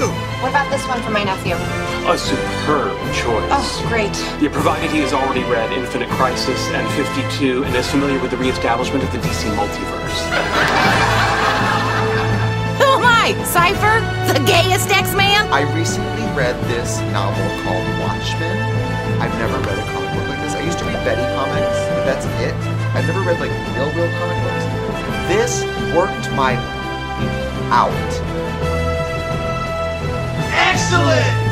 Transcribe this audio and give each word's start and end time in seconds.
you! 0.00 0.08
What 0.40 0.48
about 0.48 0.70
this 0.72 0.80
one 0.88 1.00
for 1.02 1.10
my 1.10 1.24
nephew? 1.24 1.54
A 2.08 2.16
superb 2.16 2.96
choice. 3.12 3.52
Oh, 3.52 3.84
great. 3.88 4.16
Yeah, 4.40 4.48
provided 4.48 4.90
he 4.90 5.04
has 5.04 5.12
already 5.12 5.44
read 5.44 5.72
Infinite 5.72 6.08
Crisis 6.16 6.58
and 6.72 6.88
52 6.96 7.64
and 7.64 7.76
is 7.76 7.88
familiar 7.90 8.18
with 8.20 8.30
the 8.30 8.38
re-establishment 8.38 9.04
of 9.04 9.12
the 9.12 9.18
DC 9.18 9.44
multiverse. 9.52 10.20
Who 12.80 12.88
am 12.88 13.04
I? 13.04 13.36
Cypher? 13.44 14.00
The 14.32 14.40
gayest 14.48 14.88
X-Man? 14.88 15.52
I 15.52 15.68
recently 15.76 16.24
read 16.32 16.56
this 16.72 17.00
novel 17.12 17.44
called 17.60 17.84
Watchmen. 18.00 18.56
I've 19.20 19.36
never 19.36 19.60
read 19.68 19.76
a 19.76 19.84
comic 19.92 20.08
book 20.16 20.28
like 20.32 20.40
this. 20.40 20.54
I 20.54 20.64
used 20.64 20.78
to 20.78 20.84
read 20.86 21.04
Betty 21.04 21.26
comics, 21.36 21.76
but 21.92 22.04
that's 22.08 22.24
it. 22.40 22.54
I've 22.96 23.06
never 23.06 23.20
read 23.20 23.38
like 23.38 23.52
real, 23.76 23.92
real 23.92 24.08
comic 24.16 24.38
books. 24.48 24.64
This 25.28 25.62
worked 25.92 26.32
my 26.32 26.56
out. 27.68 28.29
Excellent! 30.62 31.50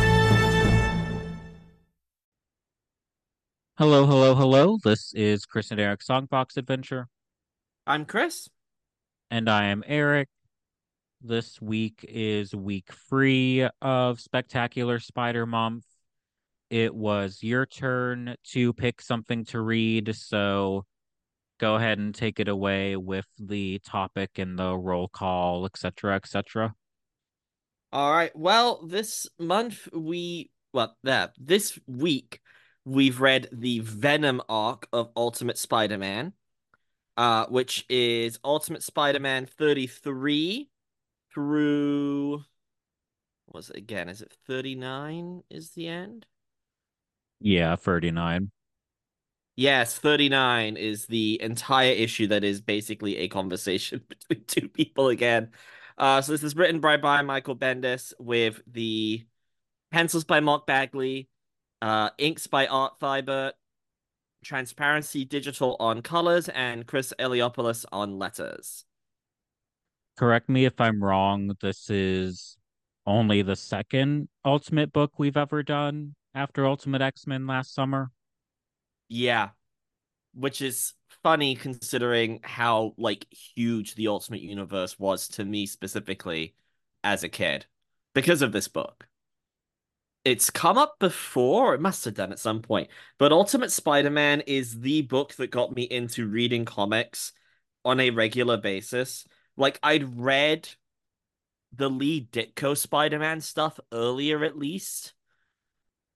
Hello, 3.79 4.05
hello, 4.07 4.35
hello. 4.35 4.79
This 4.85 5.13
is 5.15 5.47
Chris 5.47 5.71
and 5.71 5.81
Eric's 5.81 6.07
Songbox 6.07 6.57
Adventure, 6.57 7.09
I'm 7.87 8.05
Chris. 8.05 8.49
and 9.31 9.49
I 9.49 9.67
am 9.67 9.83
Eric. 9.87 10.29
This 11.23 11.61
week 11.61 12.05
is 12.07 12.55
week 12.55 12.91
three 13.09 13.67
of 13.81 14.21
Spectacular 14.21 14.99
Spider 14.99 15.47
Month. 15.47 15.85
It 16.71 16.95
was 16.95 17.43
your 17.43 17.65
turn 17.67 18.37
to 18.53 18.73
pick 18.75 19.01
something 19.01 19.47
to 19.47 19.61
read, 19.61 20.15
so 20.15 20.85
go 21.59 21.77
ahead 21.77 21.99
and 21.99 22.15
take 22.15 22.41
it 22.41 22.49
away 22.49 22.97
with 22.97 23.27
the 23.39 23.81
topic 23.87 24.39
and 24.39 24.59
the 24.59 24.77
roll 24.77 25.09
call, 25.09 25.65
etc., 25.65 26.15
etc. 26.17 26.75
All 27.93 28.13
right. 28.13 28.35
Well, 28.37 28.87
this 28.87 29.27
month 29.39 29.89
we 29.93 30.51
well, 30.73 30.97
there 31.03 31.33
this 31.39 31.79
week 31.87 32.41
we've 32.85 33.21
read 33.21 33.49
the 33.53 33.81
Venom 33.81 34.43
arc 34.49 34.89
of 34.93 35.11
Ultimate 35.17 35.59
Spider-Man, 35.59 36.33
uh, 37.17 37.47
which 37.47 37.87
is 37.89 38.39
Ultimate 38.45 38.83
Spider-Man 38.83 39.47
33 39.47 40.69
through 41.33 42.45
what 43.47 43.55
was 43.55 43.71
it 43.71 43.77
again? 43.77 44.11
Is 44.11 44.21
it 44.21 44.37
39 44.47 45.43
is 45.49 45.71
the 45.71 45.89
end? 45.89 46.27
Yeah, 47.41 47.77
39. 47.77 48.51
Yes, 49.57 49.99
39 49.99 50.77
is 50.77 51.07
the 51.07 51.41
entire 51.41 51.93
issue 51.93 52.27
that 52.29 52.45
is 52.45 52.61
basically 52.61 53.17
a 53.17 53.29
conversation 53.29 54.03
between 54.09 54.45
two 54.47 54.69
people 54.69 55.09
again. 55.09 55.51
Uh, 55.99 56.23
so 56.23 56.31
this 56.33 56.45
is 56.45 56.55
written 56.55 56.81
by, 56.81 56.97
by 56.97 57.23
Michael 57.23 57.57
Bendis 57.57 58.13
with 58.21 58.63
the 58.71 59.27
pencils 59.91 60.25
by 60.25 60.39
Mark 60.39 60.65
Bagley, 60.65 61.29
uh, 61.83 62.11
inks 62.19 62.47
by 62.47 62.69
Art 62.69 63.01
Thibert, 63.01 63.53
Transparency 64.45 65.25
Digital 65.25 65.77
on 65.81 66.03
colors, 66.03 66.49
and 66.49 66.87
Chris 66.87 67.13
Eliopoulos 67.19 67.85
on 67.91 68.19
letters. 68.19 68.85
Correct 70.17 70.49
me 70.49 70.65
if 70.65 70.81
I'm 70.81 71.03
wrong. 71.03 71.57
This 71.61 71.91
is 71.91 72.57
only 73.05 73.43
the 73.43 73.57
second 73.57 74.29
Ultimate 74.45 74.93
book 74.93 75.19
we've 75.19 75.37
ever 75.37 75.65
done 75.65 76.15
after 76.35 76.67
Ultimate 76.67 77.03
X-Men 77.03 77.47
last 77.47 77.75
summer. 77.75 78.13
Yeah, 79.09 79.51
which 80.35 80.63
is 80.63 80.95
funny 81.23 81.55
considering 81.55 82.41
how 82.43 82.95
like 82.97 83.27
huge 83.31 83.95
the 83.95 84.09
Ultimate 84.09 84.41
Universe 84.41 84.99
was 84.99 85.29
to 85.29 85.45
me 85.45 85.67
specifically 85.67 86.55
as 87.05 87.23
a 87.23 87.29
kid 87.29 87.67
because 88.15 88.43
of 88.43 88.53
this 88.53 88.69
book. 88.69 89.07
It's 90.25 90.51
come 90.51 90.77
up 90.77 90.97
before, 90.99 91.75
it 91.75 91.81
must 91.81 92.05
have 92.05 92.15
done 92.15 92.33
at 92.33 92.39
some 92.39 92.61
point, 92.61 92.89
but 93.19 93.33
Ultimate 93.33 93.73
Spider-Man 93.73 94.43
is 94.43 94.81
the 94.81 95.03
book 95.03 95.35
that 95.35 95.51
got 95.51 95.75
me 95.75 95.85
into 95.85 96.27
reading 96.27 96.65
comics 96.65 97.33
on 97.85 98.01
a 98.01 98.11
regular 98.11 98.57
basis. 98.57 99.27
Like 99.57 99.79
I'd 99.83 100.21
read 100.21 100.69
the 101.73 101.89
Lee 101.89 102.29
Ditko 102.31 102.77
Spider-Man 102.77 103.41
stuff 103.41 103.79
earlier 103.93 104.45
at 104.45 104.59
least, 104.59 105.15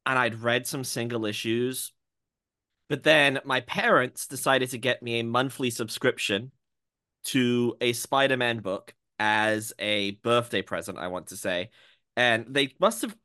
and 0.05 0.19
I'd 0.19 0.43
read 0.43 0.67
some 0.67 0.85
single 0.85 1.25
issues 1.27 1.92
but 2.89 3.03
then 3.03 3.41
my 3.45 3.61
parents 3.61 4.27
decided 4.27 4.71
to 4.71 4.79
get 4.79 5.03
me 5.03 5.21
a 5.21 5.25
monthly 5.25 5.71
subscription 5.71 6.53
to 7.25 7.77
a 7.81 7.93
Spider 7.93 8.37
Man 8.37 8.61
book 8.61 8.95
as 9.19 9.73
a 9.79 10.13
birthday 10.23 10.63
present, 10.63 10.99
I 10.99 11.09
want 11.09 11.29
to 11.29 11.37
say. 11.37 11.71
And 12.17 12.47
they 12.49 12.75
must 12.81 13.03
have, 13.03 13.17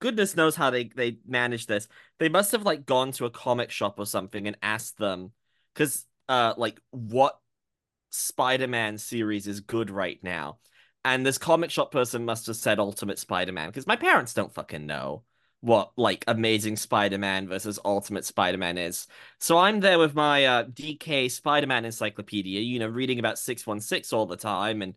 goodness 0.00 0.36
knows 0.36 0.54
how 0.54 0.70
they, 0.70 0.84
they 0.84 1.18
managed 1.26 1.68
this. 1.68 1.88
They 2.18 2.28
must 2.28 2.52
have 2.52 2.62
like 2.62 2.84
gone 2.84 3.12
to 3.12 3.24
a 3.24 3.30
comic 3.30 3.70
shop 3.70 3.98
or 3.98 4.06
something 4.06 4.46
and 4.46 4.56
asked 4.62 4.98
them, 4.98 5.32
because, 5.72 6.04
uh, 6.28 6.54
like, 6.56 6.78
what 6.90 7.38
Spider 8.10 8.68
Man 8.68 8.98
series 8.98 9.46
is 9.46 9.60
good 9.60 9.90
right 9.90 10.18
now? 10.22 10.58
And 11.04 11.24
this 11.24 11.38
comic 11.38 11.70
shop 11.70 11.90
person 11.90 12.24
must 12.24 12.46
have 12.46 12.56
said 12.56 12.78
Ultimate 12.78 13.18
Spider 13.18 13.52
Man, 13.52 13.68
because 13.68 13.86
my 13.86 13.96
parents 13.96 14.34
don't 14.34 14.54
fucking 14.54 14.86
know 14.86 15.22
what 15.64 15.92
like 15.96 16.24
Amazing 16.28 16.76
Spider-Man 16.76 17.48
versus 17.48 17.78
Ultimate 17.86 18.26
Spider-Man 18.26 18.76
is. 18.76 19.06
So 19.40 19.56
I'm 19.56 19.80
there 19.80 19.98
with 19.98 20.14
my 20.14 20.44
uh, 20.44 20.64
DK 20.64 21.30
Spider-Man 21.30 21.86
encyclopedia, 21.86 22.60
you 22.60 22.78
know, 22.78 22.86
reading 22.86 23.18
about 23.18 23.38
616 23.38 24.14
all 24.16 24.26
the 24.26 24.36
time 24.36 24.82
and 24.82 24.94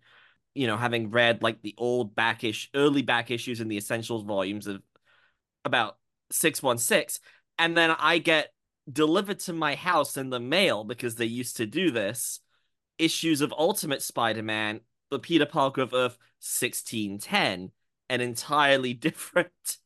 you 0.53 0.67
know, 0.67 0.75
having 0.75 1.11
read 1.11 1.41
like 1.41 1.61
the 1.61 1.75
old 1.77 2.15
backish 2.15 2.69
early 2.75 3.01
back 3.01 3.31
issues 3.31 3.61
in 3.61 3.67
the 3.67 3.77
essentials 3.77 4.23
volumes 4.23 4.67
of 4.67 4.81
about 5.63 5.97
616 6.31 7.23
and 7.57 7.77
then 7.77 7.91
I 7.91 8.17
get 8.17 8.49
delivered 8.91 9.39
to 9.41 9.53
my 9.53 9.75
house 9.75 10.17
in 10.17 10.31
the 10.31 10.39
mail 10.39 10.83
because 10.83 11.15
they 11.15 11.25
used 11.25 11.57
to 11.57 11.65
do 11.65 11.91
this 11.91 12.41
issues 12.97 13.41
of 13.41 13.53
Ultimate 13.57 14.01
Spider-Man, 14.01 14.81
the 15.11 15.19
Peter 15.19 15.45
Parker 15.45 15.81
of 15.81 15.93
Earth 15.93 16.17
1610, 16.41 17.71
an 18.09 18.21
entirely 18.21 18.93
different 18.95 19.77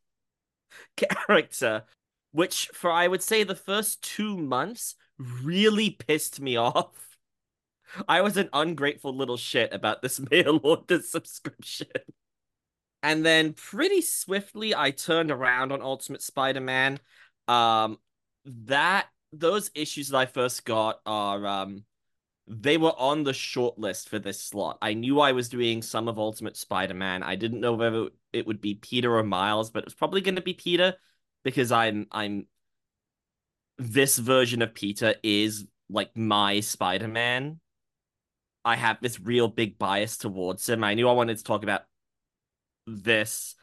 character, 0.97 1.83
which 2.31 2.69
for 2.73 2.91
I 2.91 3.07
would 3.07 3.23
say 3.23 3.43
the 3.43 3.55
first 3.55 4.01
two 4.01 4.37
months 4.37 4.95
really 5.17 5.91
pissed 5.91 6.41
me 6.41 6.55
off. 6.57 7.17
I 8.07 8.21
was 8.21 8.37
an 8.37 8.49
ungrateful 8.53 9.15
little 9.15 9.37
shit 9.37 9.73
about 9.73 10.01
this 10.01 10.19
mail 10.31 10.59
order 10.63 11.01
subscription. 11.01 11.87
And 13.03 13.25
then 13.25 13.53
pretty 13.53 14.01
swiftly 14.01 14.75
I 14.75 14.91
turned 14.91 15.31
around 15.31 15.71
on 15.71 15.81
Ultimate 15.81 16.21
Spider-Man. 16.21 16.99
Um 17.47 17.97
that 18.45 19.07
those 19.33 19.71
issues 19.75 20.09
that 20.09 20.17
I 20.17 20.25
first 20.25 20.65
got 20.65 20.99
are 21.05 21.45
um 21.45 21.85
they 22.53 22.77
were 22.77 22.93
on 22.99 23.23
the 23.23 23.33
short 23.33 23.79
list 23.79 24.09
for 24.09 24.19
this 24.19 24.41
slot. 24.41 24.77
I 24.81 24.93
knew 24.93 25.21
I 25.21 25.31
was 25.31 25.47
doing 25.47 25.81
some 25.81 26.09
of 26.09 26.19
Ultimate 26.19 26.57
Spider-Man. 26.57 27.23
I 27.23 27.35
didn't 27.37 27.61
know 27.61 27.73
whether 27.73 28.09
it 28.33 28.45
would 28.45 28.59
be 28.59 28.75
Peter 28.75 29.17
or 29.17 29.23
Miles, 29.23 29.71
but 29.71 29.79
it 29.79 29.85
was 29.85 29.93
probably 29.93 30.19
going 30.19 30.35
to 30.35 30.41
be 30.41 30.53
Peter 30.53 30.95
because 31.45 31.71
I'm 31.71 32.07
I'm 32.11 32.47
this 33.77 34.17
version 34.17 34.61
of 34.61 34.73
Peter 34.73 35.15
is 35.23 35.65
like 35.89 36.15
my 36.17 36.59
Spider-Man. 36.59 37.61
I 38.65 38.75
have 38.75 38.97
this 39.01 39.17
real 39.17 39.47
big 39.47 39.79
bias 39.79 40.17
towards 40.17 40.67
him. 40.67 40.83
I 40.83 40.93
knew 40.93 41.07
I 41.07 41.13
wanted 41.13 41.37
to 41.37 41.43
talk 41.43 41.63
about 41.63 41.83
this. 42.85 43.55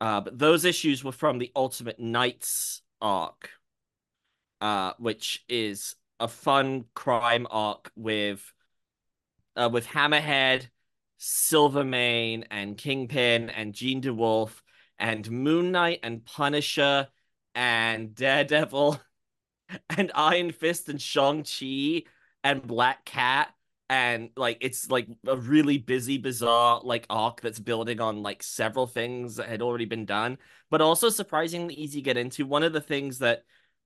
Uh, 0.00 0.20
but 0.22 0.36
those 0.36 0.64
issues 0.64 1.04
were 1.04 1.12
from 1.12 1.38
the 1.38 1.52
Ultimate 1.54 2.00
Knights 2.00 2.82
arc, 3.00 3.50
uh, 4.60 4.92
which 4.98 5.44
is 5.48 5.94
a 6.22 6.28
fun 6.28 6.84
crime 6.94 7.48
arc 7.50 7.90
with 7.96 8.40
uh, 9.56 9.68
with 9.70 9.86
Hammerhead, 9.86 10.68
Silvermane, 11.18 12.44
and 12.50 12.78
Kingpin, 12.78 13.50
and 13.50 13.74
Jean 13.74 14.00
DeWolff, 14.00 14.62
and 14.98 15.28
Moon 15.30 15.72
Knight, 15.72 15.98
and 16.02 16.24
Punisher, 16.24 17.08
and 17.54 18.14
Daredevil, 18.14 19.00
and 19.90 20.12
Iron 20.14 20.52
Fist, 20.52 20.88
and 20.88 21.02
Shang-Chi, 21.02 22.04
and 22.44 22.66
Black 22.66 23.04
Cat. 23.04 23.52
And 23.90 24.30
like 24.36 24.58
it's 24.62 24.90
like 24.90 25.06
a 25.26 25.36
really 25.36 25.76
busy, 25.76 26.16
bizarre 26.16 26.80
like 26.82 27.04
arc 27.10 27.42
that's 27.42 27.58
building 27.58 28.00
on 28.00 28.22
like 28.22 28.42
several 28.42 28.86
things 28.86 29.36
that 29.36 29.48
had 29.48 29.60
already 29.60 29.84
been 29.84 30.06
done, 30.06 30.38
but 30.70 30.80
also 30.80 31.10
surprisingly 31.10 31.74
easy 31.74 31.98
to 31.98 32.04
get 32.04 32.16
into. 32.16 32.46
One 32.46 32.62
of 32.62 32.72
the 32.72 32.80
things 32.80 33.18
that 33.18 33.42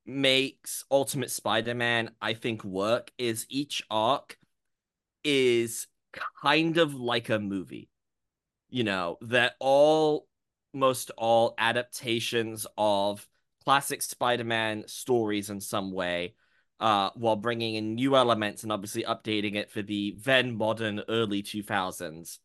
makes 0.06 0.85
Ultimate 0.91 1.31
Spider-Man, 1.31 2.11
I 2.20 2.35
think, 2.35 2.64
work 2.64 3.12
is 3.19 3.47
each 3.49 3.82
arc 3.91 4.38
is 5.25 5.87
kind 6.43 6.79
of 6.79 6.94
like 6.94 7.29
a 7.29 7.38
movie. 7.38 7.88
You 8.69 8.85
know, 8.85 9.19
that 9.23 9.55
all 9.61 10.29
most 10.73 11.11
all 11.17 11.55
adaptations 11.58 12.67
of 12.76 13.26
classic 13.64 14.03
Spider-Man 14.03 14.85
stories 14.87 15.50
in 15.50 15.61
some 15.61 15.93
way, 15.93 16.35
uh, 16.81 17.11
while 17.14 17.37
bringing 17.37 17.75
in 17.75 17.94
new 17.94 18.17
elements 18.17 18.62
and 18.62 18.73
obviously 18.73 19.03
updating 19.05 19.55
it 19.55 19.70
for 19.70 19.82
the 19.82 20.17
then 20.19 20.56
modern 20.56 21.03
early 21.08 21.43
2000s. 21.43 22.38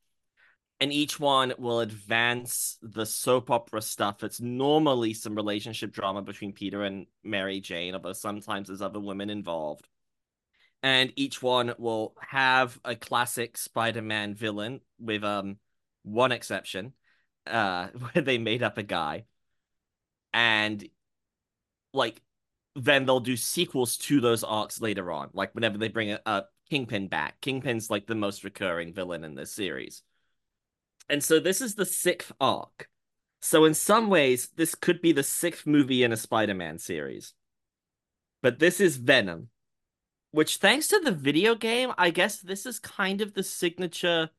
And 0.82 0.92
each 0.92 1.20
one 1.20 1.54
will 1.60 1.80
advance 1.82 2.80
the 2.82 3.06
soap 3.06 3.52
opera 3.52 3.84
stuff 3.84 4.24
It's 4.24 4.42
normally 4.42 5.14
some 5.14 5.36
relationship 5.36 5.92
drama 5.92 6.24
between 6.24 6.54
Peter 6.54 6.84
and 6.84 7.06
Mary 7.24 7.62
Jane, 7.62 7.94
although 7.94 8.14
sometimes 8.14 8.68
there's 8.68 8.82
other 8.82 9.00
women 9.00 9.30
involved. 9.30 9.88
And 10.82 11.14
each 11.16 11.44
one 11.44 11.76
will 11.78 12.16
have 12.20 12.80
a 12.84 12.96
classic 12.96 13.58
Spider-Man 13.58 14.34
villain 14.34 14.82
with 15.00 15.24
um 15.24 15.58
one 16.04 16.32
exception, 16.32 16.94
uh, 17.46 17.88
where 18.14 18.24
they 18.24 18.40
made 18.40 18.64
up 18.64 18.80
a 18.80 18.84
guy. 18.84 19.26
And 20.34 20.84
like 21.94 22.22
then 22.76 23.06
they'll 23.06 23.20
do 23.20 23.38
sequels 23.38 23.98
to 23.98 24.20
those 24.20 24.44
arcs 24.44 24.82
later 24.82 25.12
on, 25.12 25.30
like 25.34 25.54
whenever 25.54 25.78
they 25.78 25.90
bring 25.90 26.12
a, 26.12 26.20
a 26.26 26.46
Kingpin 26.72 27.08
back. 27.08 27.40
Kingpin's 27.42 27.90
like 27.92 28.08
the 28.08 28.16
most 28.16 28.44
recurring 28.44 28.94
villain 28.94 29.24
in 29.24 29.36
this 29.36 29.52
series. 29.54 30.02
And 31.10 31.24
so 31.24 31.40
this 31.40 31.62
is 31.62 31.76
the 31.76 31.86
sixth 31.86 32.32
arc. 32.40 32.88
So 33.42 33.66
in 33.66 33.74
some 33.74 34.10
ways, 34.10 34.50
this 34.56 34.76
could 34.76 35.02
be 35.02 35.12
the 35.12 35.24
sixth 35.24 35.66
movie 35.66 36.04
in 36.04 36.12
a 36.12 36.18
Spider-Man 36.18 36.78
series. 36.78 37.34
But 38.44 38.60
this 38.60 38.80
is 38.80 38.98
Venom, 38.98 39.50
which 40.32 40.58
thanks 40.58 40.88
to 40.90 41.00
the 41.00 41.12
video 41.12 41.56
game, 41.56 41.92
I 41.98 42.12
guess 42.12 42.40
this 42.40 42.66
is 42.66 42.80
kind 42.80 43.22
of 43.22 43.34
the 43.34 43.44
signature 43.44 44.30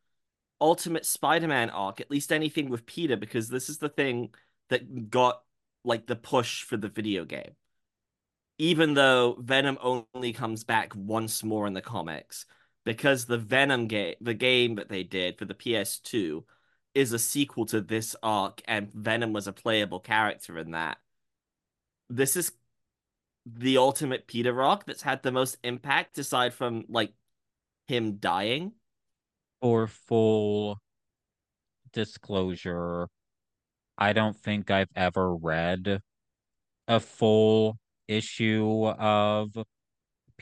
Ultimate 0.61 1.05
Spider-Man 1.05 1.71
arc, 1.71 2.01
at 2.01 2.11
least 2.11 2.33
anything 2.33 2.71
with 2.71 2.87
Peter, 2.87 3.17
because 3.17 3.49
this 3.49 3.69
is 3.69 3.79
the 3.79 3.89
thing 3.89 4.33
that 4.71 5.11
got 5.11 5.43
like 5.85 6.07
the 6.07 6.17
push 6.17 6.63
for 6.63 6.77
the 6.77 6.89
video 6.89 7.25
game. 7.25 7.57
Even 8.59 8.95
though 8.95 9.37
Venom 9.41 9.79
only 9.83 10.33
comes 10.33 10.63
back 10.63 10.93
once 10.95 11.43
more 11.43 11.67
in 11.67 11.73
the 11.73 11.81
comics, 11.81 12.47
because 12.85 13.25
the 13.25 13.39
Venom 13.39 13.87
game, 13.87 14.15
the 14.21 14.35
game 14.35 14.77
that 14.77 14.89
they 14.89 15.03
did 15.03 15.39
for 15.39 15.45
the 15.45 15.55
PS2, 15.55 16.45
is 16.95 17.13
a 17.13 17.19
sequel 17.19 17.67
to 17.67 17.81
this 17.81 18.15
arc, 18.23 18.61
and 18.67 18.93
Venom 18.93 19.33
was 19.33 19.47
a 19.47 19.53
playable 19.53 20.01
character 20.01 20.59
in 20.59 20.73
that. 20.73 20.99
This 22.11 22.37
is 22.37 22.53
the 23.47 23.79
ultimate 23.79 24.27
Peter 24.27 24.63
arc 24.63 24.85
that's 24.85 25.03
had 25.03 25.23
the 25.23 25.33
most 25.33 25.57
impact, 25.65 26.19
aside 26.19 26.55
from 26.55 26.85
like 26.89 27.13
him 27.89 28.17
dying. 28.17 28.73
For 29.61 29.87
full 29.87 30.79
disclosure, 31.93 33.09
I 33.97 34.13
don't 34.13 34.37
think 34.37 34.71
I've 34.71 34.91
ever 34.97 35.35
read 35.35 36.01
a 36.89 37.01
full 37.01 37.79
issue 38.09 38.87
of 38.87 39.57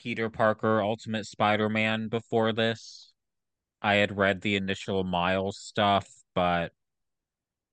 Peter 0.03 0.31
Parker 0.31 0.81
Ultimate 0.81 1.27
Spider-Man 1.27 2.09
before 2.09 2.55
this. 2.55 3.13
I 3.83 3.97
had 3.97 4.17
read 4.17 4.41
the 4.41 4.57
initial 4.57 5.05
Miles 5.05 5.59
stuff, 5.59 6.09
but 6.35 6.73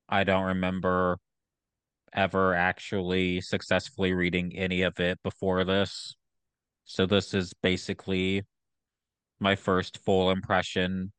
I 0.09 0.25
don't 0.25 0.43
remember 0.43 1.19
ever 2.11 2.53
actually 2.53 3.39
successfully 3.39 4.11
reading 4.11 4.53
any 4.57 4.81
of 4.81 4.99
it 4.99 5.23
before 5.23 5.63
this. 5.63 6.15
So 6.83 7.05
this 7.05 7.33
is 7.33 7.53
basically 7.63 8.43
my 9.39 9.55
first 9.55 10.03
full 10.03 10.29
impression. 10.29 11.13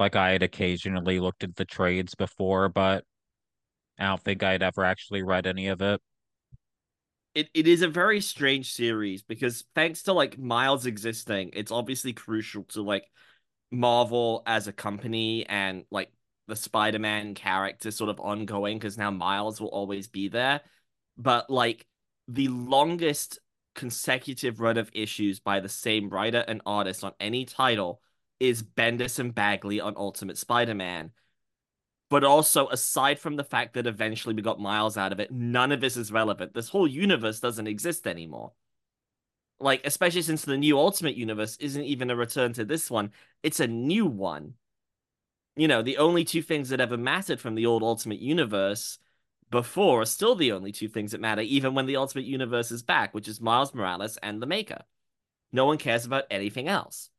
Like 0.00 0.16
I 0.16 0.30
had 0.30 0.42
occasionally 0.42 1.20
looked 1.20 1.44
at 1.44 1.56
the 1.56 1.66
trades 1.66 2.14
before, 2.14 2.70
but 2.70 3.04
I 3.98 4.06
don't 4.06 4.20
think 4.22 4.42
I'd 4.42 4.62
ever 4.62 4.82
actually 4.82 5.22
read 5.22 5.46
any 5.46 5.68
of 5.68 5.82
it. 5.82 6.00
It 7.34 7.48
it 7.54 7.66
is 7.66 7.82
a 7.82 7.88
very 7.88 8.20
strange 8.20 8.72
series 8.72 9.22
because 9.22 9.64
thanks 9.74 10.04
to 10.04 10.12
like 10.12 10.38
Miles 10.38 10.86
existing, 10.86 11.50
it's 11.54 11.72
obviously 11.72 12.12
crucial 12.12 12.64
to 12.64 12.82
like 12.82 13.10
Marvel 13.70 14.42
as 14.46 14.68
a 14.68 14.72
company 14.72 15.44
and 15.46 15.84
like 15.90 16.12
the 16.46 16.56
Spider-Man 16.56 17.34
character 17.34 17.90
sort 17.90 18.10
of 18.10 18.20
ongoing 18.20 18.78
because 18.78 18.98
now 18.98 19.10
Miles 19.10 19.60
will 19.60 19.68
always 19.68 20.08
be 20.08 20.28
there. 20.28 20.60
But 21.16 21.50
like 21.50 21.86
the 22.28 22.48
longest 22.48 23.40
consecutive 23.74 24.60
run 24.60 24.78
of 24.78 24.90
issues 24.92 25.40
by 25.40 25.60
the 25.60 25.68
same 25.68 26.08
writer 26.08 26.44
and 26.46 26.62
artist 26.64 27.02
on 27.02 27.12
any 27.18 27.44
title 27.44 28.00
is 28.38 28.62
Bendis 28.62 29.18
and 29.18 29.34
Bagley 29.34 29.80
on 29.80 29.94
Ultimate 29.96 30.38
Spider-Man. 30.38 31.10
But 32.14 32.22
also, 32.22 32.68
aside 32.68 33.18
from 33.18 33.34
the 33.34 33.42
fact 33.42 33.74
that 33.74 33.88
eventually 33.88 34.36
we 34.36 34.42
got 34.42 34.60
Miles 34.60 34.96
out 34.96 35.10
of 35.10 35.18
it, 35.18 35.32
none 35.32 35.72
of 35.72 35.80
this 35.80 35.96
is 35.96 36.12
relevant. 36.12 36.54
This 36.54 36.68
whole 36.68 36.86
universe 36.86 37.40
doesn't 37.40 37.66
exist 37.66 38.06
anymore. 38.06 38.52
Like, 39.58 39.84
especially 39.84 40.22
since 40.22 40.44
the 40.44 40.56
new 40.56 40.78
Ultimate 40.78 41.16
Universe 41.16 41.56
isn't 41.56 41.82
even 41.82 42.12
a 42.12 42.14
return 42.14 42.52
to 42.52 42.64
this 42.64 42.88
one, 42.88 43.10
it's 43.42 43.58
a 43.58 43.66
new 43.66 44.06
one 44.06 44.54
you 45.56 45.66
know, 45.66 45.82
the 45.82 45.98
only 45.98 46.22
two 46.22 46.40
things 46.40 46.68
that 46.68 46.80
ever 46.80 46.96
mattered 46.96 47.40
from 47.40 47.56
the 47.56 47.66
old 47.66 47.82
Ultimate 47.82 48.20
Universe 48.20 48.98
before 49.50 50.02
are 50.02 50.06
still 50.06 50.36
the 50.36 50.52
only 50.52 50.70
two 50.70 50.88
things 50.88 51.10
that 51.10 51.20
matter, 51.20 51.42
even 51.42 51.74
when 51.74 51.86
the 51.86 51.96
Ultimate 51.96 52.26
Universe 52.26 52.70
is 52.70 52.84
back, 52.84 53.12
which 53.12 53.26
is 53.26 53.40
Miles 53.40 53.74
Morales 53.74 54.16
and 54.22 54.40
the 54.40 54.46
Maker. 54.46 54.82
No 55.52 55.64
one 55.64 55.78
cares 55.78 56.04
about 56.04 56.26
anything 56.30 56.68
else. 56.68 57.10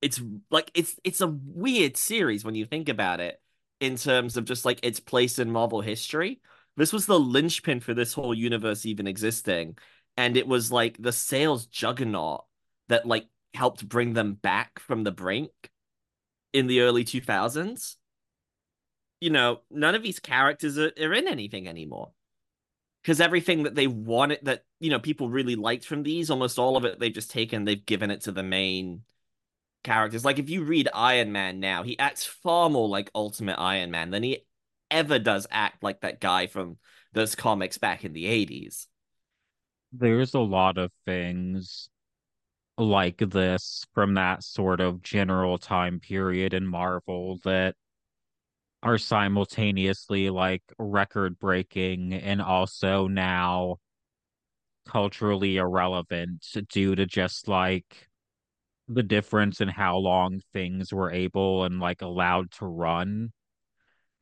It's 0.00 0.18
like 0.50 0.70
it's 0.74 0.98
it's 1.04 1.20
a 1.20 1.26
weird 1.26 1.98
series 1.98 2.42
when 2.42 2.54
you 2.54 2.64
think 2.64 2.88
about 2.88 3.20
it 3.20 3.40
in 3.80 3.96
terms 3.96 4.36
of 4.36 4.44
just 4.44 4.64
like 4.64 4.80
its 4.82 5.00
place 5.00 5.38
in 5.38 5.50
Marvel 5.50 5.80
history. 5.80 6.40
This 6.76 6.92
was 6.92 7.06
the 7.06 7.18
linchpin 7.18 7.80
for 7.80 7.94
this 7.94 8.12
whole 8.12 8.34
universe 8.34 8.86
even 8.86 9.06
existing, 9.06 9.78
and 10.16 10.36
it 10.36 10.46
was 10.46 10.70
like 10.70 10.96
the 11.00 11.12
sales 11.12 11.66
juggernaut 11.66 12.44
that 12.88 13.06
like 13.06 13.26
helped 13.54 13.88
bring 13.88 14.12
them 14.12 14.34
back 14.34 14.78
from 14.78 15.04
the 15.04 15.10
brink 15.10 15.50
in 16.52 16.66
the 16.66 16.80
early 16.80 17.04
2000s, 17.04 17.96
you 19.20 19.30
know, 19.30 19.60
none 19.70 19.94
of 19.94 20.02
these 20.02 20.20
characters 20.20 20.78
are, 20.78 20.92
are 21.00 21.14
in 21.14 21.28
anything 21.28 21.68
anymore. 21.68 22.12
Because 23.02 23.20
everything 23.20 23.62
that 23.62 23.74
they 23.74 23.86
wanted, 23.86 24.40
that, 24.42 24.64
you 24.80 24.90
know, 24.90 24.98
people 24.98 25.28
really 25.30 25.56
liked 25.56 25.84
from 25.84 26.02
these, 26.02 26.30
almost 26.30 26.58
all 26.58 26.76
of 26.76 26.84
it, 26.84 26.98
they've 26.98 27.12
just 27.12 27.30
taken, 27.30 27.64
they've 27.64 27.84
given 27.84 28.10
it 28.10 28.22
to 28.22 28.32
the 28.32 28.42
main 28.42 29.02
characters. 29.82 30.24
Like, 30.24 30.38
if 30.38 30.50
you 30.50 30.64
read 30.64 30.88
Iron 30.94 31.32
Man 31.32 31.60
now, 31.60 31.82
he 31.82 31.98
acts 31.98 32.24
far 32.24 32.70
more 32.70 32.88
like 32.88 33.10
Ultimate 33.14 33.58
Iron 33.58 33.90
Man 33.90 34.10
than 34.10 34.22
he 34.22 34.44
ever 34.90 35.18
does 35.18 35.46
act 35.50 35.82
like 35.82 36.00
that 36.00 36.20
guy 36.20 36.46
from 36.46 36.78
those 37.12 37.34
comics 37.34 37.78
back 37.78 38.04
in 38.04 38.12
the 38.12 38.24
80s. 38.24 38.86
There's 39.92 40.34
a 40.34 40.40
lot 40.40 40.78
of 40.78 40.90
things 41.06 41.88
like 42.76 43.18
this 43.18 43.86
from 43.94 44.14
that 44.14 44.42
sort 44.42 44.80
of 44.80 45.02
general 45.02 45.58
time 45.58 46.00
period 46.00 46.54
in 46.54 46.66
Marvel 46.66 47.38
that 47.44 47.74
are 48.82 48.98
simultaneously 48.98 50.30
like 50.30 50.62
record 50.78 51.38
breaking 51.38 52.12
and 52.12 52.40
also 52.40 53.08
now 53.08 53.78
culturally 54.86 55.56
irrelevant 55.56 56.46
due 56.68 56.94
to 56.94 57.04
just 57.04 57.48
like 57.48 58.08
the 58.88 59.02
difference 59.02 59.60
in 59.60 59.68
how 59.68 59.98
long 59.98 60.40
things 60.52 60.92
were 60.92 61.10
able 61.10 61.64
and 61.64 61.78
like 61.78 62.02
allowed 62.02 62.50
to 62.52 62.66
run. 62.66 63.32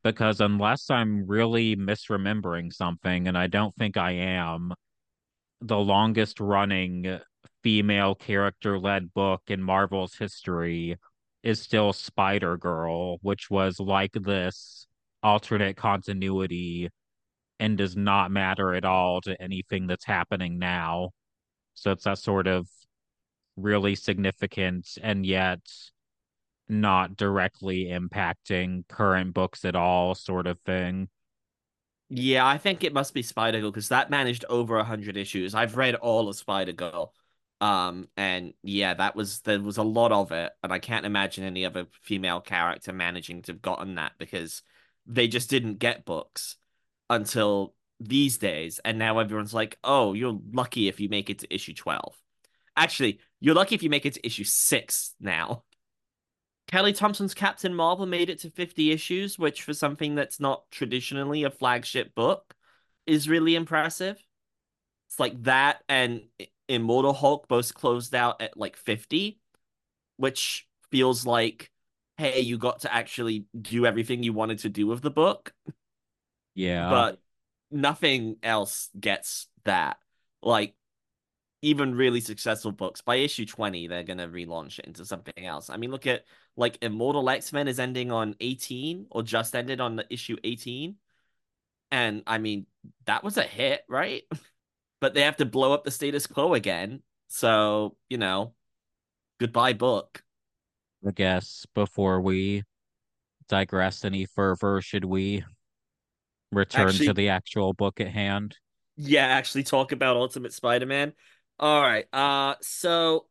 Because 0.02 0.40
unless 0.40 0.90
I'm 0.90 1.26
really 1.26 1.76
misremembering 1.76 2.73
something, 2.73 3.28
and 3.28 3.37
I 3.37 3.46
don't 3.46 3.75
think 3.76 3.96
I 3.96 4.12
am, 4.12 4.73
the 5.61 5.78
longest 5.78 6.40
running 6.40 7.18
female 7.62 8.14
character 8.14 8.78
led 8.78 9.12
book 9.14 9.42
in 9.49 9.62
Marvel's 9.62 10.14
history 10.14 10.96
is 11.42 11.61
still 11.61 11.92
Spider 11.92 12.56
Girl, 12.56 13.18
which 13.23 13.50
was 13.50 13.80
like 13.80 14.12
this 14.12 14.87
alternate 15.23 15.76
continuity 15.76 16.88
and 17.58 17.78
does 17.78 17.96
not 17.96 18.30
matter 18.30 18.75
at 18.75 18.85
all 18.85 19.20
to 19.23 19.40
anything 19.40 19.87
that's 19.87 20.04
happening 20.04 20.58
now. 20.58 21.11
So 21.75 21.92
it's 21.92 22.04
that 22.04 22.18
sort 22.18 22.46
of 22.46 22.68
really 23.56 23.94
significant 23.94 24.98
and 25.02 25.25
yet 25.25 25.60
not 26.68 27.16
directly 27.16 27.86
impacting 27.86 28.86
current 28.88 29.34
books 29.34 29.64
at 29.64 29.76
all 29.76 30.14
sort 30.14 30.46
of 30.46 30.58
thing. 30.60 31.08
Yeah, 32.08 32.46
I 32.46 32.58
think 32.58 32.84
it 32.84 32.92
must 32.92 33.14
be 33.14 33.22
Spider 33.22 33.60
Girl 33.60 33.70
because 33.70 33.88
that 33.88 34.10
managed 34.10 34.44
over 34.48 34.82
hundred 34.84 35.16
issues. 35.16 35.54
I've 35.54 35.76
read 35.76 35.96
all 35.96 36.28
of 36.28 36.36
Spider 36.36 36.72
Girl, 36.72 37.12
um, 37.60 38.08
and 38.16 38.54
yeah, 38.62 38.94
that 38.94 39.16
was 39.16 39.40
there 39.40 39.60
was 39.60 39.76
a 39.78 39.82
lot 39.82 40.12
of 40.12 40.30
it, 40.30 40.52
and 40.62 40.72
I 40.72 40.78
can't 40.78 41.04
imagine 41.06 41.42
any 41.44 41.64
other 41.66 41.86
female 42.02 42.40
character 42.40 42.92
managing 42.92 43.42
to 43.42 43.52
have 43.52 43.62
gotten 43.62 43.96
that 43.96 44.12
because 44.18 44.62
they 45.06 45.26
just 45.26 45.50
didn't 45.50 45.78
get 45.80 46.04
books 46.04 46.56
until 47.10 47.75
these 47.98 48.38
days, 48.38 48.78
and 48.84 48.98
now 48.98 49.18
everyone's 49.18 49.54
like, 49.54 49.76
"Oh, 49.82 50.12
you're 50.14 50.38
lucky 50.52 50.86
if 50.88 51.00
you 51.00 51.08
make 51.08 51.28
it 51.30 51.40
to 51.40 51.52
issue 51.54 51.75
12." 51.75 52.16
Actually, 52.76 53.20
you're 53.40 53.54
lucky 53.54 53.74
if 53.74 53.82
you 53.82 53.90
make 53.90 54.06
it 54.06 54.14
to 54.14 54.26
issue 54.26 54.44
6 54.44 55.14
now. 55.20 55.64
Kelly 56.68 56.92
Thompson's 56.92 57.34
Captain 57.34 57.74
Marvel 57.74 58.06
made 58.06 58.28
it 58.28 58.40
to 58.40 58.50
50 58.50 58.90
issues, 58.90 59.38
which 59.38 59.62
for 59.62 59.72
something 59.72 60.14
that's 60.14 60.40
not 60.40 60.64
traditionally 60.70 61.44
a 61.44 61.50
flagship 61.50 62.14
book 62.14 62.54
is 63.06 63.28
really 63.28 63.54
impressive. 63.54 64.20
It's 65.08 65.20
like 65.20 65.40
that 65.44 65.82
and 65.88 66.22
Immortal 66.68 67.12
Hulk 67.12 67.46
both 67.46 67.72
closed 67.74 68.14
out 68.14 68.42
at 68.42 68.56
like 68.56 68.76
50, 68.76 69.38
which 70.16 70.66
feels 70.90 71.24
like 71.24 71.70
hey, 72.18 72.40
you 72.40 72.56
got 72.58 72.80
to 72.80 72.94
actually 72.94 73.44
do 73.60 73.84
everything 73.86 74.22
you 74.22 74.32
wanted 74.32 74.60
to 74.60 74.68
do 74.68 74.86
with 74.86 75.02
the 75.02 75.10
book. 75.10 75.52
Yeah. 76.54 76.88
But 76.88 77.20
nothing 77.70 78.36
else 78.42 78.88
gets 78.98 79.48
that. 79.64 79.98
Like 80.42 80.74
even 81.62 81.94
really 81.94 82.20
successful 82.20 82.70
books 82.70 83.00
by 83.00 83.16
issue 83.16 83.46
20 83.46 83.86
they're 83.88 84.02
going 84.02 84.18
to 84.18 84.28
relaunch 84.28 84.78
it 84.78 84.84
into 84.86 85.04
something 85.04 85.44
else. 85.44 85.70
I 85.70 85.76
mean 85.76 85.90
look 85.90 86.06
at 86.06 86.25
like 86.56 86.78
Immortal 86.82 87.28
X-Men 87.28 87.68
is 87.68 87.78
ending 87.78 88.12
on 88.12 88.36
18 88.40 89.06
or 89.10 89.22
just 89.22 89.54
ended 89.56 89.80
on 89.80 89.96
the 89.96 90.06
issue 90.10 90.36
18. 90.44 90.96
And 91.90 92.22
I 92.26 92.38
mean 92.38 92.66
that 93.06 93.25
was 93.25 93.36
a 93.36 93.42
hit, 93.42 93.82
right? 93.88 94.22
but 95.00 95.14
they 95.14 95.22
have 95.22 95.36
to 95.38 95.46
blow 95.46 95.72
up 95.72 95.84
the 95.84 95.90
status 95.90 96.26
quo 96.26 96.54
again. 96.54 97.02
So, 97.28 97.96
you 98.08 98.18
know, 98.18 98.54
goodbye 99.40 99.72
book. 99.72 100.22
I 101.06 101.10
guess 101.10 101.66
before 101.75 102.20
we 102.20 102.64
digress 103.48 104.04
any 104.04 104.26
further, 104.26 104.80
should 104.80 105.04
we 105.04 105.44
return 106.52 106.88
Actually- 106.88 107.06
to 107.06 107.12
the 107.14 107.28
actual 107.30 107.72
book 107.72 108.00
at 108.00 108.08
hand? 108.08 108.56
yeah, 108.96 109.26
actually 109.26 109.62
talk 109.62 109.92
about 109.92 110.16
Ultimate 110.16 110.54
Spider-Man. 110.54 111.12
All 111.58 111.80
right. 111.80 112.06
Uh 112.12 112.54
so 112.60 113.26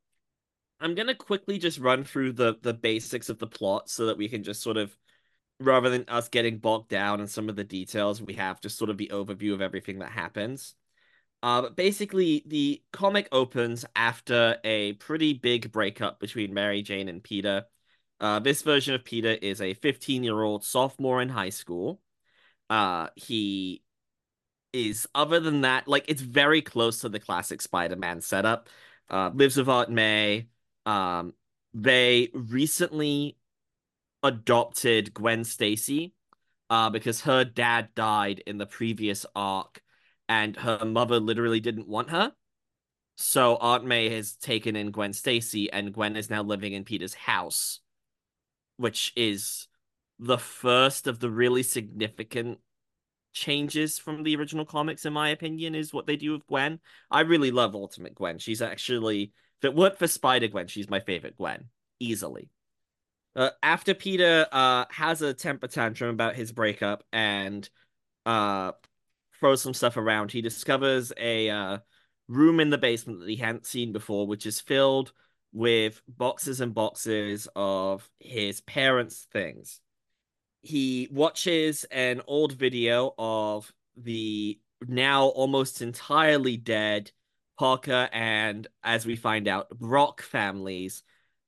I'm 0.80 0.96
to 0.96 1.16
quickly 1.16 1.58
just 1.60 1.80
run 1.80 2.04
through 2.04 2.34
the 2.34 2.58
the 2.62 2.74
basics 2.74 3.30
of 3.30 3.40
the 3.40 3.48
plot 3.48 3.90
so 3.90 4.08
that 4.08 4.18
we 4.18 4.30
can 4.30 4.44
just 4.44 4.62
sort 4.62 4.78
of 4.78 4.96
rather 5.60 5.90
than 5.90 6.06
us 6.10 6.30
getting 6.30 6.60
bogged 6.60 6.90
down 6.90 7.22
in 7.22 7.28
some 7.28 7.50
of 7.50 7.56
the 7.56 7.64
details, 7.64 8.22
we 8.22 8.34
have 8.36 8.62
just 8.62 8.78
sort 8.78 8.90
of 8.90 8.98
the 8.98 9.12
overview 9.14 9.54
of 9.54 9.62
everything 9.62 10.00
that 10.00 10.12
happens. 10.12 10.76
Uh, 11.44 11.64
but 11.64 11.76
basically, 11.76 12.44
the 12.48 12.84
comic 12.94 13.28
opens 13.32 13.86
after 13.96 14.58
a 14.64 14.94
pretty 14.94 15.34
big 15.34 15.72
breakup 15.72 16.20
between 16.20 16.54
Mary 16.54 16.82
Jane 16.82 17.10
and 17.10 17.24
Peter. 17.24 17.66
Uh, 18.20 18.40
this 18.40 18.64
version 18.64 18.96
of 18.96 19.06
Peter 19.06 19.32
is 19.42 19.62
a 19.62 19.76
15 19.76 20.24
year 20.24 20.42
old 20.42 20.66
sophomore 20.66 21.22
in 21.22 21.30
high 21.30 21.52
school. 21.52 22.02
Uh, 22.70 23.10
he 23.16 23.84
is, 24.76 25.08
other 25.16 25.40
than 25.40 25.62
that, 25.62 25.88
like 25.88 26.06
it's 26.08 26.22
very 26.22 26.62
close 26.62 27.02
to 27.02 27.10
the 27.10 27.20
classic 27.20 27.62
Spider 27.62 27.96
Man 27.96 28.22
setup. 28.22 28.70
Uh, 29.10 29.30
lives 29.34 29.58
with 29.58 29.70
Aunt 29.70 29.90
May. 29.90 30.48
Um, 30.86 31.34
they 31.74 32.30
recently 32.34 33.38
adopted 34.24 35.14
Gwen 35.14 35.44
Stacy 35.44 36.14
uh, 36.70 36.90
because 36.90 37.22
her 37.22 37.44
dad 37.44 37.90
died 37.96 38.42
in 38.48 38.58
the 38.58 38.66
previous 38.66 39.26
arc 39.36 39.82
and 40.28 40.56
her 40.58 40.84
mother 40.84 41.20
literally 41.20 41.60
didn't 41.60 41.88
want 41.88 42.10
her. 42.10 42.34
So 43.18 43.56
Aunt 43.58 43.86
May 43.86 44.10
has 44.10 44.36
taken 44.36 44.76
in 44.76 44.92
Gwen 44.92 45.14
Stacy, 45.14 45.72
and 45.72 45.94
Gwen 45.94 46.18
is 46.18 46.30
now 46.30 46.44
living 46.44 46.74
in 46.74 46.84
Peter's 46.84 47.14
house, 47.14 47.80
which 48.78 49.14
is 49.16 49.68
the 50.20 50.38
first 50.38 51.08
of 51.08 51.20
the 51.20 51.30
really 51.30 51.64
significant 51.64 52.60
changes 53.36 54.00
from 54.00 54.24
the 54.24 54.36
original 54.36 54.66
comics, 54.66 55.06
in 55.06 55.14
my 55.14 55.30
opinion, 55.30 55.76
is 55.76 55.94
what 55.94 56.08
they 56.08 56.16
do 56.16 56.32
with 56.32 56.48
Gwen. 56.48 56.80
I 57.12 57.22
really 57.22 57.52
love 57.52 57.76
Ultimate 57.76 58.16
Gwen. 58.16 58.40
She's 58.40 58.62
actually, 58.62 59.34
if 59.60 59.66
it 59.66 59.76
weren't 59.76 60.00
for 60.00 60.08
Spider 60.08 60.48
Gwen, 60.48 60.68
she's 60.68 60.90
my 60.90 61.02
favorite 61.02 61.38
Gwen, 61.38 61.66
easily. 62.00 62.50
Uh, 63.36 63.50
after 63.62 63.94
Peter 63.94 64.48
uh, 64.52 64.86
has 64.90 65.22
a 65.22 65.34
temper 65.34 65.68
tantrum 65.68 66.10
about 66.10 66.36
his 66.36 66.54
breakup 66.54 67.04
and 67.12 67.70
uh, 68.26 68.72
throws 69.40 69.62
some 69.62 69.74
stuff 69.74 69.98
around, 69.98 70.32
he 70.32 70.42
discovers 70.42 71.12
a 71.18 71.50
uh, 71.50 71.78
room 72.30 72.60
in 72.60 72.70
the 72.70 72.78
basement 72.78 73.20
that 73.20 73.30
he 73.30 73.36
hadn't 73.36 73.66
seen 73.68 73.92
before, 73.92 74.26
which 74.26 74.46
is 74.46 74.62
filled 74.62 75.12
with 75.52 76.02
boxes 76.08 76.62
and 76.62 76.74
boxes 76.74 77.48
of 77.56 78.10
his 78.20 78.62
parents' 78.62 79.28
things. 79.32 79.82
He 80.66 81.08
watches 81.12 81.84
an 81.92 82.24
old 82.26 82.54
video 82.54 83.14
of 83.20 83.72
the 83.96 84.60
now 84.88 85.26
almost 85.26 85.84
entirely 85.84 86.58
dead 86.58 87.12
Parker 87.60 88.10
and, 88.12 88.68
as 88.84 89.06
we 89.06 89.16
find 89.16 89.48
out, 89.48 89.70
Brock 89.70 90.24
families 90.24 91.04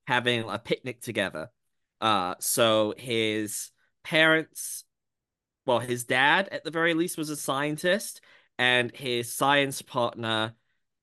having 0.05 0.47
a 0.47 0.59
picnic 0.59 1.01
together. 1.01 1.49
Uh, 1.99 2.35
so 2.37 2.93
his 2.95 3.71
parents, 4.03 4.85
well, 5.65 5.79
his 5.79 6.03
dad 6.03 6.47
at 6.51 6.63
the 6.63 6.69
very 6.69 6.93
least 6.93 7.17
was 7.17 7.31
a 7.31 7.35
scientist, 7.35 8.21
and 8.59 8.95
his 8.95 9.33
science 9.33 9.81
partner, 9.81 10.53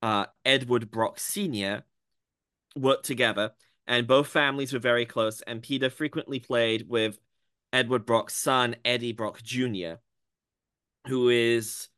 uh, 0.03 0.27
Edward 0.45 0.89
Brock 0.89 1.19
Sr., 1.19 1.83
worked 2.77 3.07
together, 3.07 3.55
and 3.89 4.07
both 4.07 4.29
families 4.29 4.73
were 4.73 4.79
very 4.79 5.05
close. 5.05 5.41
And 5.43 5.65
Peter 5.65 5.91
frequently 5.91 6.39
played 6.39 6.89
with 6.89 7.19
Edward 7.75 8.07
Brock's 8.07 8.37
son, 8.37 8.77
Eddie 8.85 9.13
Brock 9.13 9.43
Jr., 9.43 9.95
who 11.09 11.29
is 11.29 11.89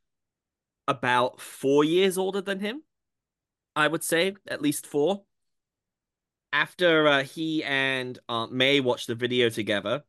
about 0.88 1.38
four 1.38 1.84
years 1.84 2.16
older 2.16 2.40
than 2.40 2.60
him, 2.60 2.82
I 3.76 3.86
would 3.86 4.02
say, 4.02 4.34
at 4.48 4.62
least 4.62 4.86
four. 4.86 5.24
After 6.50 7.06
uh, 7.06 7.22
he 7.24 7.62
and 7.62 8.18
Aunt 8.26 8.52
May 8.52 8.80
watch 8.80 9.06
the 9.06 9.14
video 9.14 9.50
together, 9.50 10.04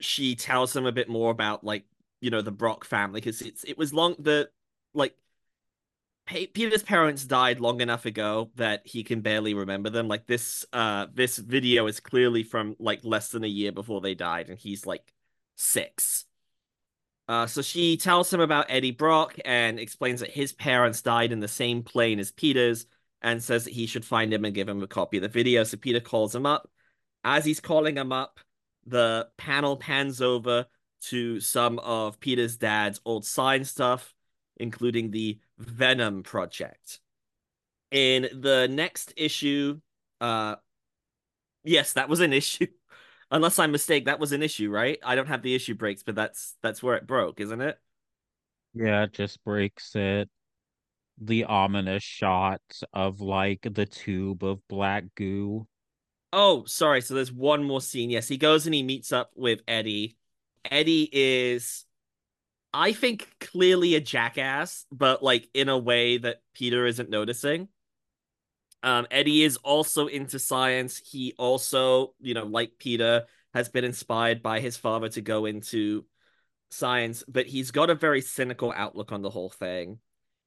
she 0.00 0.34
tells 0.34 0.74
him 0.74 0.86
a 0.86 0.92
bit 0.92 1.10
more 1.10 1.30
about 1.30 1.62
like 1.62 1.84
you 2.22 2.30
know 2.30 2.40
the 2.40 2.50
Brock 2.50 2.86
family 2.86 3.20
because 3.20 3.42
it's 3.42 3.64
it 3.64 3.76
was 3.76 3.92
long 3.92 4.16
the 4.18 4.48
like 4.94 5.14
Peter's 6.30 6.82
parents 6.82 7.24
died 7.24 7.60
long 7.60 7.80
enough 7.80 8.06
ago 8.06 8.50
that 8.54 8.86
he 8.86 9.02
can 9.02 9.20
barely 9.20 9.52
remember 9.52 9.90
them. 9.90 10.06
Like 10.06 10.26
this 10.26 10.64
uh 10.72 11.06
this 11.12 11.36
video 11.38 11.86
is 11.86 11.98
clearly 11.98 12.44
from 12.44 12.76
like 12.78 13.00
less 13.02 13.30
than 13.30 13.44
a 13.44 13.48
year 13.48 13.72
before 13.72 14.00
they 14.00 14.14
died 14.14 14.48
and 14.48 14.58
he's 14.58 14.86
like 14.86 15.12
6. 15.56 16.24
Uh 17.28 17.46
so 17.46 17.62
she 17.62 17.96
tells 17.96 18.32
him 18.32 18.40
about 18.40 18.66
Eddie 18.68 18.92
Brock 18.92 19.36
and 19.44 19.80
explains 19.80 20.20
that 20.20 20.30
his 20.30 20.52
parents 20.52 21.02
died 21.02 21.32
in 21.32 21.40
the 21.40 21.48
same 21.48 21.82
plane 21.82 22.20
as 22.20 22.30
Peter's 22.30 22.86
and 23.22 23.42
says 23.42 23.64
that 23.64 23.74
he 23.74 23.86
should 23.86 24.04
find 24.04 24.32
him 24.32 24.44
and 24.44 24.54
give 24.54 24.68
him 24.68 24.82
a 24.82 24.86
copy 24.86 25.18
of 25.18 25.22
the 25.22 25.28
video. 25.28 25.64
So 25.64 25.76
Peter 25.76 26.00
calls 26.00 26.34
him 26.34 26.46
up. 26.46 26.70
As 27.24 27.44
he's 27.44 27.60
calling 27.60 27.96
him 27.96 28.12
up, 28.12 28.40
the 28.86 29.28
panel 29.36 29.76
pans 29.76 30.22
over 30.22 30.66
to 31.02 31.40
some 31.40 31.78
of 31.80 32.20
Peter's 32.20 32.56
dad's 32.56 33.00
old 33.04 33.26
sign 33.26 33.64
stuff, 33.64 34.14
including 34.60 35.10
the 35.10 35.40
Venom 35.58 36.22
Project. 36.22 37.00
In 37.90 38.28
the 38.32 38.68
next 38.70 39.12
issue, 39.16 39.80
uh, 40.20 40.56
yes, 41.64 41.94
that 41.94 42.08
was 42.08 42.20
an 42.20 42.32
issue. 42.34 42.66
Unless 43.30 43.58
I'm 43.60 43.70
mistaken, 43.70 44.06
that 44.06 44.18
was 44.18 44.32
an 44.32 44.42
issue, 44.42 44.70
right? 44.70 44.98
I 45.04 45.14
don't 45.14 45.28
have 45.28 45.42
the 45.42 45.54
issue 45.54 45.74
breaks, 45.74 46.02
but 46.02 46.16
that's 46.16 46.56
that's 46.62 46.82
where 46.82 46.96
it 46.96 47.06
broke, 47.06 47.40
isn't 47.40 47.60
it? 47.60 47.78
Yeah, 48.74 49.04
it 49.04 49.12
just 49.12 49.42
breaks 49.44 49.94
it. 49.96 50.28
The 51.20 51.44
ominous 51.44 52.02
shot 52.02 52.62
of 52.92 53.20
like 53.20 53.62
the 53.62 53.86
tube 53.86 54.44
of 54.44 54.66
black 54.68 55.04
goo. 55.16 55.68
Oh, 56.32 56.64
sorry. 56.64 57.00
So 57.00 57.14
there's 57.14 57.32
one 57.32 57.64
more 57.64 57.80
scene. 57.80 58.10
Yes, 58.10 58.28
he 58.28 58.36
goes 58.38 58.66
and 58.66 58.74
he 58.74 58.82
meets 58.82 59.12
up 59.12 59.30
with 59.34 59.60
Eddie. 59.66 60.16
Eddie 60.64 61.08
is, 61.12 61.84
I 62.72 62.92
think, 62.92 63.28
clearly 63.40 63.94
a 63.94 64.00
jackass, 64.00 64.86
but 64.92 65.22
like 65.22 65.48
in 65.54 65.68
a 65.68 65.78
way 65.78 66.18
that 66.18 66.42
Peter 66.54 66.86
isn't 66.86 67.10
noticing. 67.10 67.68
Um, 68.82 69.06
Eddie 69.10 69.42
is 69.42 69.56
also 69.58 70.06
into 70.06 70.38
science. 70.38 70.96
He 70.96 71.34
also, 71.36 72.14
you 72.20 72.34
know, 72.34 72.44
like 72.44 72.72
Peter, 72.78 73.26
has 73.52 73.68
been 73.68 73.84
inspired 73.84 74.42
by 74.42 74.60
his 74.60 74.76
father 74.76 75.08
to 75.10 75.20
go 75.20 75.44
into 75.44 76.04
science, 76.70 77.24
but 77.26 77.46
he's 77.46 77.72
got 77.72 77.90
a 77.90 77.94
very 77.94 78.20
cynical 78.20 78.72
outlook 78.74 79.12
on 79.12 79.22
the 79.22 79.30
whole 79.30 79.50
thing, 79.50 79.98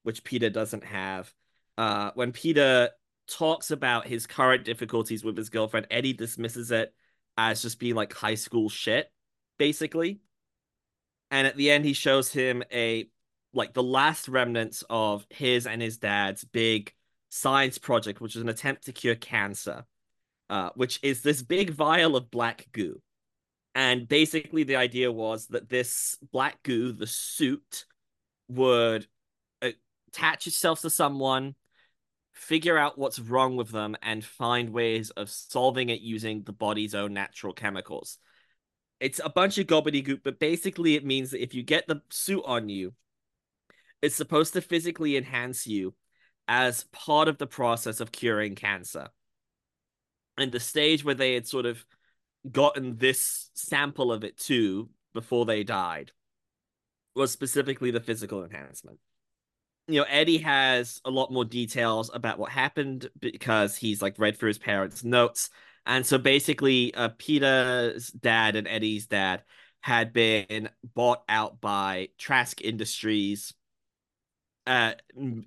which 0.04 0.24
Peter 0.24 0.50
doesn't 0.50 0.86
have. 0.86 1.32
Uh, 1.78 2.12
when 2.16 2.32
Peter 2.32 2.90
talks 3.28 3.72
about 3.72 4.08
his 4.08 4.26
current 4.26 4.64
difficulties 4.64 5.24
with 5.24 5.38
his 5.38 5.50
girlfriend, 5.50 5.88
Eddie 5.92 6.14
dismisses 6.14 6.72
it 6.72 6.94
as 7.38 7.62
just 7.62 7.80
being 7.80 7.96
like 7.96 8.14
high 8.14 8.36
school 8.36 8.70
shit, 8.70 9.12
basically. 9.58 10.22
And 11.34 11.48
at 11.48 11.58
the 11.58 11.72
end, 11.72 11.84
he 11.84 11.94
shows 11.94 12.32
him 12.32 12.62
a 12.72 13.08
like 13.56 13.74
the 13.74 13.82
last 13.82 14.28
remnants 14.28 14.84
of 14.88 15.26
his 15.32 15.66
and 15.66 15.82
his 15.82 15.98
dad's 15.98 16.44
big 16.44 16.94
science 17.30 17.80
project, 17.80 18.22
which 18.22 18.36
is 18.36 18.44
an 18.44 18.50
attempt 18.50 18.86
to 18.86 18.92
cure 18.92 19.16
cancer, 19.16 19.86
uh, 20.52 20.70
which 20.76 21.00
is 21.02 21.24
this 21.24 21.42
big 21.42 21.72
vial 21.72 22.16
of 22.16 22.30
black 22.30 22.68
goo. 22.72 23.02
And 23.74 24.08
basically, 24.08 24.62
the 24.62 24.76
idea 24.76 25.12
was 25.12 25.48
that 25.48 25.70
this 25.70 26.20
black 26.32 26.62
goo, 26.62 26.92
the 26.92 27.08
suit, 27.08 27.86
would 28.48 29.08
attach 29.60 30.46
itself 30.46 30.82
to 30.82 30.92
someone, 30.92 31.56
figure 32.34 32.78
out 32.78 33.00
what's 33.00 33.18
wrong 33.18 33.56
with 33.56 33.72
them, 33.72 33.96
and 34.04 34.24
find 34.24 34.70
ways 34.70 35.10
of 35.10 35.32
solving 35.32 35.90
it 35.90 36.02
using 36.02 36.44
the 36.44 36.54
body's 36.54 36.94
own 36.94 37.12
natural 37.12 37.54
chemicals. 37.54 38.20
It's 39.04 39.20
a 39.22 39.28
bunch 39.28 39.58
of 39.58 39.68
gobbledygook, 39.68 40.22
but 40.24 40.40
basically, 40.40 40.96
it 40.96 41.04
means 41.04 41.32
that 41.32 41.44
if 41.44 41.54
you 41.54 41.62
get 41.62 41.88
the 41.88 42.02
suit 42.10 42.42
on 42.46 42.70
you, 42.70 42.94
it's 44.02 44.16
supposed 44.16 44.54
to 44.54 44.62
physically 44.62 45.18
enhance 45.18 45.68
you 45.68 45.94
as 46.48 46.86
part 46.94 47.28
of 47.28 47.38
the 47.38 47.46
process 47.46 48.00
of 48.00 48.14
curing 48.14 48.56
cancer. 48.56 49.10
And 50.38 50.54
the 50.54 50.60
stage 50.62 51.04
where 51.04 51.16
they 51.16 51.34
had 51.34 51.46
sort 51.46 51.66
of 51.66 51.84
gotten 52.50 52.96
this 52.96 53.50
sample 53.56 54.10
of 54.10 54.24
it 54.24 54.38
too 54.38 54.90
before 55.14 55.46
they 55.46 55.66
died 55.66 56.14
was 57.14 57.30
specifically 57.30 57.92
the 57.92 58.00
physical 58.00 58.42
enhancement. 58.46 59.00
You 59.90 60.00
know, 60.00 60.08
Eddie 60.10 60.38
has 60.38 61.02
a 61.04 61.12
lot 61.12 61.30
more 61.30 61.44
details 61.44 62.10
about 62.14 62.40
what 62.40 62.54
happened 62.54 63.10
because 63.20 63.76
he's 63.76 64.02
like 64.02 64.18
read 64.18 64.38
through 64.38 64.48
his 64.48 64.58
parents' 64.60 65.04
notes. 65.04 65.50
And 65.86 66.06
so 66.06 66.18
basically, 66.18 66.94
uh, 66.94 67.10
Peter's 67.18 68.08
dad 68.08 68.56
and 68.56 68.68
Eddie's 68.68 69.08
dad 69.08 69.44
had 69.82 70.14
been 70.14 70.70
bought 70.96 71.24
out 71.28 71.60
by 71.60 72.10
Trask 72.18 72.62
Industries 72.62 73.54
uh 74.66 74.94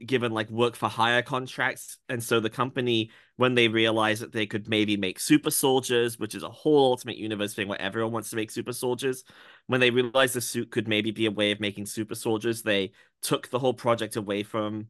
given 0.05 0.31
like 0.33 0.51
work 0.51 0.77
for 0.77 0.89
hire 0.89 1.23
contracts. 1.23 1.99
And 2.09 2.23
so 2.23 2.39
the 2.39 2.51
company 2.51 3.11
when 3.37 3.55
they 3.55 3.69
realized 3.69 4.21
that 4.23 4.33
they 4.33 4.47
could 4.47 4.69
maybe 4.69 4.97
make 4.97 5.19
super 5.19 5.51
soldiers 5.51 6.19
which 6.19 6.35
is 6.35 6.43
a 6.43 6.51
whole 6.51 6.91
ultimate 6.91 7.17
universe 7.17 7.55
thing 7.55 7.69
where 7.69 7.81
everyone 7.81 8.13
wants 8.13 8.31
to 8.31 8.37
make 8.37 8.51
super 8.51 8.75
soldiers 8.75 9.25
when 9.69 9.81
they 9.81 9.91
realized 9.91 10.35
the 10.35 10.41
suit 10.43 10.71
could 10.71 10.87
maybe 10.87 11.13
be 11.13 11.27
a 11.27 11.31
way 11.31 11.51
of 11.51 11.61
making 11.61 11.87
super 11.87 12.15
soldiers 12.15 12.61
they 12.63 12.93
took 13.23 13.49
the 13.49 13.59
whole 13.59 13.75
project 13.75 14.17
away 14.17 14.43
from 14.43 14.89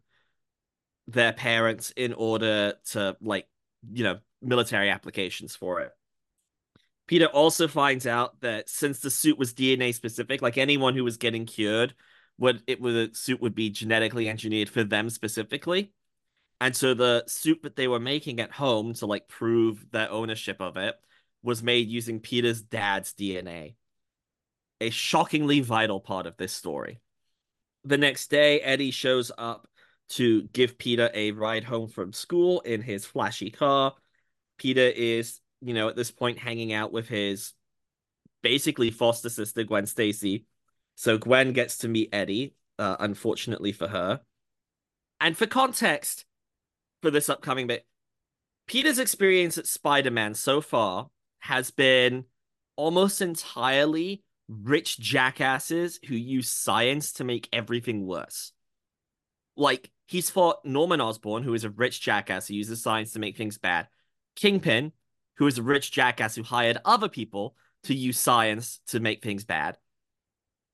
their 1.07 1.33
parents 1.33 1.93
in 1.97 2.13
order 2.13 2.75
to 2.85 3.17
like 3.21 3.47
you 3.93 4.03
know 4.03 4.19
military 4.47 4.91
applications 4.91 5.55
for 5.55 5.81
it 5.81 5.93
peter 7.07 7.27
also 7.27 7.69
finds 7.69 8.07
out 8.07 8.41
that 8.41 8.69
since 8.69 9.01
the 9.01 9.11
suit 9.11 9.39
was 9.39 9.55
dna 9.55 9.95
specific 9.95 10.43
like 10.43 10.59
anyone 10.59 10.95
who 10.95 11.05
was 11.05 11.17
getting 11.17 11.47
cured 11.47 11.95
would 12.39 12.63
it 12.67 12.81
would 12.81 12.95
a 12.95 13.15
suit 13.15 13.41
would 13.41 13.55
be 13.55 13.71
genetically 13.71 14.29
engineered 14.29 14.69
for 14.69 14.85
them 14.85 15.11
specifically. 15.11 15.93
And 16.61 16.75
so 16.75 16.95
the 16.95 17.25
suit 17.27 17.63
that 17.63 17.77
they 17.77 17.89
were 17.89 18.01
making 18.01 18.41
at 18.41 18.53
home 18.53 18.95
to 18.95 19.07
like 19.07 19.29
prove 19.29 19.87
their 19.91 20.11
ownership 20.11 20.61
of 20.61 20.77
it 20.77 20.95
was 21.43 21.63
made 21.63 21.89
using 21.89 22.21
Peter's 22.21 22.63
dad's 22.63 23.13
DNA. 23.13 23.77
A 24.81 24.91
shockingly 24.91 25.61
vital 25.61 26.01
part 26.01 26.27
of 26.27 26.37
this 26.37 26.53
story. 26.53 27.01
The 27.85 27.99
next 27.99 28.31
day, 28.31 28.61
Eddie 28.61 28.91
shows 28.91 29.31
up 29.37 29.69
to 30.11 30.43
give 30.53 30.79
Peter 30.79 31.11
a 31.15 31.31
ride 31.33 31.65
home 31.65 31.89
from 31.89 32.13
school 32.13 32.61
in 32.61 32.83
his 32.83 33.05
flashy 33.05 33.51
car. 33.51 33.95
Peter 34.59 34.81
is, 34.81 35.41
you 35.61 35.75
know, 35.75 35.89
at 35.89 35.97
this 35.97 36.11
point 36.11 36.39
hanging 36.39 36.73
out 36.73 36.93
with 36.93 37.09
his 37.09 37.53
basically 38.43 38.91
foster 38.91 39.29
sister, 39.29 39.65
Gwen 39.65 39.87
Stacy, 39.87 40.45
so 40.95 41.19
Gwen 41.19 41.53
gets 41.53 41.79
to 41.79 41.89
meet 41.89 42.11
Eddie, 42.13 42.55
uh, 42.79 42.97
unfortunately 43.01 43.73
for 43.73 43.89
her. 43.89 44.21
And 45.21 45.37
for 45.37 45.47
context 45.47 46.25
for 47.03 47.11
this 47.11 47.29
upcoming 47.29 47.67
bit, 47.67 47.87
Peter's 48.67 48.99
experience 48.99 49.59
at 49.59 49.67
Spider 49.67 50.11
Man 50.11 50.35
so 50.35 50.61
far 50.61 51.09
has 51.41 51.71
been 51.71 52.25
almost 52.77 53.23
entirely 53.23 54.23
rich 54.49 54.99
jackasses 54.99 56.01
who 56.07 56.15
use 56.15 56.49
science 56.49 57.13
to 57.15 57.25
make 57.25 57.49
everything 57.53 58.07
worse. 58.07 58.53
Like, 59.57 59.91
he's 60.07 60.31
fought 60.31 60.65
Norman 60.65 61.01
Osborn, 61.01 61.43
who 61.43 61.55
is 61.55 61.65
a 61.65 61.71
rich 61.71 62.01
jackass 62.01 62.49
who 62.49 62.55
uses 62.55 62.83
science 62.83 63.13
to 63.13 63.19
make 63.19 63.37
things 63.37 63.59
bad, 63.59 63.89
Kingpin, 64.37 64.93
who 65.39 65.47
is 65.47 65.59
a 65.59 65.63
rich 65.63 65.91
jackass 65.91 66.37
who 66.37 66.43
hired 66.43 66.79
other 66.85 67.09
people 67.09 67.57
to 67.85 67.95
use 67.95 68.19
science 68.19 68.81
to 68.89 69.01
make 69.01 69.23
things 69.23 69.45
bad, 69.45 69.77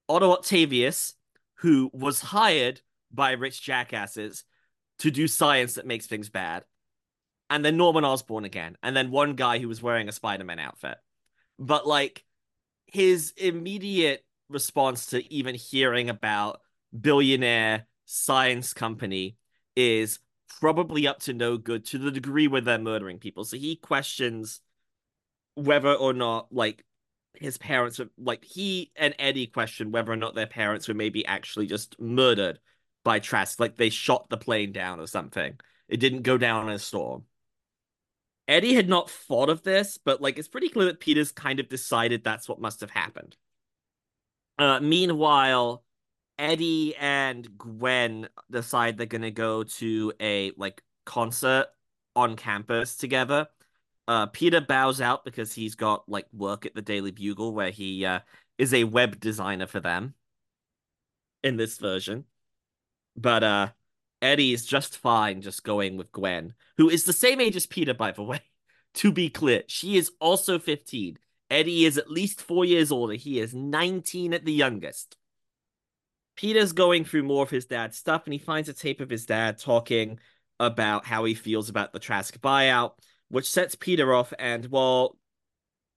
Otto 0.09 0.33
Octavius, 0.33 1.14
who 1.57 1.90
was 1.92 2.21
hired 2.21 2.81
by 3.12 3.33
rich 3.33 3.62
jackasses 3.62 4.45
to 4.99 5.11
do 5.11 5.26
science 5.26 5.75
that 5.75 5.87
makes 5.87 6.06
things 6.06 6.28
bad. 6.28 6.65
And 7.50 7.65
then 7.65 7.76
Norman 7.76 8.04
Osborn 8.04 8.45
again. 8.45 8.76
And 8.82 8.97
then 8.97 9.10
one 9.10 9.34
guy 9.34 9.58
who 9.58 9.69
was 9.69 9.82
wearing 9.82 10.08
a 10.08 10.13
Spider 10.13 10.45
Man 10.45 10.58
outfit. 10.58 10.97
But 11.58 11.87
like 11.87 12.25
his 12.87 13.32
immediate 13.37 14.25
response 14.49 15.06
to 15.06 15.32
even 15.32 15.54
hearing 15.54 16.08
about 16.08 16.60
billionaire 16.99 17.87
science 18.04 18.75
company 18.75 19.37
is 19.76 20.19
probably 20.60 21.06
up 21.06 21.21
to 21.21 21.32
no 21.32 21.56
good 21.56 21.84
to 21.86 21.99
the 21.99 22.10
degree 22.10 22.49
where 22.49 22.60
they're 22.60 22.78
murdering 22.78 23.19
people. 23.19 23.45
So 23.45 23.56
he 23.56 23.76
questions 23.76 24.60
whether 25.54 25.93
or 25.93 26.12
not 26.12 26.49
like 26.50 26.84
his 27.34 27.58
parents 27.58 27.99
were 27.99 28.10
like 28.19 28.45
he 28.45 28.91
and 28.97 29.15
Eddie 29.19 29.47
question 29.47 29.91
whether 29.91 30.12
or 30.12 30.17
not 30.17 30.34
their 30.34 30.47
parents 30.47 30.88
were 30.88 30.95
maybe 30.95 31.25
actually 31.26 31.67
just 31.67 31.99
murdered 32.00 32.58
by 33.04 33.19
Trask, 33.19 33.58
like 33.58 33.76
they 33.76 33.91
shot 33.91 34.28
the 34.28 34.36
plane 34.36 34.73
down 34.73 35.00
or 35.00 35.06
something. 35.06 35.58
It 35.88 35.99
didn't 35.99 36.23
go 36.23 36.38
down 36.38 36.69
in 36.69 36.75
a 36.75 36.78
storm. 36.78 37.25
Eddie 38.49 38.75
had 38.75 38.88
not 38.88 39.10
thought 39.10 39.49
of 39.49 39.62
this, 39.62 39.99
but 39.99 40.21
like 40.21 40.38
it's 40.38 40.49
pretty 40.49 40.69
clear 40.69 40.86
that 40.86 41.00
Peter's 41.00 41.32
kind 41.32 41.60
of 41.60 41.69
decided 41.69 42.23
that's 42.23 42.49
what 42.49 42.60
must 42.60 42.80
have 42.80 42.91
happened. 42.91 43.36
Uh, 44.58 44.80
meanwhile, 44.80 45.84
Eddie 46.43 46.95
and 46.97 47.57
Gwen 47.57 48.28
decide 48.50 48.99
they're 48.99 49.07
gonna 49.07 49.31
go 49.31 49.63
to 49.65 50.13
a 50.21 50.52
like 50.57 50.83
concert 51.07 51.67
on 52.15 52.37
campus 52.37 52.97
together 52.97 53.49
uh, 54.09 54.26
Peter 54.26 54.61
bows 54.61 55.00
out 55.00 55.25
because 55.25 55.52
he's 55.52 55.75
got 55.75 56.09
like 56.09 56.26
work 56.33 56.67
at 56.67 56.75
the 56.75 56.83
Daily 56.83 57.11
Bugle 57.11 57.55
where 57.55 57.71
he 57.71 58.05
uh, 58.05 58.21
is 58.59 58.75
a 58.75 58.85
web 58.85 59.21
designer 59.21 59.67
for 59.67 59.81
them 59.81 60.15
in 61.43 61.57
this 61.57 61.78
version. 61.78 62.25
But 63.17 63.45
uh, 63.45 63.69
Eddie 64.21 64.52
is 64.52 64.67
just 64.67 64.99
fine 64.99 65.41
just 65.43 65.65
going 65.65 65.97
with 65.97 66.13
Gwen, 66.13 66.55
who 66.78 66.89
is 66.89 67.05
the 67.05 67.13
same 67.13 67.41
age 67.41 67.57
as 67.57 67.67
Peter, 67.67 67.95
by 67.95 68.13
the 68.13 68.23
way. 68.25 68.41
to 68.95 69.13
be 69.13 69.31
clear, 69.31 69.63
she 69.69 69.97
is 69.97 70.11
also 70.21 70.59
15. 70.59 71.19
Eddie 71.50 71.85
is 71.85 71.99
at 71.99 72.11
least 72.11 72.41
four 72.41 72.65
years 72.65 72.91
older. 72.91 73.15
He 73.15 73.39
is 73.39 73.55
19 73.55 74.33
at 74.35 74.45
the 74.45 74.52
youngest. 74.52 75.17
Peter's 76.36 76.73
going 76.73 77.04
through 77.04 77.25
more 77.25 77.42
of 77.42 77.50
his 77.50 77.66
dad's 77.66 77.97
stuff 77.97 78.23
and 78.25 78.32
he 78.32 78.38
finds 78.38 78.68
a 78.68 78.73
tape 78.73 79.00
of 79.00 79.10
his 79.10 79.26
dad 79.26 79.58
talking 79.58 80.18
about 80.58 81.04
how 81.04 81.25
he 81.25 81.34
feels 81.34 81.68
about 81.68 81.92
the 81.92 81.99
Trask 81.99 82.38
buyout 82.40 82.92
which 83.32 83.50
sets 83.50 83.75
Peter 83.75 84.12
off. 84.12 84.32
And 84.38 84.66
while 84.66 85.16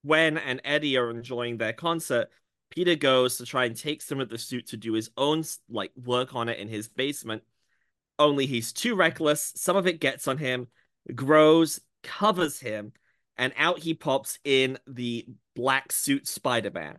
Gwen 0.06 0.38
and 0.38 0.62
Eddie 0.64 0.98
are 0.98 1.12
enjoying 1.12 1.58
their 1.58 1.74
concert, 1.74 2.30
Peter 2.70 2.96
goes 2.96 3.38
to 3.38 3.46
try 3.46 3.66
and 3.66 3.76
take 3.76 4.02
some 4.02 4.22
of 4.22 4.30
the 4.30 4.38
suit 4.38 4.68
to 4.68 4.78
do 4.78 4.94
his 4.94 5.12
own 5.18 5.44
like 5.70 5.92
work 6.02 6.34
on 6.34 6.48
it 6.48 6.60
in 6.60 6.70
his 6.70 6.88
basement. 6.88 7.44
Only 8.18 8.46
he's 8.46 8.72
too 8.72 8.96
reckless. 8.96 9.52
Some 9.58 9.76
of 9.76 9.86
it 9.86 10.00
gets 10.00 10.30
on 10.30 10.38
him, 10.38 10.68
grows, 11.14 11.82
covers 12.04 12.58
him, 12.58 12.94
and 13.38 13.52
out 13.58 13.80
he 13.80 13.94
pops 13.94 14.40
in 14.46 14.80
the 14.88 15.26
black 15.56 15.92
suit 15.92 16.28
Spider 16.28 16.72
Man. 16.72 16.98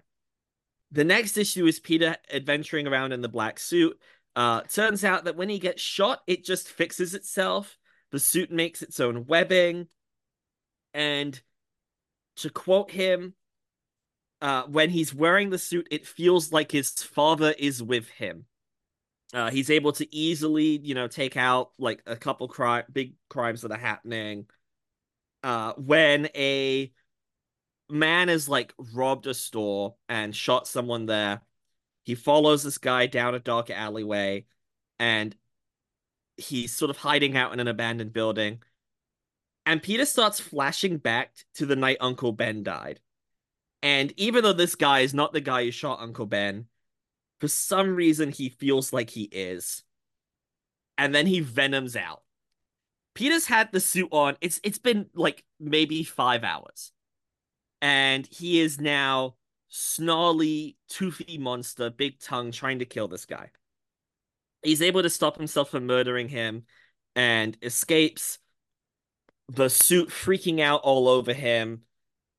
The 0.97 1.05
next 1.05 1.37
issue 1.37 1.67
is 1.67 1.79
Peter 1.79 2.17
adventuring 2.33 2.87
around 2.87 3.13
in 3.13 3.21
the 3.21 3.29
black 3.29 3.61
suit. 3.61 4.01
Uh, 4.35 4.63
turns 4.63 5.05
out 5.05 5.25
that 5.25 5.37
when 5.37 5.51
he 5.51 5.59
gets 5.59 5.83
shot, 5.83 6.23
it 6.27 6.43
just 6.43 6.69
fixes 6.69 7.13
itself. 7.13 7.77
The 8.13 8.19
suit 8.19 8.51
makes 8.51 8.81
its 8.81 8.99
own 8.99 9.27
webbing. 9.27 9.89
And 10.95 11.39
to 12.37 12.49
quote 12.49 12.91
him, 12.91 13.35
uh, 14.41 14.63
when 14.63 14.89
he's 14.89 15.15
wearing 15.15 15.51
the 15.51 15.59
suit, 15.59 15.87
it 15.91 16.07
feels 16.07 16.51
like 16.51 16.73
his 16.73 16.91
father 16.93 17.55
is 17.59 17.83
with 17.83 18.09
him. 18.09 18.47
Uh, 19.35 19.51
he's 19.51 19.69
able 19.69 19.93
to 19.93 20.17
easily, 20.17 20.79
you 20.83 20.95
know, 20.95 21.09
take 21.09 21.37
out 21.37 21.73
like 21.79 22.03
a 22.07 22.17
couple 22.17 22.49
crime, 22.49 22.85
big 22.91 23.17
crimes 23.29 23.61
that 23.61 23.71
are 23.71 23.77
happening. 23.77 24.47
Uh, 25.43 25.75
when 25.75 26.31
a 26.35 26.91
man 27.89 28.29
is 28.29 28.49
like 28.49 28.75
robbed 28.95 29.27
a 29.27 29.35
store 29.35 29.97
and 30.09 30.35
shot 30.35 30.67
someone 30.67 31.07
there, 31.07 31.43
he 32.03 32.15
follows 32.15 32.63
this 32.63 32.79
guy 32.79 33.07
down 33.07 33.35
a 33.35 33.41
dark 33.41 33.71
alleyway, 33.71 34.47
and 34.99 35.35
he's 36.37 36.73
sort 36.75 36.91
of 36.91 36.97
hiding 36.97 37.37
out 37.37 37.53
in 37.53 37.61
an 37.61 37.69
abandoned 37.69 38.13
building. 38.13 38.63
And 39.65 39.83
Peter 39.83 40.05
starts 40.05 40.39
flashing 40.39 40.99
back 40.99 41.33
to 41.55 41.67
the 41.67 41.75
night 41.75 41.97
Uncle 42.01 42.33
Ben 42.33 42.63
died. 42.63 43.01
And 43.83 44.13
even 44.17 44.45
though 44.45 44.53
this 44.53 44.77
guy 44.77 45.01
is 45.01 45.15
not 45.15 45.33
the 45.33 45.41
guy 45.41 45.65
who 45.65 45.71
shot 45.71 46.01
Uncle 46.01 46.27
Ben, 46.27 46.67
for 47.41 47.49
some 47.49 47.95
reason 47.95 48.31
he 48.31 48.49
feels 48.49 48.93
like 48.93 49.11
he 49.11 49.25
is. 49.25 49.83
And 50.97 51.15
then 51.15 51.27
he 51.27 51.41
venoms 51.41 51.97
out. 51.97 52.23
Peter's 53.15 53.47
had 53.47 53.73
the 53.73 53.81
suit 53.81 54.09
on. 54.13 54.37
It's 54.41 54.61
it's 54.63 54.79
been 54.79 55.07
like 55.15 55.45
maybe 55.59 56.05
five 56.05 56.45
hours. 56.45 56.93
And 57.87 58.27
he 58.27 58.59
is 58.59 58.81
now 58.81 59.37
snarly, 59.69 60.77
toothy 60.89 61.39
monster, 61.39 61.89
big 61.89 62.19
tongue, 62.19 62.51
trying 62.51 62.81
to 62.81 62.85
kill 62.85 63.07
this 63.07 63.27
guy. 63.27 63.53
He's 64.65 64.83
able 64.83 65.05
to 65.05 65.09
stop 65.09 65.37
himself 65.37 65.71
from 65.71 65.87
murdering 65.87 66.29
him 66.29 66.65
and 67.15 67.57
escapes 67.63 68.41
the 69.49 69.71
suit 69.71 70.09
freaking 70.09 70.61
out 70.61 70.81
all 70.83 71.07
over 71.07 71.33
him 71.33 71.83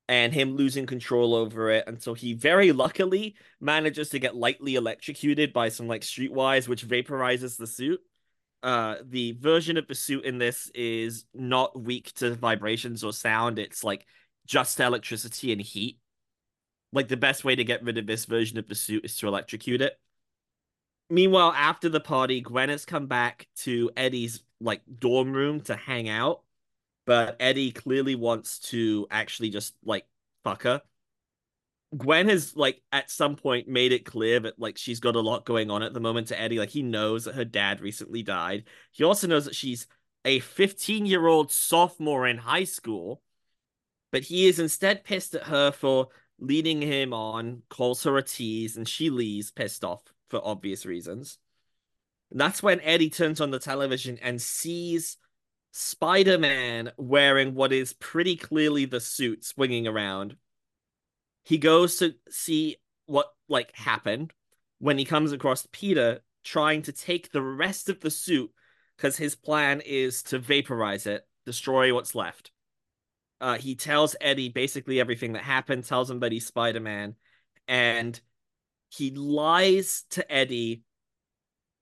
and 0.06 0.34
him 0.34 0.54
losing 0.54 0.84
control 0.84 1.34
over 1.34 1.70
it 1.70 1.84
until 1.86 2.12
he 2.12 2.34
very 2.34 2.70
luckily 2.72 3.34
manages 3.58 4.10
to 4.10 4.18
get 4.18 4.36
lightly 4.36 4.74
electrocuted 4.74 5.54
by 5.54 5.70
some 5.70 5.88
like 5.88 6.02
streetwise 6.02 6.68
which 6.68 6.86
vaporizes 6.86 7.56
the 7.56 7.66
suit 7.66 8.00
uh 8.62 8.96
the 9.06 9.32
version 9.32 9.78
of 9.78 9.86
the 9.86 9.94
suit 9.94 10.24
in 10.24 10.36
this 10.36 10.70
is 10.74 11.24
not 11.32 11.80
weak 11.80 12.12
to 12.14 12.34
vibrations 12.34 13.02
or 13.02 13.12
sound 13.12 13.58
it's 13.58 13.82
like 13.82 14.04
just 14.48 14.80
electricity 14.80 15.52
and 15.52 15.60
heat. 15.60 15.98
Like 16.92 17.06
the 17.06 17.16
best 17.16 17.44
way 17.44 17.54
to 17.54 17.64
get 17.64 17.84
rid 17.84 17.98
of 17.98 18.06
this 18.06 18.24
version 18.24 18.58
of 18.58 18.66
the 18.66 18.74
suit 18.74 19.04
is 19.04 19.16
to 19.18 19.28
electrocute 19.28 19.82
it. 19.82 19.98
Meanwhile, 21.10 21.52
after 21.52 21.88
the 21.88 22.00
party, 22.00 22.40
Gwen 22.40 22.70
has 22.70 22.84
come 22.84 23.06
back 23.06 23.46
to 23.58 23.90
Eddie's 23.96 24.42
like 24.60 24.82
dorm 24.98 25.32
room 25.32 25.60
to 25.62 25.76
hang 25.76 26.08
out, 26.08 26.42
but 27.06 27.36
Eddie 27.40 27.72
clearly 27.72 28.14
wants 28.14 28.58
to 28.70 29.06
actually 29.10 29.50
just 29.50 29.74
like 29.84 30.06
fuck 30.44 30.62
her. 30.64 30.82
Gwen 31.96 32.28
has 32.28 32.54
like 32.54 32.82
at 32.92 33.10
some 33.10 33.36
point 33.36 33.68
made 33.68 33.92
it 33.92 34.04
clear 34.04 34.40
that 34.40 34.58
like 34.58 34.76
she's 34.76 35.00
got 35.00 35.16
a 35.16 35.20
lot 35.20 35.46
going 35.46 35.70
on 35.70 35.82
at 35.82 35.94
the 35.94 36.00
moment 36.00 36.28
to 36.28 36.40
Eddie. 36.40 36.58
Like 36.58 36.68
he 36.70 36.82
knows 36.82 37.24
that 37.24 37.34
her 37.34 37.44
dad 37.44 37.80
recently 37.80 38.22
died. 38.22 38.64
He 38.92 39.04
also 39.04 39.26
knows 39.26 39.46
that 39.46 39.54
she's 39.54 39.86
a 40.24 40.40
15 40.40 41.06
year 41.06 41.26
old 41.26 41.50
sophomore 41.50 42.26
in 42.26 42.36
high 42.36 42.64
school, 42.64 43.22
but 44.10 44.22
he 44.22 44.46
is 44.46 44.58
instead 44.58 45.04
pissed 45.04 45.34
at 45.34 45.44
her 45.44 45.70
for 45.70 46.08
leading 46.38 46.80
him 46.80 47.12
on, 47.12 47.62
calls 47.68 48.04
her 48.04 48.16
a 48.16 48.22
tease, 48.22 48.76
and 48.76 48.88
she 48.88 49.10
leaves 49.10 49.50
pissed 49.50 49.84
off 49.84 50.02
for 50.28 50.40
obvious 50.44 50.86
reasons. 50.86 51.38
And 52.30 52.40
that's 52.40 52.62
when 52.62 52.80
Eddie 52.80 53.10
turns 53.10 53.40
on 53.40 53.50
the 53.50 53.58
television 53.58 54.18
and 54.22 54.40
sees 54.40 55.16
Spider 55.72 56.38
Man 56.38 56.92
wearing 56.96 57.54
what 57.54 57.72
is 57.72 57.92
pretty 57.94 58.36
clearly 58.36 58.84
the 58.84 59.00
suit 59.00 59.44
swinging 59.44 59.86
around. 59.86 60.36
He 61.44 61.58
goes 61.58 61.96
to 61.98 62.14
see 62.28 62.76
what 63.06 63.28
like 63.48 63.74
happened 63.74 64.32
when 64.78 64.98
he 64.98 65.04
comes 65.04 65.32
across 65.32 65.66
Peter 65.72 66.20
trying 66.44 66.82
to 66.82 66.92
take 66.92 67.32
the 67.32 67.42
rest 67.42 67.88
of 67.88 68.00
the 68.00 68.10
suit 68.10 68.50
because 68.96 69.16
his 69.16 69.34
plan 69.34 69.80
is 69.84 70.22
to 70.24 70.38
vaporize 70.38 71.06
it, 71.06 71.26
destroy 71.46 71.94
what's 71.94 72.14
left. 72.14 72.50
Uh, 73.40 73.56
he 73.56 73.74
tells 73.74 74.16
Eddie 74.20 74.48
basically 74.48 75.00
everything 75.00 75.34
that 75.34 75.42
happened, 75.42 75.84
tells 75.84 76.10
him 76.10 76.20
that 76.20 76.32
he's 76.32 76.46
Spider 76.46 76.80
Man, 76.80 77.14
and 77.66 78.20
he 78.88 79.10
lies 79.10 80.04
to 80.10 80.32
Eddie 80.32 80.82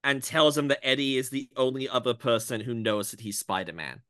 and 0.05 0.23
tells 0.23 0.57
him 0.57 0.69
that 0.69 0.87
Eddie 0.87 1.17
is 1.17 1.31
the 1.31 1.49
only 1.57 1.89
other 1.89 2.15
person 2.15 2.61
who 2.61 2.75
knows 2.75 3.11
that 3.11 3.21
he's 3.21 3.39
Spider 3.39 3.73
Man. 3.73 4.03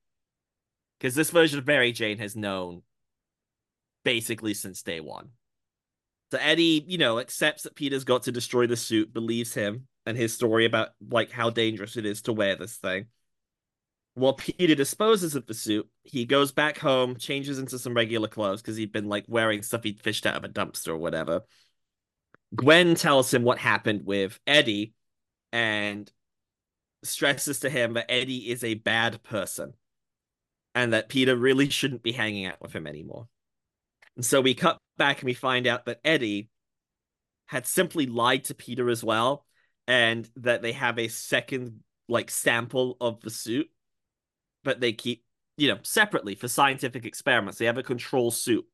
Because 0.98 1.14
this 1.14 1.30
version 1.30 1.58
of 1.58 1.66
Mary 1.66 1.92
Jane 1.92 2.18
has 2.18 2.34
known 2.36 2.82
basically 4.04 4.54
since 4.54 4.82
day 4.82 5.00
one. 5.00 5.30
So 6.32 6.38
Eddie, 6.40 6.84
you 6.86 6.98
know, 6.98 7.18
accepts 7.18 7.62
that 7.62 7.76
Peter's 7.76 8.04
got 8.04 8.24
to 8.24 8.32
destroy 8.32 8.66
the 8.66 8.76
suit, 8.76 9.12
believes 9.12 9.54
him 9.54 9.86
and 10.04 10.16
his 10.16 10.34
story 10.34 10.64
about 10.64 10.90
like 11.10 11.30
how 11.30 11.50
dangerous 11.50 11.96
it 11.96 12.06
is 12.06 12.22
to 12.22 12.32
wear 12.32 12.56
this 12.56 12.76
thing. 12.76 13.06
While 14.16 14.32
Peter 14.32 14.74
disposes 14.74 15.34
of 15.34 15.44
the 15.44 15.52
suit, 15.52 15.86
he 16.02 16.24
goes 16.24 16.50
back 16.50 16.78
home, 16.78 17.16
changes 17.16 17.58
into 17.58 17.78
some 17.78 17.92
regular 17.92 18.28
clothes 18.28 18.62
because 18.62 18.74
he'd 18.74 18.90
been 18.90 19.10
like 19.10 19.26
wearing 19.28 19.60
stuff 19.60 19.82
he'd 19.82 20.00
fished 20.00 20.24
out 20.24 20.36
of 20.36 20.44
a 20.44 20.48
dumpster 20.48 20.88
or 20.88 20.96
whatever. 20.96 21.42
Gwen 22.54 22.94
tells 22.94 23.32
him 23.32 23.42
what 23.42 23.58
happened 23.58 24.06
with 24.06 24.40
Eddie 24.46 24.94
and 25.52 26.10
stresses 27.04 27.60
to 27.60 27.68
him 27.68 27.92
that 27.92 28.10
Eddie 28.10 28.50
is 28.50 28.64
a 28.64 28.72
bad 28.72 29.22
person 29.22 29.74
and 30.74 30.94
that 30.94 31.10
Peter 31.10 31.36
really 31.36 31.68
shouldn't 31.68 32.02
be 32.02 32.12
hanging 32.12 32.46
out 32.46 32.62
with 32.62 32.72
him 32.72 32.86
anymore. 32.86 33.28
And 34.16 34.24
so 34.24 34.40
we 34.40 34.54
cut 34.54 34.78
back 34.96 35.18
and 35.18 35.26
we 35.26 35.34
find 35.34 35.66
out 35.66 35.84
that 35.84 36.00
Eddie 36.02 36.48
had 37.48 37.66
simply 37.66 38.06
lied 38.06 38.44
to 38.44 38.54
Peter 38.54 38.88
as 38.88 39.04
well 39.04 39.44
and 39.86 40.26
that 40.36 40.62
they 40.62 40.72
have 40.72 40.98
a 40.98 41.08
second 41.08 41.80
like 42.08 42.30
sample 42.30 42.96
of 42.98 43.20
the 43.20 43.28
suit 43.28 43.68
but 44.66 44.80
they 44.80 44.92
keep 44.92 45.24
you 45.56 45.68
know 45.68 45.78
separately 45.82 46.34
for 46.34 46.48
scientific 46.48 47.06
experiments. 47.06 47.58
They 47.58 47.64
have 47.64 47.78
a 47.78 47.82
control 47.82 48.30
suit. 48.30 48.66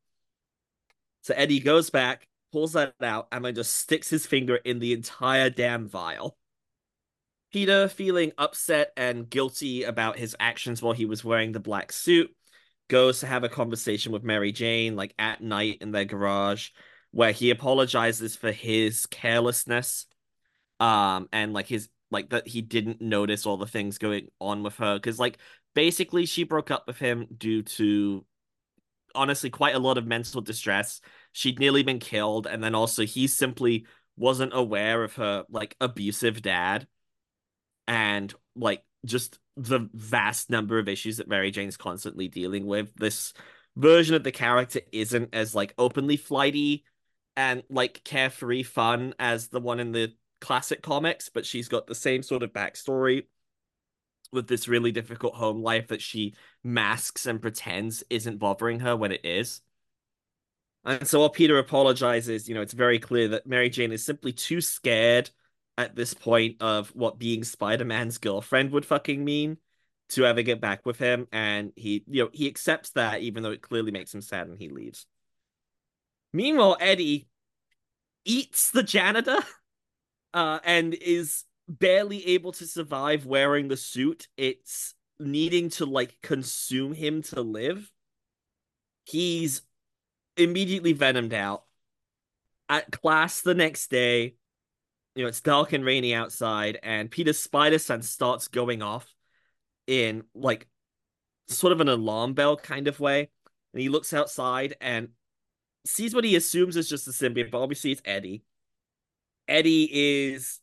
So 1.20 1.34
eddie 1.36 1.60
goes 1.60 1.90
back 1.90 2.26
pulls 2.52 2.74
that 2.74 2.94
out 3.02 3.28
and 3.32 3.44
then 3.44 3.54
just 3.54 3.74
sticks 3.74 4.10
his 4.10 4.26
finger 4.26 4.56
in 4.56 4.78
the 4.78 4.92
entire 4.92 5.50
damn 5.50 5.88
vial. 5.88 6.36
Peter 7.50 7.88
feeling 7.88 8.32
upset 8.38 8.92
and 8.96 9.28
guilty 9.28 9.84
about 9.84 10.18
his 10.18 10.36
actions 10.38 10.80
while 10.80 10.92
he 10.92 11.06
was 11.06 11.24
wearing 11.24 11.52
the 11.52 11.60
black 11.60 11.92
suit 11.92 12.30
goes 12.88 13.20
to 13.20 13.26
have 13.26 13.44
a 13.44 13.48
conversation 13.48 14.12
with 14.12 14.24
mary 14.24 14.52
jane 14.52 14.96
like 14.96 15.14
at 15.18 15.40
night 15.40 15.78
in 15.80 15.92
their 15.92 16.04
garage 16.04 16.70
where 17.10 17.32
he 17.32 17.50
apologizes 17.50 18.36
for 18.36 18.52
his 18.52 19.06
carelessness 19.06 20.06
um 20.80 21.26
and 21.32 21.54
like 21.54 21.66
his 21.66 21.88
like 22.12 22.28
that 22.28 22.46
he 22.46 22.60
didn't 22.60 23.00
notice 23.00 23.46
all 23.46 23.56
the 23.56 23.66
things 23.66 23.98
going 23.98 24.28
on 24.38 24.62
with 24.62 24.76
her. 24.76 24.96
Because 24.96 25.18
like 25.18 25.38
basically 25.74 26.26
she 26.26 26.44
broke 26.44 26.70
up 26.70 26.84
with 26.86 26.98
him 26.98 27.26
due 27.36 27.62
to 27.62 28.24
honestly 29.14 29.50
quite 29.50 29.74
a 29.74 29.80
lot 29.80 29.98
of 29.98 30.06
mental 30.06 30.40
distress. 30.40 31.00
She'd 31.32 31.58
nearly 31.58 31.82
been 31.82 31.98
killed 31.98 32.46
and 32.46 32.62
then 32.62 32.74
also 32.74 33.04
he 33.04 33.26
simply 33.26 33.86
wasn't 34.16 34.52
aware 34.54 35.02
of 35.04 35.14
her 35.16 35.44
like 35.48 35.76
abusive 35.80 36.42
dad 36.42 36.86
and 37.88 38.32
like 38.54 38.82
just 39.04 39.38
the 39.56 39.88
vast 39.92 40.50
number 40.50 40.78
of 40.78 40.88
issues 40.88 41.18
that 41.18 41.28
Mary 41.28 41.50
Jane's 41.50 41.76
constantly 41.76 42.28
dealing 42.28 42.66
with. 42.66 42.94
This 42.94 43.32
version 43.76 44.14
of 44.14 44.24
the 44.24 44.32
character 44.32 44.80
isn't 44.92 45.34
as 45.34 45.54
like 45.54 45.74
openly 45.78 46.16
flighty 46.16 46.84
and 47.36 47.62
like 47.70 48.04
carefree 48.04 48.62
fun 48.62 49.14
as 49.18 49.48
the 49.48 49.60
one 49.60 49.80
in 49.80 49.92
the 49.92 50.12
classic 50.40 50.82
comics, 50.82 51.28
but 51.28 51.46
she's 51.46 51.68
got 51.68 51.86
the 51.86 51.94
same 51.94 52.22
sort 52.22 52.42
of 52.42 52.52
backstory 52.52 53.24
with 54.32 54.48
this 54.48 54.68
really 54.68 54.92
difficult 54.92 55.34
home 55.34 55.62
life 55.62 55.88
that 55.88 56.02
she 56.02 56.34
masks 56.64 57.26
and 57.26 57.40
pretends 57.40 58.02
isn't 58.10 58.38
bothering 58.38 58.80
her 58.80 58.96
when 58.96 59.12
it 59.12 59.24
is. 59.24 59.60
And 60.84 61.06
so 61.06 61.20
while 61.20 61.30
Peter 61.30 61.58
apologizes, 61.58 62.48
you 62.48 62.54
know, 62.54 62.62
it's 62.62 62.72
very 62.72 62.98
clear 62.98 63.28
that 63.28 63.46
Mary 63.46 63.70
Jane 63.70 63.92
is 63.92 64.04
simply 64.04 64.32
too 64.32 64.60
scared 64.60 65.30
at 65.78 65.94
this 65.94 66.12
point 66.12 66.60
of 66.60 66.88
what 66.90 67.18
being 67.18 67.44
Spider-Man's 67.44 68.18
girlfriend 68.18 68.72
would 68.72 68.84
fucking 68.84 69.24
mean 69.24 69.58
to 70.10 70.26
ever 70.26 70.42
get 70.42 70.60
back 70.60 70.84
with 70.84 70.98
him. 70.98 71.28
And 71.32 71.72
he, 71.76 72.04
you 72.08 72.24
know, 72.24 72.30
he 72.32 72.48
accepts 72.48 72.90
that 72.90 73.20
even 73.20 73.42
though 73.42 73.52
it 73.52 73.62
clearly 73.62 73.92
makes 73.92 74.12
him 74.12 74.20
sad 74.20 74.48
and 74.48 74.58
he 74.58 74.68
leaves. 74.68 75.06
Meanwhile, 76.32 76.78
Eddie 76.80 77.28
eats 78.24 78.70
the 78.70 78.82
janitor 78.82 79.38
uh, 80.34 80.58
and 80.64 80.94
is 80.94 81.44
barely 81.78 82.26
able 82.28 82.52
to 82.52 82.66
survive 82.66 83.26
wearing 83.26 83.68
the 83.68 83.76
suit. 83.76 84.28
It's 84.36 84.94
needing 85.18 85.70
to 85.70 85.86
like 85.86 86.16
consume 86.22 86.92
him 86.92 87.22
to 87.22 87.40
live. 87.40 87.90
He's 89.04 89.62
immediately 90.36 90.92
venomed 90.92 91.34
out. 91.34 91.64
At 92.68 92.90
class 92.90 93.40
the 93.40 93.54
next 93.54 93.90
day, 93.90 94.34
you 95.14 95.22
know, 95.22 95.28
it's 95.28 95.40
dark 95.40 95.72
and 95.72 95.84
rainy 95.84 96.14
outside, 96.14 96.78
and 96.82 97.10
Peter's 97.10 97.38
spider 97.38 97.78
sense 97.78 98.08
starts 98.08 98.48
going 98.48 98.80
off 98.80 99.12
in 99.86 100.24
like 100.34 100.68
sort 101.48 101.72
of 101.72 101.80
an 101.80 101.88
alarm 101.88 102.32
bell 102.32 102.56
kind 102.56 102.88
of 102.88 102.98
way. 102.98 103.28
And 103.72 103.82
he 103.82 103.88
looks 103.88 104.12
outside 104.12 104.76
and 104.80 105.08
sees 105.84 106.14
what 106.14 106.24
he 106.24 106.36
assumes 106.36 106.76
is 106.76 106.88
just 106.88 107.08
a 107.08 107.10
symbiote, 107.10 107.50
but 107.50 107.62
obviously 107.62 107.92
it's 107.92 108.02
Eddie. 108.04 108.42
Eddie 109.48 109.88
is 109.92 110.60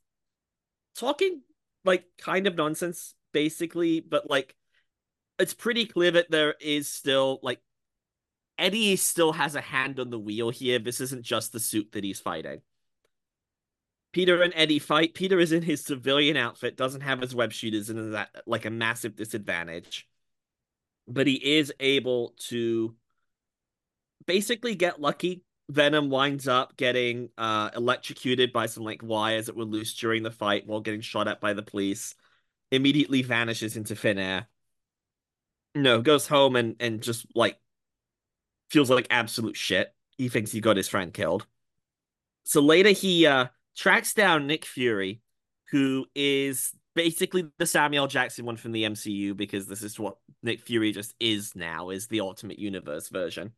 talking 0.99 1.41
like 1.85 2.05
kind 2.17 2.47
of 2.47 2.55
nonsense, 2.55 3.15
basically, 3.31 3.99
but 4.01 4.29
like 4.29 4.55
it's 5.39 5.53
pretty 5.53 5.85
clear 5.85 6.11
that 6.11 6.29
there 6.29 6.55
is 6.59 6.89
still 6.89 7.39
like 7.41 7.59
Eddie 8.57 8.97
still 8.97 9.31
has 9.31 9.55
a 9.55 9.61
hand 9.61 9.99
on 9.99 10.09
the 10.09 10.19
wheel 10.19 10.49
here. 10.49 10.79
This 10.79 10.99
isn't 10.99 11.23
just 11.23 11.53
the 11.53 11.59
suit 11.59 11.93
that 11.93 12.03
he's 12.03 12.19
fighting. 12.19 12.61
Peter 14.11 14.41
and 14.41 14.53
Eddie 14.55 14.79
fight. 14.79 15.13
Peter 15.13 15.39
is 15.39 15.51
in 15.51 15.61
his 15.61 15.85
civilian 15.85 16.35
outfit, 16.35 16.75
doesn't 16.75 17.01
have 17.01 17.21
his 17.21 17.35
web 17.35 17.53
shooters, 17.53 17.89
and 17.89 17.99
is 17.99 18.13
at 18.13 18.29
like 18.45 18.65
a 18.65 18.69
massive 18.69 19.15
disadvantage. 19.15 20.07
But 21.07 21.27
he 21.27 21.57
is 21.57 21.73
able 21.79 22.33
to 22.49 22.95
basically 24.25 24.75
get 24.75 24.99
lucky 24.99 25.43
Venom 25.69 26.09
winds 26.09 26.47
up 26.47 26.75
getting 26.77 27.29
uh, 27.37 27.69
electrocuted 27.75 28.51
by 28.51 28.65
some 28.65 28.83
like 28.83 29.03
wires 29.03 29.45
that 29.45 29.55
were 29.55 29.63
loose 29.63 29.93
during 29.93 30.23
the 30.23 30.31
fight 30.31 30.65
while 30.65 30.81
getting 30.81 31.01
shot 31.01 31.27
at 31.27 31.39
by 31.39 31.53
the 31.53 31.61
police. 31.61 32.15
Immediately 32.71 33.21
vanishes 33.21 33.77
into 33.77 33.95
thin 33.95 34.17
air. 34.17 34.47
No, 35.75 36.01
goes 36.01 36.27
home 36.27 36.55
and 36.55 36.75
and 36.79 37.01
just 37.01 37.25
like 37.35 37.59
feels 38.71 38.89
like 38.89 39.07
absolute 39.11 39.55
shit. 39.55 39.93
He 40.17 40.27
thinks 40.27 40.51
he 40.51 40.59
got 40.59 40.75
his 40.75 40.89
friend 40.89 41.13
killed. 41.13 41.45
So 42.43 42.61
later 42.61 42.89
he 42.89 43.27
uh 43.27 43.47
tracks 43.77 44.15
down 44.15 44.47
Nick 44.47 44.65
Fury, 44.65 45.21
who 45.69 46.07
is 46.15 46.73
basically 46.95 47.47
the 47.59 47.67
Samuel 47.67 48.07
Jackson 48.07 48.45
one 48.45 48.57
from 48.57 48.71
the 48.71 48.85
MCU 48.85 49.37
because 49.37 49.67
this 49.67 49.83
is 49.83 49.99
what 49.99 50.17
Nick 50.41 50.61
Fury 50.61 50.91
just 50.91 51.13
is 51.19 51.55
now, 51.55 51.91
is 51.91 52.07
the 52.07 52.21
Ultimate 52.21 52.57
Universe 52.57 53.09
version. 53.09 53.53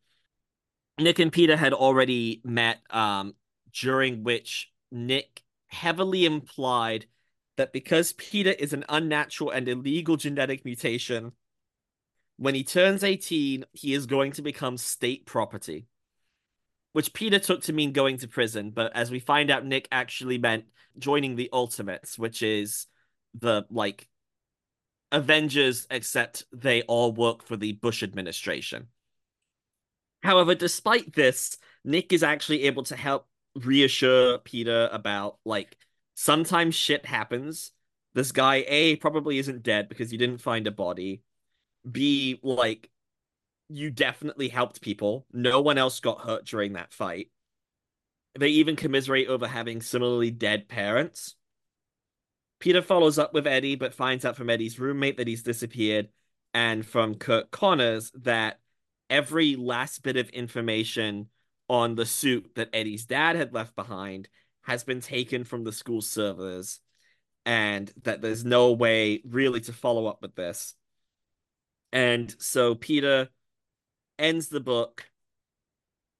Nick 1.02 1.18
and 1.18 1.32
Peter 1.32 1.56
had 1.56 1.72
already 1.72 2.40
met, 2.44 2.80
um, 2.90 3.34
during 3.72 4.22
which 4.24 4.70
Nick 4.90 5.42
heavily 5.68 6.24
implied 6.26 7.06
that 7.56 7.72
because 7.72 8.12
Peter 8.14 8.50
is 8.50 8.72
an 8.72 8.84
unnatural 8.88 9.50
and 9.50 9.68
illegal 9.68 10.16
genetic 10.16 10.64
mutation, 10.64 11.32
When 12.36 12.54
he 12.54 12.64
turns 12.64 13.04
18, 13.04 13.64
he 13.72 13.94
is 13.94 14.06
going 14.06 14.32
to 14.32 14.42
become 14.42 14.76
state 14.76 15.26
property, 15.26 15.86
which 16.92 17.12
Peter 17.12 17.38
took 17.38 17.62
to 17.64 17.72
mean 17.72 17.92
going 17.92 18.18
to 18.18 18.28
prison. 18.28 18.70
But 18.70 18.94
as 18.96 19.10
we 19.10 19.20
find 19.20 19.50
out, 19.50 19.64
Nick 19.64 19.88
actually 19.92 20.38
meant 20.38 20.64
joining 20.98 21.36
the 21.36 21.50
Ultimates, 21.52 22.18
which 22.18 22.42
is 22.42 22.86
the 23.34 23.64
like 23.70 24.08
Avengers, 25.12 25.86
except 25.90 26.44
they 26.52 26.82
all 26.82 27.12
work 27.12 27.44
for 27.44 27.56
the 27.56 27.72
Bush 27.72 28.02
administration. 28.02 28.88
However, 30.22 30.54
despite 30.54 31.14
this, 31.14 31.58
Nick 31.84 32.12
is 32.12 32.22
actually 32.22 32.64
able 32.64 32.84
to 32.84 32.96
help 32.96 33.26
reassure 33.54 34.38
Peter 34.38 34.88
about 34.92 35.38
like 35.44 35.76
sometimes 36.14 36.74
shit 36.74 37.04
happens. 37.04 37.72
This 38.14 38.32
guy 38.32 38.64
A 38.68 38.96
probably 38.96 39.38
isn't 39.38 39.62
dead 39.62 39.88
because 39.88 40.12
you 40.12 40.18
didn't 40.18 40.40
find 40.40 40.66
a 40.66 40.70
body. 40.70 41.22
B 41.90 42.38
like 42.42 42.90
you 43.68 43.90
definitely 43.90 44.48
helped 44.48 44.80
people. 44.80 45.26
No 45.32 45.60
one 45.60 45.78
else 45.78 45.98
got 46.00 46.20
hurt 46.20 46.44
during 46.44 46.74
that 46.74 46.92
fight. 46.92 47.30
They 48.38 48.48
even 48.48 48.76
commiserate 48.76 49.28
over 49.28 49.46
having 49.46 49.82
similarly 49.82 50.30
dead 50.30 50.68
parents. 50.68 51.34
Peter 52.60 52.80
follows 52.80 53.18
up 53.18 53.34
with 53.34 53.46
Eddie, 53.46 53.76
but 53.76 53.92
finds 53.92 54.24
out 54.24 54.36
from 54.36 54.48
Eddie's 54.48 54.78
roommate 54.78 55.16
that 55.16 55.26
he's 55.26 55.42
disappeared, 55.42 56.08
and 56.54 56.86
from 56.86 57.16
Curt 57.16 57.50
Connors 57.50 58.12
that 58.22 58.60
every 59.12 59.56
last 59.56 60.02
bit 60.02 60.16
of 60.16 60.30
information 60.30 61.28
on 61.68 61.94
the 61.94 62.06
suit 62.06 62.50
that 62.54 62.70
Eddie's 62.72 63.04
dad 63.04 63.36
had 63.36 63.52
left 63.52 63.76
behind 63.76 64.26
has 64.62 64.84
been 64.84 65.00
taken 65.00 65.44
from 65.44 65.64
the 65.64 65.72
school 65.72 66.00
servers, 66.00 66.80
and 67.44 67.92
that 68.04 68.22
there's 68.22 68.44
no 68.44 68.72
way 68.72 69.20
really 69.24 69.60
to 69.60 69.72
follow 69.72 70.06
up 70.06 70.22
with 70.22 70.34
this. 70.34 70.74
And 71.92 72.34
so 72.38 72.74
Peter 72.74 73.28
ends 74.18 74.48
the 74.48 74.60
book 74.60 75.04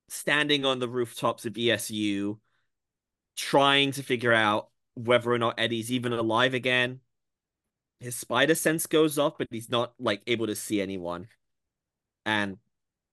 standing 0.09 0.66
on 0.66 0.78
the 0.78 0.88
rooftops 0.88 1.46
of 1.46 1.55
ESU, 1.55 2.38
trying 3.37 3.92
to 3.92 4.02
figure 4.02 4.35
out 4.35 4.68
whether 4.94 5.33
or 5.33 5.38
not 5.38 5.59
Eddie's 5.59 5.90
even 5.90 6.12
alive 6.12 6.52
again. 6.52 7.00
His 8.00 8.16
spider 8.16 8.55
sense 8.55 8.87
goes 8.87 9.18
off, 9.18 9.38
but 9.38 9.48
he's 9.50 9.70
not 9.70 9.94
like 9.98 10.20
able 10.26 10.48
to 10.48 10.57
see 10.57 10.83
anyone. 10.83 11.28
And 12.26 12.59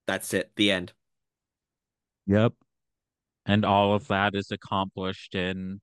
that's 0.09 0.33
it. 0.33 0.49
The 0.55 0.71
end. 0.71 0.91
Yep. 2.25 2.53
And 3.45 3.63
all 3.63 3.93
of 3.93 4.07
that 4.07 4.33
is 4.33 4.49
accomplished 4.49 5.35
in 5.35 5.81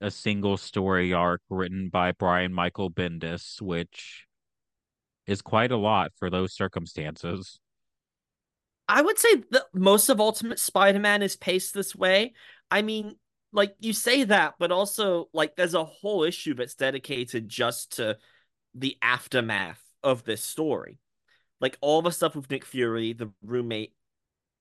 a 0.00 0.10
single 0.10 0.56
story 0.56 1.12
arc 1.12 1.42
written 1.50 1.90
by 1.90 2.12
Brian 2.12 2.54
Michael 2.54 2.90
Bendis, 2.90 3.60
which 3.60 4.24
is 5.26 5.42
quite 5.42 5.72
a 5.72 5.76
lot 5.76 6.10
for 6.18 6.30
those 6.30 6.54
circumstances. 6.54 7.60
I 8.88 9.02
would 9.02 9.18
say 9.18 9.44
that 9.50 9.64
most 9.74 10.08
of 10.08 10.20
Ultimate 10.20 10.58
Spider-Man 10.58 11.22
is 11.22 11.36
paced 11.36 11.74
this 11.74 11.94
way. 11.94 12.32
I 12.70 12.80
mean, 12.80 13.16
like 13.52 13.74
you 13.78 13.92
say 13.92 14.24
that, 14.24 14.54
but 14.58 14.72
also 14.72 15.28
like 15.34 15.54
there's 15.54 15.74
a 15.74 15.84
whole 15.84 16.24
issue 16.24 16.54
that's 16.54 16.76
dedicated 16.76 17.46
just 17.46 17.96
to 17.96 18.16
the 18.74 18.96
aftermath 19.02 19.82
of 20.02 20.24
this 20.24 20.42
story. 20.42 20.98
Like 21.60 21.76
all 21.80 22.02
the 22.02 22.10
stuff 22.10 22.34
with 22.34 22.50
Nick 22.50 22.64
Fury, 22.64 23.12
the 23.12 23.30
roommate, 23.42 23.94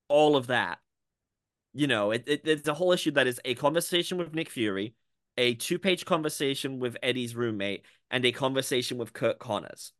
all 0.07 0.35
of 0.35 0.47
that. 0.47 0.79
You 1.73 1.87
know, 1.87 2.11
it, 2.11 2.23
it 2.27 2.41
it's 2.45 2.67
a 2.67 2.73
whole 2.73 2.91
issue 2.91 3.11
that 3.11 3.27
is 3.27 3.39
a 3.45 3.55
conversation 3.55 4.17
with 4.17 4.33
Nick 4.33 4.49
Fury, 4.49 4.95
a 5.37 5.53
two-page 5.53 6.05
conversation 6.05 6.79
with 6.79 6.97
Eddie's 7.03 7.35
roommate, 7.35 7.85
and 8.11 8.25
a 8.25 8.31
conversation 8.31 8.97
with 8.97 9.13
Curt 9.13 9.39
Connors. 9.39 9.93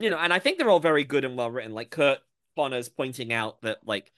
You 0.00 0.10
know, 0.10 0.18
and 0.18 0.32
I 0.32 0.40
think 0.40 0.58
they're 0.58 0.70
all 0.70 0.80
very 0.80 1.04
good 1.04 1.24
and 1.24 1.36
well 1.36 1.50
written. 1.50 1.72
Like 1.72 1.90
Curt 1.90 2.18
Connors 2.56 2.88
pointing 2.88 3.32
out 3.32 3.62
that 3.62 3.78
like 3.86 4.12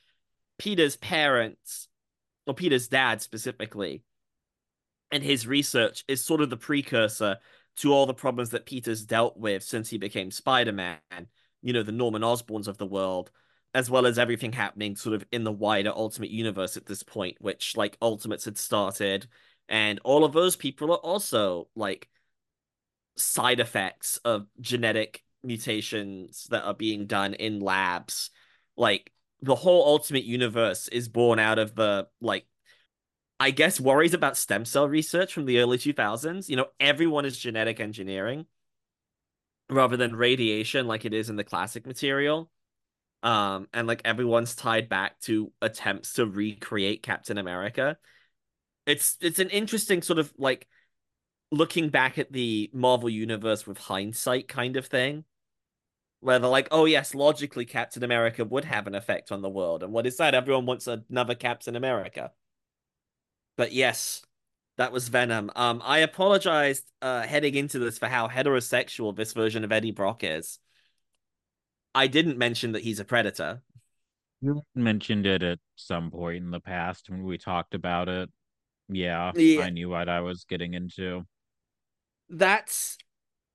Peter's 0.58 0.96
parents 0.96 1.88
or 2.46 2.54
Peter's 2.54 2.88
dad 2.88 3.20
specifically, 3.20 4.02
and 5.12 5.22
his 5.22 5.46
research 5.46 6.04
is 6.08 6.24
sort 6.24 6.40
of 6.40 6.50
the 6.50 6.56
precursor 6.56 7.36
to 7.76 7.92
all 7.92 8.06
the 8.06 8.14
problems 8.14 8.50
that 8.50 8.66
Peter's 8.66 9.04
dealt 9.04 9.36
with 9.36 9.62
since 9.62 9.90
he 9.90 9.98
became 9.98 10.30
Spider 10.30 10.72
Man. 10.72 10.98
You 11.66 11.72
know, 11.72 11.82
the 11.82 11.90
Norman 11.90 12.22
Osborns 12.22 12.68
of 12.68 12.78
the 12.78 12.86
world, 12.86 13.32
as 13.74 13.90
well 13.90 14.06
as 14.06 14.20
everything 14.20 14.52
happening 14.52 14.94
sort 14.94 15.16
of 15.16 15.26
in 15.32 15.42
the 15.42 15.50
wider 15.50 15.90
Ultimate 15.90 16.30
Universe 16.30 16.76
at 16.76 16.86
this 16.86 17.02
point, 17.02 17.38
which 17.40 17.76
like 17.76 17.98
Ultimates 18.00 18.44
had 18.44 18.56
started. 18.56 19.26
And 19.68 19.98
all 20.04 20.24
of 20.24 20.32
those 20.32 20.54
people 20.54 20.92
are 20.92 20.98
also 20.98 21.66
like 21.74 22.08
side 23.16 23.58
effects 23.58 24.18
of 24.18 24.46
genetic 24.60 25.24
mutations 25.42 26.46
that 26.50 26.62
are 26.62 26.72
being 26.72 27.06
done 27.06 27.34
in 27.34 27.58
labs. 27.58 28.30
Like 28.76 29.12
the 29.42 29.56
whole 29.56 29.88
ultimate 29.88 30.24
universe 30.24 30.86
is 30.86 31.08
born 31.08 31.40
out 31.40 31.58
of 31.58 31.74
the 31.74 32.06
like 32.20 32.46
I 33.40 33.50
guess 33.50 33.80
worries 33.80 34.14
about 34.14 34.36
stem 34.36 34.64
cell 34.64 34.88
research 34.88 35.32
from 35.34 35.46
the 35.46 35.58
early 35.58 35.78
2000s. 35.78 36.48
You 36.48 36.56
know, 36.56 36.68
everyone 36.78 37.24
is 37.24 37.36
genetic 37.36 37.80
engineering 37.80 38.46
rather 39.68 39.96
than 39.96 40.14
radiation 40.14 40.86
like 40.86 41.04
it 41.04 41.14
is 41.14 41.30
in 41.30 41.36
the 41.36 41.44
classic 41.44 41.86
material. 41.86 42.50
Um, 43.22 43.68
and 43.72 43.86
like 43.86 44.02
everyone's 44.04 44.54
tied 44.54 44.88
back 44.88 45.18
to 45.20 45.52
attempts 45.60 46.14
to 46.14 46.26
recreate 46.26 47.02
Captain 47.02 47.38
America. 47.38 47.96
It's 48.86 49.16
it's 49.20 49.40
an 49.40 49.50
interesting 49.50 50.02
sort 50.02 50.18
of 50.18 50.32
like 50.38 50.68
looking 51.50 51.88
back 51.88 52.18
at 52.18 52.32
the 52.32 52.70
Marvel 52.72 53.08
universe 53.08 53.66
with 53.66 53.78
hindsight 53.78 54.48
kind 54.48 54.76
of 54.76 54.86
thing 54.86 55.24
where 56.20 56.38
they're 56.38 56.50
like, 56.50 56.68
oh 56.70 56.84
yes, 56.84 57.14
logically 57.14 57.64
Captain 57.64 58.02
America 58.04 58.44
would 58.44 58.64
have 58.64 58.86
an 58.86 58.94
effect 58.94 59.32
on 59.32 59.42
the 59.42 59.50
world. 59.50 59.82
And 59.82 59.92
what 59.92 60.06
is 60.06 60.16
that? 60.16 60.34
Everyone 60.34 60.66
wants 60.66 60.86
another 60.86 61.34
Captain 61.34 61.76
America. 61.76 62.32
But 63.56 63.72
yes, 63.72 64.22
that 64.76 64.92
was 64.92 65.08
Venom. 65.08 65.50
Um, 65.56 65.80
I 65.84 65.98
apologized 65.98 66.84
uh 67.02 67.22
heading 67.22 67.54
into 67.54 67.78
this 67.78 67.98
for 67.98 68.06
how 68.06 68.28
heterosexual 68.28 69.14
this 69.16 69.32
version 69.32 69.64
of 69.64 69.72
Eddie 69.72 69.90
Brock 69.92 70.22
is. 70.22 70.58
I 71.94 72.08
didn't 72.08 72.38
mention 72.38 72.72
that 72.72 72.82
he's 72.82 73.00
a 73.00 73.04
predator. 73.04 73.62
You 74.42 74.62
mentioned 74.74 75.26
it 75.26 75.42
at 75.42 75.58
some 75.76 76.10
point 76.10 76.44
in 76.44 76.50
the 76.50 76.60
past 76.60 77.08
when 77.08 77.24
we 77.24 77.38
talked 77.38 77.74
about 77.74 78.08
it. 78.08 78.28
Yeah, 78.88 79.32
Yeah. 79.34 79.62
I 79.62 79.70
knew 79.70 79.88
what 79.88 80.08
I 80.08 80.20
was 80.20 80.44
getting 80.44 80.74
into. 80.74 81.22
That's 82.28 82.98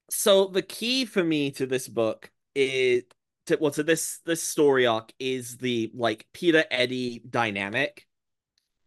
so 0.10 0.48
the 0.48 0.62
key 0.62 1.06
for 1.06 1.24
me 1.24 1.52
to 1.52 1.66
this 1.66 1.88
book 1.88 2.32
is 2.56 3.04
to 3.46 3.58
well 3.62 3.72
to 3.72 3.84
this 3.84 4.20
this 4.26 4.44
story 4.44 4.86
arc 4.88 5.14
is 5.20 5.58
the 5.58 5.92
like 5.94 6.26
Peter 6.34 6.66
Eddie 6.72 7.22
dynamic. 7.30 8.08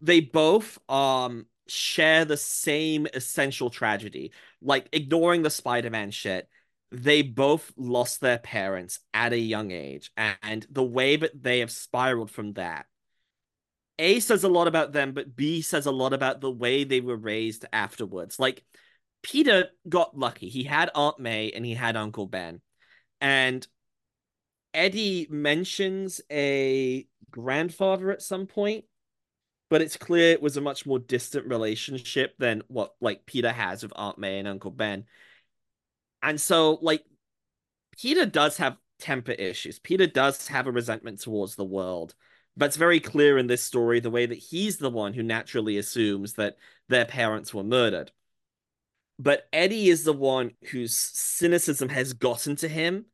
They 0.00 0.20
both 0.20 0.78
um 0.90 1.46
share 1.66 2.24
the 2.24 2.36
same 2.36 3.06
essential 3.14 3.70
tragedy. 3.70 4.32
Like 4.60 4.88
ignoring 4.92 5.42
the 5.42 5.50
Spider-Man 5.50 6.10
shit, 6.10 6.48
they 6.90 7.22
both 7.22 7.72
lost 7.76 8.20
their 8.20 8.38
parents 8.38 9.00
at 9.12 9.32
a 9.32 9.38
young 9.38 9.72
age, 9.72 10.12
and 10.16 10.66
the 10.70 10.84
way 10.84 11.16
that 11.16 11.42
they 11.42 11.60
have 11.60 11.70
spiraled 11.70 12.30
from 12.30 12.52
that. 12.54 12.86
A 13.98 14.20
says 14.20 14.44
a 14.44 14.48
lot 14.48 14.68
about 14.68 14.92
them, 14.92 15.12
but 15.12 15.36
B 15.36 15.62
says 15.62 15.86
a 15.86 15.92
lot 15.92 16.12
about 16.12 16.40
the 16.40 16.50
way 16.50 16.84
they 16.84 17.00
were 17.00 17.16
raised 17.16 17.64
afterwards. 17.72 18.38
Like 18.38 18.64
Peter 19.22 19.68
got 19.88 20.16
lucky. 20.16 20.48
He 20.48 20.64
had 20.64 20.90
Aunt 20.94 21.18
May 21.18 21.50
and 21.50 21.64
he 21.64 21.74
had 21.74 21.96
Uncle 21.96 22.26
Ben. 22.26 22.60
And 23.20 23.66
Eddie 24.72 25.28
mentions 25.30 26.20
a 26.30 27.06
grandfather 27.30 28.10
at 28.10 28.22
some 28.22 28.46
point, 28.46 28.84
but 29.74 29.82
it's 29.82 29.96
clear 29.96 30.30
it 30.30 30.40
was 30.40 30.56
a 30.56 30.60
much 30.60 30.86
more 30.86 31.00
distant 31.00 31.48
relationship 31.48 32.38
than 32.38 32.62
what 32.68 32.94
like 33.00 33.26
Peter 33.26 33.50
has 33.50 33.82
with 33.82 33.92
Aunt 33.96 34.18
May 34.18 34.38
and 34.38 34.46
Uncle 34.46 34.70
Ben. 34.70 35.04
And 36.22 36.40
so 36.40 36.78
like 36.80 37.02
Peter 38.00 38.24
does 38.24 38.58
have 38.58 38.76
temper 39.00 39.32
issues. 39.32 39.80
Peter 39.80 40.06
does 40.06 40.46
have 40.46 40.68
a 40.68 40.70
resentment 40.70 41.22
towards 41.22 41.56
the 41.56 41.64
world. 41.64 42.14
But 42.56 42.66
it's 42.66 42.76
very 42.76 43.00
clear 43.00 43.36
in 43.36 43.48
this 43.48 43.64
story 43.64 43.98
the 43.98 44.12
way 44.12 44.26
that 44.26 44.38
he's 44.38 44.76
the 44.76 44.90
one 44.90 45.12
who 45.12 45.24
naturally 45.24 45.76
assumes 45.76 46.34
that 46.34 46.56
their 46.88 47.04
parents 47.04 47.52
were 47.52 47.64
murdered. 47.64 48.12
But 49.18 49.48
Eddie 49.52 49.88
is 49.88 50.04
the 50.04 50.12
one 50.12 50.52
whose 50.70 50.96
cynicism 50.96 51.88
has 51.88 52.12
gotten 52.12 52.54
to 52.54 52.68
him 52.68 53.06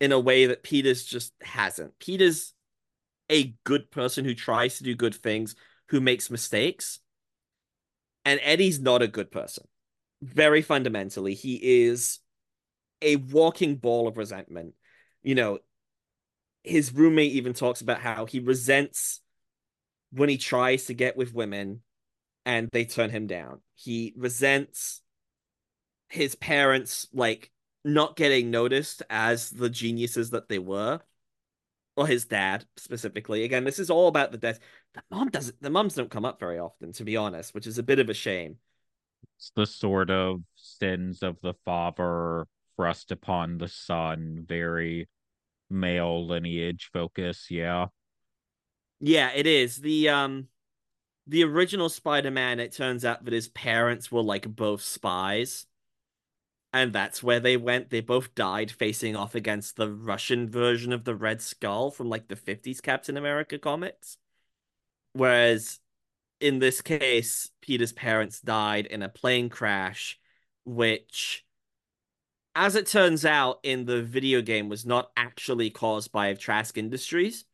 in 0.00 0.10
a 0.10 0.18
way 0.18 0.46
that 0.46 0.64
Peter's 0.64 1.04
just 1.04 1.32
hasn't. 1.42 1.96
Peter's 2.00 2.54
a 3.30 3.54
good 3.62 3.92
person 3.92 4.24
who 4.24 4.34
tries 4.34 4.78
to 4.78 4.82
do 4.82 4.96
good 4.96 5.14
things, 5.14 5.54
who 5.88 6.00
makes 6.00 6.30
mistakes. 6.30 7.00
And 8.24 8.40
Eddie's 8.42 8.80
not 8.80 9.02
a 9.02 9.08
good 9.08 9.30
person. 9.30 9.66
Very 10.22 10.62
fundamentally, 10.62 11.34
he 11.34 11.86
is 11.86 12.18
a 13.00 13.16
walking 13.16 13.76
ball 13.76 14.08
of 14.08 14.16
resentment. 14.16 14.74
You 15.22 15.34
know, 15.34 15.58
his 16.62 16.92
roommate 16.92 17.32
even 17.32 17.54
talks 17.54 17.80
about 17.80 18.00
how 18.00 18.26
he 18.26 18.40
resents 18.40 19.20
when 20.10 20.28
he 20.28 20.38
tries 20.38 20.86
to 20.86 20.94
get 20.94 21.16
with 21.16 21.34
women 21.34 21.82
and 22.44 22.68
they 22.72 22.84
turn 22.84 23.10
him 23.10 23.26
down. 23.26 23.60
He 23.74 24.12
resents 24.16 25.02
his 26.08 26.34
parents 26.34 27.06
like 27.12 27.50
not 27.84 28.16
getting 28.16 28.50
noticed 28.50 29.02
as 29.08 29.50
the 29.50 29.70
geniuses 29.70 30.30
that 30.30 30.48
they 30.48 30.58
were 30.58 31.00
or 31.96 32.06
his 32.06 32.26
dad 32.26 32.64
specifically. 32.76 33.44
Again, 33.44 33.64
this 33.64 33.78
is 33.78 33.90
all 33.90 34.08
about 34.08 34.32
the 34.32 34.38
death. 34.38 34.60
The 34.94 35.02
mom 35.10 35.28
doesn't. 35.28 35.60
The 35.62 35.70
moms 35.70 35.94
don't 35.94 36.10
come 36.10 36.24
up 36.24 36.40
very 36.40 36.58
often, 36.58 36.92
to 36.92 37.04
be 37.04 37.16
honest, 37.16 37.54
which 37.54 37.66
is 37.66 37.78
a 37.78 37.82
bit 37.82 37.98
of 37.98 38.08
a 38.08 38.14
shame. 38.14 38.58
It's 39.36 39.52
the 39.54 39.66
sort 39.66 40.10
of 40.10 40.42
sins 40.56 41.22
of 41.22 41.40
the 41.42 41.54
father 41.64 42.46
thrust 42.76 43.10
upon 43.10 43.58
the 43.58 43.68
son. 43.68 44.44
Very 44.46 45.08
male 45.70 46.26
lineage 46.26 46.90
focus. 46.92 47.46
Yeah. 47.50 47.86
Yeah, 49.00 49.30
it 49.34 49.46
is 49.46 49.76
the 49.76 50.08
um 50.08 50.48
the 51.26 51.44
original 51.44 51.88
Spider-Man. 51.88 52.58
It 52.58 52.72
turns 52.72 53.04
out 53.04 53.24
that 53.24 53.34
his 53.34 53.48
parents 53.48 54.10
were 54.10 54.22
like 54.22 54.48
both 54.56 54.82
spies 54.82 55.66
and 56.72 56.92
that's 56.92 57.22
where 57.22 57.40
they 57.40 57.56
went. 57.56 57.90
They 57.90 58.00
both 58.00 58.34
died 58.34 58.70
facing 58.70 59.16
off 59.16 59.34
against 59.34 59.76
the 59.76 59.90
Russian 59.90 60.48
version 60.48 60.92
of 60.92 61.04
the 61.04 61.14
Red 61.14 61.40
Skull 61.40 61.90
from 61.90 62.08
like 62.08 62.28
the 62.28 62.36
50s 62.36 62.80
Captain 62.80 63.16
America 63.16 63.58
comics. 63.58 64.18
Whereas 65.18 65.80
in 66.40 66.60
this 66.60 66.80
case, 66.80 67.50
Peter's 67.60 67.92
parents 67.92 68.40
died 68.40 68.86
in 68.86 69.02
a 69.02 69.08
plane 69.08 69.48
crash, 69.48 70.16
which, 70.64 71.44
as 72.54 72.76
it 72.76 72.86
turns 72.86 73.24
out, 73.24 73.58
in 73.64 73.84
the 73.84 74.00
video 74.00 74.42
game 74.42 74.68
was 74.68 74.86
not 74.86 75.10
actually 75.16 75.70
caused 75.70 76.12
by 76.12 76.32
Trask 76.34 76.78
Industries. 76.78 77.44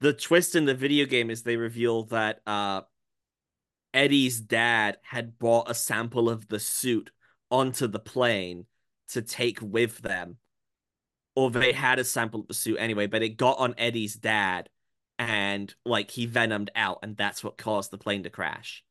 The 0.00 0.12
twist 0.12 0.56
in 0.56 0.64
the 0.64 0.74
video 0.74 1.06
game 1.06 1.30
is 1.30 1.42
they 1.42 1.56
reveal 1.56 2.02
that 2.06 2.40
uh, 2.48 2.80
Eddie's 3.94 4.40
dad 4.40 4.96
had 5.02 5.38
bought 5.38 5.70
a 5.70 5.74
sample 5.74 6.28
of 6.28 6.48
the 6.48 6.58
suit 6.58 7.12
onto 7.48 7.86
the 7.86 8.00
plane 8.00 8.66
to 9.10 9.22
take 9.22 9.60
with 9.62 9.98
them. 9.98 10.38
Or 11.36 11.52
they 11.52 11.70
had 11.70 12.00
a 12.00 12.04
sample 12.04 12.40
of 12.40 12.48
the 12.48 12.54
suit 12.54 12.78
anyway, 12.80 13.06
but 13.06 13.22
it 13.22 13.36
got 13.36 13.58
on 13.58 13.76
Eddie's 13.78 14.16
dad 14.16 14.68
and 15.30 15.74
like 15.84 16.10
he 16.10 16.26
venomed 16.26 16.70
out, 16.74 17.00
and 17.02 17.16
that's 17.16 17.42
what 17.42 17.58
caused 17.58 17.90
the 17.90 17.98
plane 17.98 18.22
to 18.24 18.30
crash. 18.30 18.84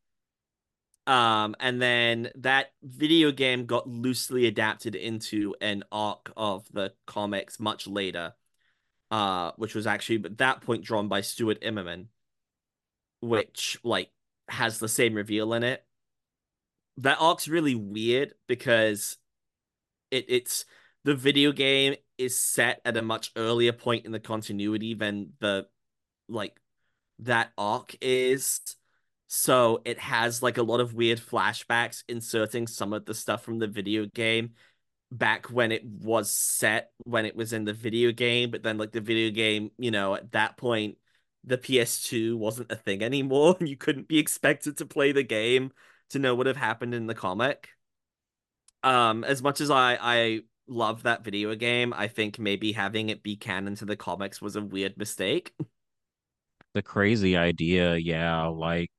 Um, 1.07 1.55
and 1.59 1.81
then 1.81 2.29
that 2.35 2.73
video 2.83 3.31
game 3.31 3.65
got 3.65 3.89
loosely 3.89 4.45
adapted 4.45 4.95
into 4.95 5.55
an 5.59 5.83
arc 5.91 6.31
of 6.37 6.65
the 6.71 6.93
comics 7.07 7.59
much 7.59 7.87
later, 7.87 8.33
uh, 9.09 9.51
which 9.55 9.75
was 9.75 9.87
actually 9.87 10.23
at 10.23 10.37
that 10.37 10.61
point 10.61 10.83
drawn 10.83 11.07
by 11.07 11.21
Stuart 11.21 11.61
Immonen, 11.61 12.07
which 13.19 13.79
like 13.83 14.09
has 14.47 14.79
the 14.79 14.87
same 14.87 15.15
reveal 15.15 15.53
in 15.53 15.63
it 15.63 15.83
that 16.97 17.17
arc's 17.19 17.47
really 17.47 17.75
weird 17.75 18.33
because 18.47 19.17
it 20.09 20.25
it's 20.27 20.65
the 21.03 21.15
video 21.15 21.51
game 21.51 21.95
is 22.17 22.39
set 22.39 22.81
at 22.85 22.97
a 22.97 23.01
much 23.01 23.31
earlier 23.35 23.73
point 23.73 24.05
in 24.05 24.11
the 24.11 24.19
continuity 24.19 24.93
than 24.93 25.33
the 25.39 25.65
like 26.27 26.60
that 27.19 27.51
arc 27.57 27.95
is. 28.01 28.62
So 29.27 29.81
it 29.86 29.97
has 29.99 30.43
like 30.43 30.57
a 30.57 30.63
lot 30.63 30.81
of 30.81 30.93
weird 30.93 31.19
flashbacks 31.19 32.03
inserting 32.10 32.67
some 32.67 32.91
of 32.91 33.05
the 33.05 33.13
stuff 33.13 33.43
from 33.43 33.60
the 33.60 33.67
video 33.67 34.05
game 34.05 34.51
back 35.12 35.47
when 35.47 35.71
it 35.71 35.86
was 35.86 36.31
set 36.31 36.91
when 37.03 37.25
it 37.25 37.36
was 37.36 37.53
in 37.53 37.65
the 37.65 37.73
video 37.73 38.12
game, 38.12 38.51
but 38.51 38.63
then 38.63 38.77
like 38.77 38.91
the 38.91 39.01
video 39.01 39.29
game, 39.31 39.71
you 39.77 39.91
know, 39.91 40.15
at 40.15 40.31
that 40.31 40.57
point 40.57 40.97
the 41.43 41.57
PS2 41.57 42.38
wasn't 42.38 42.71
a 42.71 42.75
thing 42.75 43.01
anymore 43.01 43.55
and 43.60 43.67
you 43.67 43.77
couldn't 43.77 44.07
be 44.07 44.19
expected 44.19 44.77
to 44.77 44.86
play 44.86 45.12
the 45.12 45.23
game 45.23 45.71
to 46.12 46.19
know 46.19 46.36
what 46.36 46.47
have 46.47 46.57
happened 46.57 46.93
in 46.93 47.07
the 47.07 47.15
comic. 47.15 47.69
Um, 48.84 49.23
as 49.23 49.41
much 49.41 49.62
as 49.62 49.69
I 49.69 49.97
I 50.01 50.41
love 50.67 51.03
that 51.03 51.23
video 51.23 51.53
game, 51.55 51.93
I 51.93 52.07
think 52.07 52.39
maybe 52.39 52.71
having 52.71 53.10
it 53.10 53.23
be 53.23 53.36
canon 53.36 53.75
to 53.75 53.86
the 53.86 53.95
comics 53.95 54.41
was 54.41 54.55
a 54.55 54.62
weird 54.62 54.97
mistake. 54.97 55.53
The 56.73 56.81
crazy 56.81 57.36
idea, 57.36 57.97
yeah, 57.97 58.45
like 58.45 58.89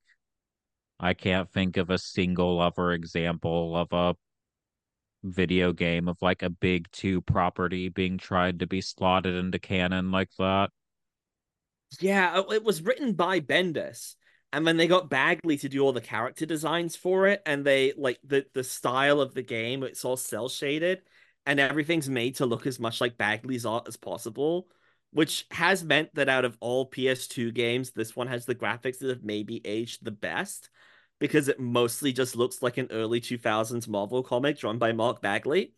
I 1.01 1.15
can't 1.15 1.51
think 1.51 1.77
of 1.77 1.91
a 1.91 1.99
single 1.99 2.61
other 2.61 2.93
example 2.93 3.77
of 3.77 3.93
a 3.93 4.15
video 5.25 5.73
game 5.73 6.09
of 6.09 6.17
like 6.21 6.43
a 6.43 6.51
big 6.51 6.91
two 6.93 7.21
property 7.23 7.89
being 7.89 8.19
tried 8.19 8.61
to 8.61 8.67
be 8.67 8.81
slotted 8.81 9.35
into 9.35 9.59
canon 9.59 10.11
like 10.11 10.31
that. 10.39 10.71
Yeah, 12.01 12.43
it 12.51 12.65
was 12.65 12.83
written 12.83 13.13
by 13.13 13.41
Bendis, 13.41 14.15
and 14.53 14.67
then 14.67 14.77
they 14.77 14.87
got 14.87 15.11
Bagley 15.11 15.59
to 15.59 15.69
do 15.69 15.81
all 15.81 15.93
the 15.93 16.01
character 16.01 16.47
designs 16.47 16.97
for 16.97 17.27
it, 17.27 17.43
and 17.45 17.65
they 17.65 17.93
like 17.97 18.19
the 18.25 18.47
the 18.55 18.65
style 18.65 19.21
of 19.21 19.35
the 19.35 19.43
game. 19.43 19.83
It's 19.83 20.05
all 20.05 20.17
cel 20.17 20.49
shaded, 20.49 21.03
and 21.47 21.61
everything's 21.61 22.09
made 22.09 22.37
to 22.37 22.47
look 22.47 22.67
as 22.67 22.81
much 22.81 23.01
like 23.01 23.19
Bagley's 23.19 23.67
art 23.67 23.89
as 23.89 23.97
possible, 23.97 24.69
which 25.13 25.47
has 25.51 25.85
meant 25.85 26.15
that 26.15 26.29
out 26.29 26.45
of 26.45 26.57
all 26.61 26.89
PS2 26.89 27.53
games, 27.53 27.91
this 27.91 28.17
one 28.17 28.29
has 28.29 28.47
the 28.47 28.55
graphics 28.55 28.99
that 28.99 29.11
have 29.11 29.25
maybe 29.25 29.61
aged 29.65 30.05
the 30.05 30.11
best 30.11 30.71
because 31.21 31.49
it 31.49 31.61
mostly 31.61 32.13
just 32.13 32.35
looks 32.35 32.63
like 32.63 32.79
an 32.79 32.89
early 32.91 33.21
2000s 33.21 33.87
Marvel 33.87 34.23
comic 34.23 34.59
drawn 34.59 34.79
by 34.79 34.93
Mark 34.93 35.21
Bagley, 35.21 35.73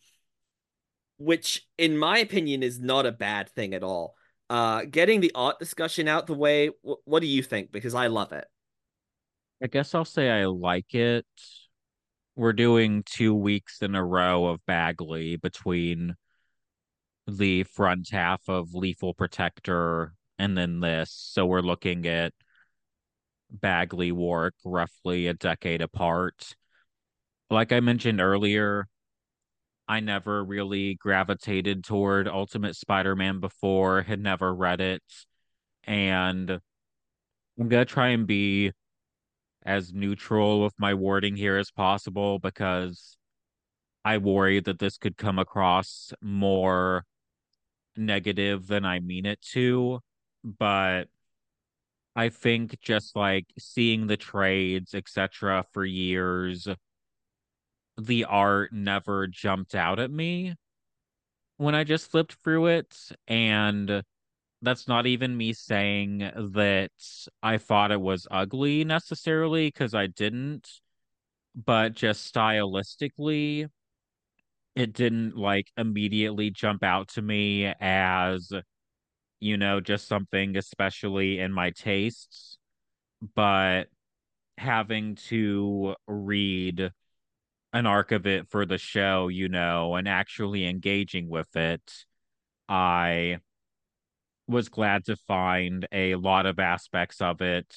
which, 1.18 1.66
in 1.76 1.98
my 1.98 2.18
opinion, 2.18 2.62
is 2.62 2.80
not 2.80 3.06
a 3.06 3.12
bad 3.12 3.50
thing 3.50 3.74
at 3.74 3.82
all. 3.82 4.14
Uh, 4.48 4.84
getting 4.88 5.20
the 5.20 5.32
art 5.34 5.58
discussion 5.58 6.06
out 6.06 6.26
the 6.26 6.34
way, 6.34 6.70
what 6.82 7.20
do 7.20 7.26
you 7.26 7.42
think? 7.42 7.72
Because 7.72 7.94
I 7.94 8.06
love 8.06 8.32
it. 8.32 8.46
I 9.62 9.66
guess 9.66 9.94
I'll 9.94 10.04
say 10.04 10.30
I 10.30 10.46
like 10.46 10.94
it. 10.94 11.26
We're 12.36 12.52
doing 12.52 13.02
two 13.04 13.34
weeks 13.34 13.82
in 13.82 13.94
a 13.94 14.04
row 14.04 14.46
of 14.46 14.64
Bagley 14.66 15.36
between 15.36 16.14
the 17.26 17.64
front 17.64 18.10
half 18.10 18.48
of 18.48 18.74
Lethal 18.74 19.14
Protector 19.14 20.14
and 20.38 20.56
then 20.56 20.80
this. 20.80 21.10
So 21.10 21.46
we're 21.46 21.60
looking 21.60 22.06
at 22.06 22.32
Bagley 23.50 24.12
work 24.12 24.54
roughly 24.64 25.26
a 25.26 25.34
decade 25.34 25.80
apart. 25.80 26.54
Like 27.50 27.72
I 27.72 27.80
mentioned 27.80 28.20
earlier, 28.20 28.88
I 29.86 30.00
never 30.00 30.42
really 30.42 30.94
gravitated 30.94 31.84
toward 31.84 32.26
Ultimate 32.26 32.74
Spider 32.74 33.14
Man 33.14 33.40
before, 33.40 34.02
had 34.02 34.20
never 34.20 34.54
read 34.54 34.80
it. 34.80 35.02
And 35.84 36.50
I'm 36.50 37.68
going 37.68 37.86
to 37.86 37.92
try 37.92 38.08
and 38.08 38.26
be 38.26 38.72
as 39.64 39.92
neutral 39.92 40.62
with 40.62 40.74
my 40.78 40.94
wording 40.94 41.36
here 41.36 41.56
as 41.56 41.70
possible 41.70 42.38
because 42.38 43.16
I 44.04 44.18
worry 44.18 44.60
that 44.60 44.78
this 44.78 44.98
could 44.98 45.16
come 45.16 45.38
across 45.38 46.12
more 46.20 47.04
negative 47.96 48.66
than 48.66 48.84
I 48.84 49.00
mean 49.00 49.26
it 49.26 49.40
to. 49.52 50.00
But 50.42 51.04
I 52.16 52.28
think 52.28 52.80
just 52.80 53.16
like 53.16 53.46
seeing 53.58 54.06
the 54.06 54.16
trades, 54.16 54.94
etc., 54.94 55.64
for 55.72 55.84
years, 55.84 56.68
the 57.96 58.24
art 58.24 58.72
never 58.72 59.26
jumped 59.26 59.74
out 59.74 59.98
at 59.98 60.10
me 60.10 60.54
when 61.56 61.74
I 61.74 61.84
just 61.84 62.10
flipped 62.10 62.34
through 62.34 62.66
it. 62.66 62.96
And 63.26 64.02
that's 64.62 64.88
not 64.88 65.06
even 65.06 65.36
me 65.36 65.52
saying 65.52 66.18
that 66.18 66.90
I 67.42 67.58
thought 67.58 67.92
it 67.92 68.00
was 68.00 68.26
ugly 68.30 68.84
necessarily 68.84 69.68
because 69.68 69.94
I 69.94 70.06
didn't, 70.06 70.68
but 71.54 71.94
just 71.94 72.32
stylistically, 72.32 73.68
it 74.76 74.92
didn't 74.92 75.36
like 75.36 75.70
immediately 75.76 76.50
jump 76.50 76.82
out 76.82 77.08
to 77.08 77.22
me 77.22 77.72
as, 77.80 78.52
you 79.40 79.56
know, 79.56 79.80
just 79.80 80.08
something 80.08 80.56
especially 80.56 81.38
in 81.38 81.52
my 81.52 81.70
tastes. 81.70 82.58
But 83.34 83.84
having 84.58 85.16
to 85.28 85.96
read 86.06 86.90
an 87.72 87.86
arc 87.86 88.12
of 88.12 88.26
it 88.26 88.48
for 88.48 88.66
the 88.66 88.78
show, 88.78 89.28
you 89.28 89.48
know, 89.48 89.96
and 89.96 90.08
actually 90.08 90.66
engaging 90.66 91.28
with 91.28 91.54
it, 91.56 92.06
I 92.68 93.38
was 94.46 94.68
glad 94.68 95.04
to 95.06 95.16
find 95.16 95.86
a 95.92 96.16
lot 96.16 96.46
of 96.46 96.58
aspects 96.58 97.20
of 97.20 97.40
it 97.40 97.74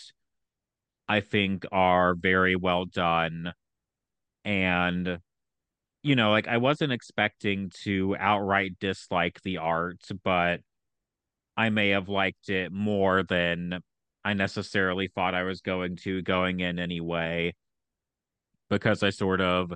I 1.08 1.22
think 1.22 1.66
are 1.72 2.16
very 2.16 2.56
well 2.56 2.86
done. 2.86 3.54
And, 4.44 5.20
you 6.08 6.16
know, 6.16 6.32
like 6.32 6.48
I 6.48 6.56
wasn't 6.56 6.94
expecting 6.94 7.70
to 7.84 8.16
outright 8.18 8.80
dislike 8.80 9.42
the 9.42 9.58
art, 9.58 10.00
but 10.24 10.62
I 11.58 11.70
may 11.70 11.90
have 11.90 12.08
liked 12.08 12.50
it 12.50 12.72
more 12.72 13.24
than 13.24 13.82
I 14.24 14.34
necessarily 14.34 15.10
thought 15.14 15.36
I 15.36 15.44
was 15.44 15.60
going 15.60 15.98
to 16.04 16.22
going 16.22 16.62
in 16.62 16.80
anyway, 16.80 17.56
because 18.70 19.04
I 19.04 19.10
sort 19.10 19.42
of, 19.42 19.74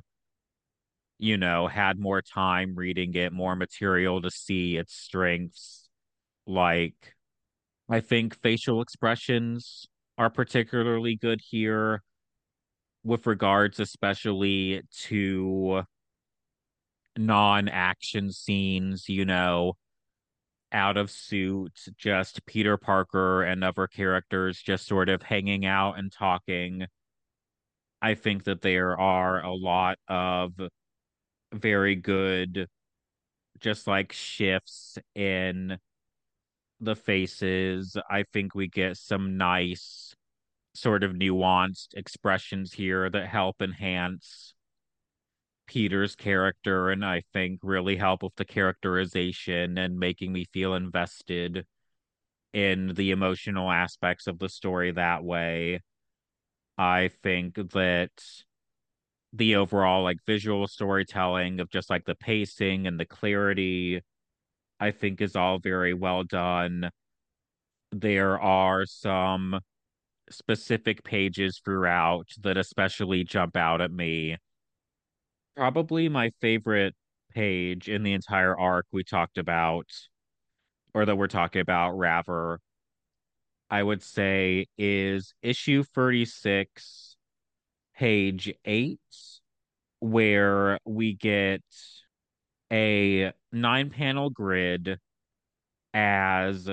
you 1.20 1.38
know, 1.38 1.68
had 1.68 2.00
more 2.00 2.22
time 2.22 2.76
reading 2.76 3.14
it, 3.16 3.34
more 3.34 3.58
material 3.58 4.22
to 4.22 4.32
see 4.32 4.78
its 4.78 4.94
strengths. 4.96 5.90
Like, 6.48 7.14
I 7.90 8.00
think 8.00 8.40
facial 8.40 8.82
expressions 8.82 9.86
are 10.18 10.30
particularly 10.30 11.18
good 11.18 11.42
here 11.44 12.04
with 13.04 13.28
regards 13.28 13.82
especially 13.82 14.84
to 15.08 15.84
non-action 17.18 18.32
scenes, 18.32 19.10
you 19.10 19.26
know, 19.26 19.74
out 20.72 20.98
of 20.98 21.12
suit, 21.12 21.78
just 21.98 22.46
Peter 22.46 22.78
Parker 22.78 23.44
and 23.44 23.64
other 23.64 23.88
characters 23.88 24.62
just 24.62 24.88
sort 24.88 25.10
of 25.10 25.22
hanging 25.22 25.66
out 25.66 26.00
and 26.00 26.12
talking. 26.12 26.86
I 28.02 28.16
think 28.16 28.46
that 28.46 28.62
there 28.62 29.00
are 29.00 29.44
a 29.44 29.54
lot 29.54 29.98
of 30.08 30.54
very 31.54 31.96
good 31.96 32.68
just 33.60 33.86
like 33.86 34.12
shifts 34.12 34.98
in 35.14 35.78
the 36.80 36.96
faces. 36.96 37.96
I 38.10 38.24
think 38.34 38.56
we 38.56 38.68
get 38.68 38.98
some 38.98 39.38
nice 39.38 40.16
sort 40.74 41.04
of 41.04 41.12
nuanced 41.12 41.94
expressions 41.96 42.74
here 42.74 43.10
that 43.10 43.28
help 43.28 43.62
enhance 43.62 44.56
Peter's 45.72 46.18
character 46.18 46.90
and 46.90 47.06
I 47.06 47.24
think 47.32 47.62
really 47.64 47.96
help 47.96 48.24
with 48.24 48.36
the 48.36 48.44
characterization 48.44 49.78
and 49.78 49.98
making 49.98 50.34
me 50.34 50.44
feel 50.52 50.76
invested 50.76 51.66
in 52.54 52.94
the 52.94 53.12
emotional 53.12 53.72
aspects 53.72 54.28
of 54.28 54.38
the 54.38 54.50
story 54.50 54.92
that 54.92 55.24
way. 55.24 55.80
I 56.78 57.10
think 57.24 57.56
that 57.56 58.12
the 59.32 59.56
overall 59.56 60.04
like 60.04 60.18
visual 60.28 60.68
storytelling 60.68 61.62
of 61.62 61.70
just 61.70 61.90
like 61.90 62.04
the 62.04 62.16
pacing 62.16 62.86
and 62.86 63.00
the 63.00 63.06
clarity 63.06 64.02
I 64.78 64.92
think 64.92 65.22
is 65.22 65.38
all 65.38 65.58
very 65.58 65.94
well 65.94 66.26
done. 66.26 66.90
There 67.94 68.38
are 68.42 68.86
some 68.86 69.62
specific 70.30 71.06
pages 71.06 71.62
throughout 71.64 72.28
that 72.42 72.58
especially 72.58 73.24
jump 73.24 73.56
out 73.56 73.80
at 73.80 73.92
me. 73.92 74.36
Probably 75.62 76.10
my 76.10 76.32
favorite 76.42 76.96
page 77.36 77.88
in 77.88 78.02
the 78.02 78.14
entire 78.14 78.58
arc 78.60 78.88
we 78.92 79.04
talked 79.04 79.38
about, 79.38 79.86
or 80.96 81.06
that 81.06 81.16
we're 81.16 81.28
talking 81.28 81.62
about, 81.62 81.92
rather, 81.92 82.58
I 83.70 83.84
would 83.84 84.02
say 84.02 84.66
is 84.80 85.36
issue 85.44 85.84
36, 85.84 87.16
page 87.96 88.52
8, 88.66 89.00
where 90.00 90.80
we 90.84 91.14
get 91.14 91.62
a 92.74 93.32
nine 93.52 93.92
panel 93.92 94.32
grid 94.32 94.98
as 95.94 96.68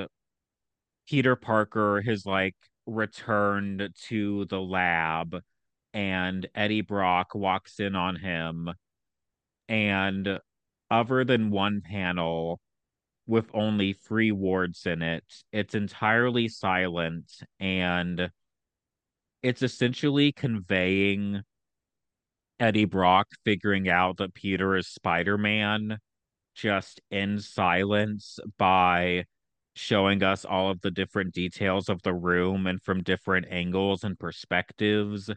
Peter 1.07 1.37
Parker 1.37 2.01
has 2.07 2.25
like 2.25 2.57
returned 2.87 3.91
to 4.07 4.47
the 4.47 4.59
lab 4.63 5.43
and 5.99 6.49
Eddie 6.55 6.83
Brock 6.83 7.35
walks 7.35 7.81
in 7.81 7.97
on 7.97 8.15
him 8.15 8.71
and 9.69 10.39
other 10.93 11.25
than 11.25 11.51
one 11.51 11.81
panel 11.81 12.61
with 13.27 13.51
only 13.53 13.95
three 13.95 14.31
wards 14.31 14.87
in 14.87 15.03
it 15.03 15.25
it's 15.53 15.75
entirely 15.75 16.47
silent 16.47 17.43
and 17.59 18.31
it's 19.43 19.61
essentially 19.61 20.31
conveying 20.31 21.43
Eddie 22.61 22.85
Brock 22.85 23.27
figuring 23.45 23.89
out 23.89 24.19
that 24.19 24.35
Peter 24.35 24.77
is 24.77 24.87
Spider-Man 24.87 25.99
just 26.55 27.01
in 27.11 27.41
silence 27.41 28.39
by 28.57 29.25
showing 29.75 30.23
us 30.23 30.45
all 30.45 30.71
of 30.71 30.81
the 30.81 30.93
different 30.93 31.35
details 31.35 31.89
of 31.89 32.03
the 32.03 32.15
room 32.15 32.69
and 32.69 32.81
from 32.81 33.03
different 33.03 33.47
angles 33.51 34.05
and 34.05 34.17
perspectives. 34.17 35.29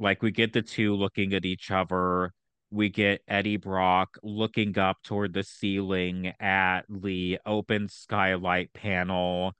Like 0.00 0.22
we 0.22 0.32
get 0.32 0.52
the 0.52 0.62
two 0.62 0.96
looking 0.96 1.32
at 1.34 1.44
each 1.44 1.70
other. 1.70 2.32
We 2.72 2.88
get 2.88 3.22
Eddie 3.28 3.56
Brock 3.56 4.16
looking 4.22 4.76
up 4.78 4.98
toward 5.04 5.32
the 5.34 5.44
ceiling 5.44 6.32
at 6.40 6.82
the 6.88 7.38
open 7.46 7.88
skylight 7.88 8.72
panel 8.72 9.52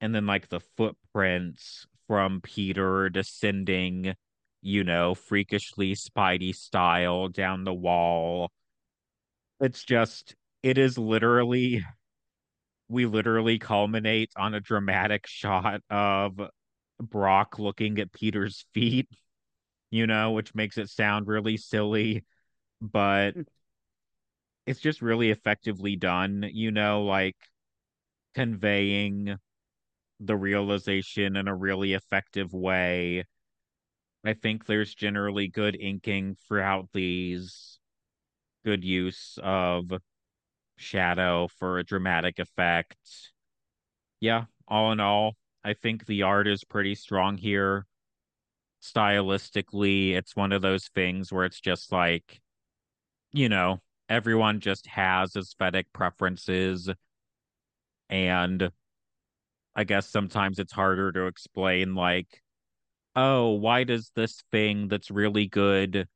and 0.00 0.14
then 0.14 0.26
like 0.26 0.48
the 0.48 0.60
footprints 0.60 1.86
from 2.06 2.40
Peter 2.40 3.10
descending 3.10 4.14
you 4.64 4.82
know, 4.82 5.14
freakishly 5.14 5.94
Spidey 5.94 6.54
style 6.54 7.28
down 7.28 7.64
the 7.64 7.74
wall. 7.74 8.50
It's 9.60 9.84
just, 9.84 10.34
it 10.62 10.78
is 10.78 10.96
literally, 10.96 11.84
we 12.88 13.04
literally 13.04 13.58
culminate 13.58 14.30
on 14.36 14.54
a 14.54 14.60
dramatic 14.60 15.26
shot 15.26 15.82
of 15.90 16.40
Brock 16.98 17.58
looking 17.58 17.98
at 17.98 18.12
Peter's 18.12 18.64
feet, 18.72 19.08
you 19.94 20.06
know, 20.06 20.32
which 20.32 20.54
makes 20.54 20.78
it 20.78 20.90
sound 20.90 21.26
really 21.26 21.56
silly, 21.56 22.24
but 22.80 23.32
hmm. 23.32 23.42
it's 24.66 24.80
just 24.80 25.02
really 25.02 25.30
effectively 25.30 25.96
done, 25.96 26.48
you 26.52 26.70
know, 26.70 27.04
like 27.04 27.36
conveying 28.34 29.36
the 30.20 30.36
realization 30.36 31.36
in 31.36 31.48
a 31.48 31.54
really 31.54 31.92
effective 31.92 32.52
way 32.52 33.24
I 34.24 34.32
think 34.32 34.64
there's 34.64 34.94
generally 34.94 35.48
good 35.48 35.76
inking 35.78 36.36
throughout 36.48 36.88
these, 36.94 37.78
good 38.64 38.82
use 38.82 39.38
of 39.42 39.92
shadow 40.76 41.48
for 41.58 41.78
a 41.78 41.84
dramatic 41.84 42.38
effect. 42.38 43.32
Yeah, 44.20 44.44
all 44.66 44.92
in 44.92 45.00
all, 45.00 45.34
I 45.62 45.74
think 45.74 46.06
the 46.06 46.22
art 46.22 46.48
is 46.48 46.64
pretty 46.64 46.94
strong 46.94 47.36
here. 47.36 47.86
Stylistically, 48.84 50.12
it's 50.12 50.36
one 50.36 50.52
of 50.52 50.60
those 50.60 50.88
things 50.88 51.32
where 51.32 51.46
it's 51.46 51.60
just 51.60 51.90
like, 51.90 52.40
you 53.32 53.48
know, 53.48 53.80
everyone 54.10 54.60
just 54.60 54.86
has 54.88 55.36
aesthetic 55.36 55.86
preferences. 55.94 56.90
And 58.10 58.70
I 59.74 59.84
guess 59.84 60.08
sometimes 60.08 60.58
it's 60.58 60.72
harder 60.72 61.12
to 61.12 61.26
explain, 61.26 61.94
like, 61.94 62.42
oh, 63.16 63.52
why 63.52 63.84
does 63.84 64.10
this 64.14 64.42
thing 64.52 64.88
that's 64.88 65.10
really 65.10 65.46
good 65.46 66.06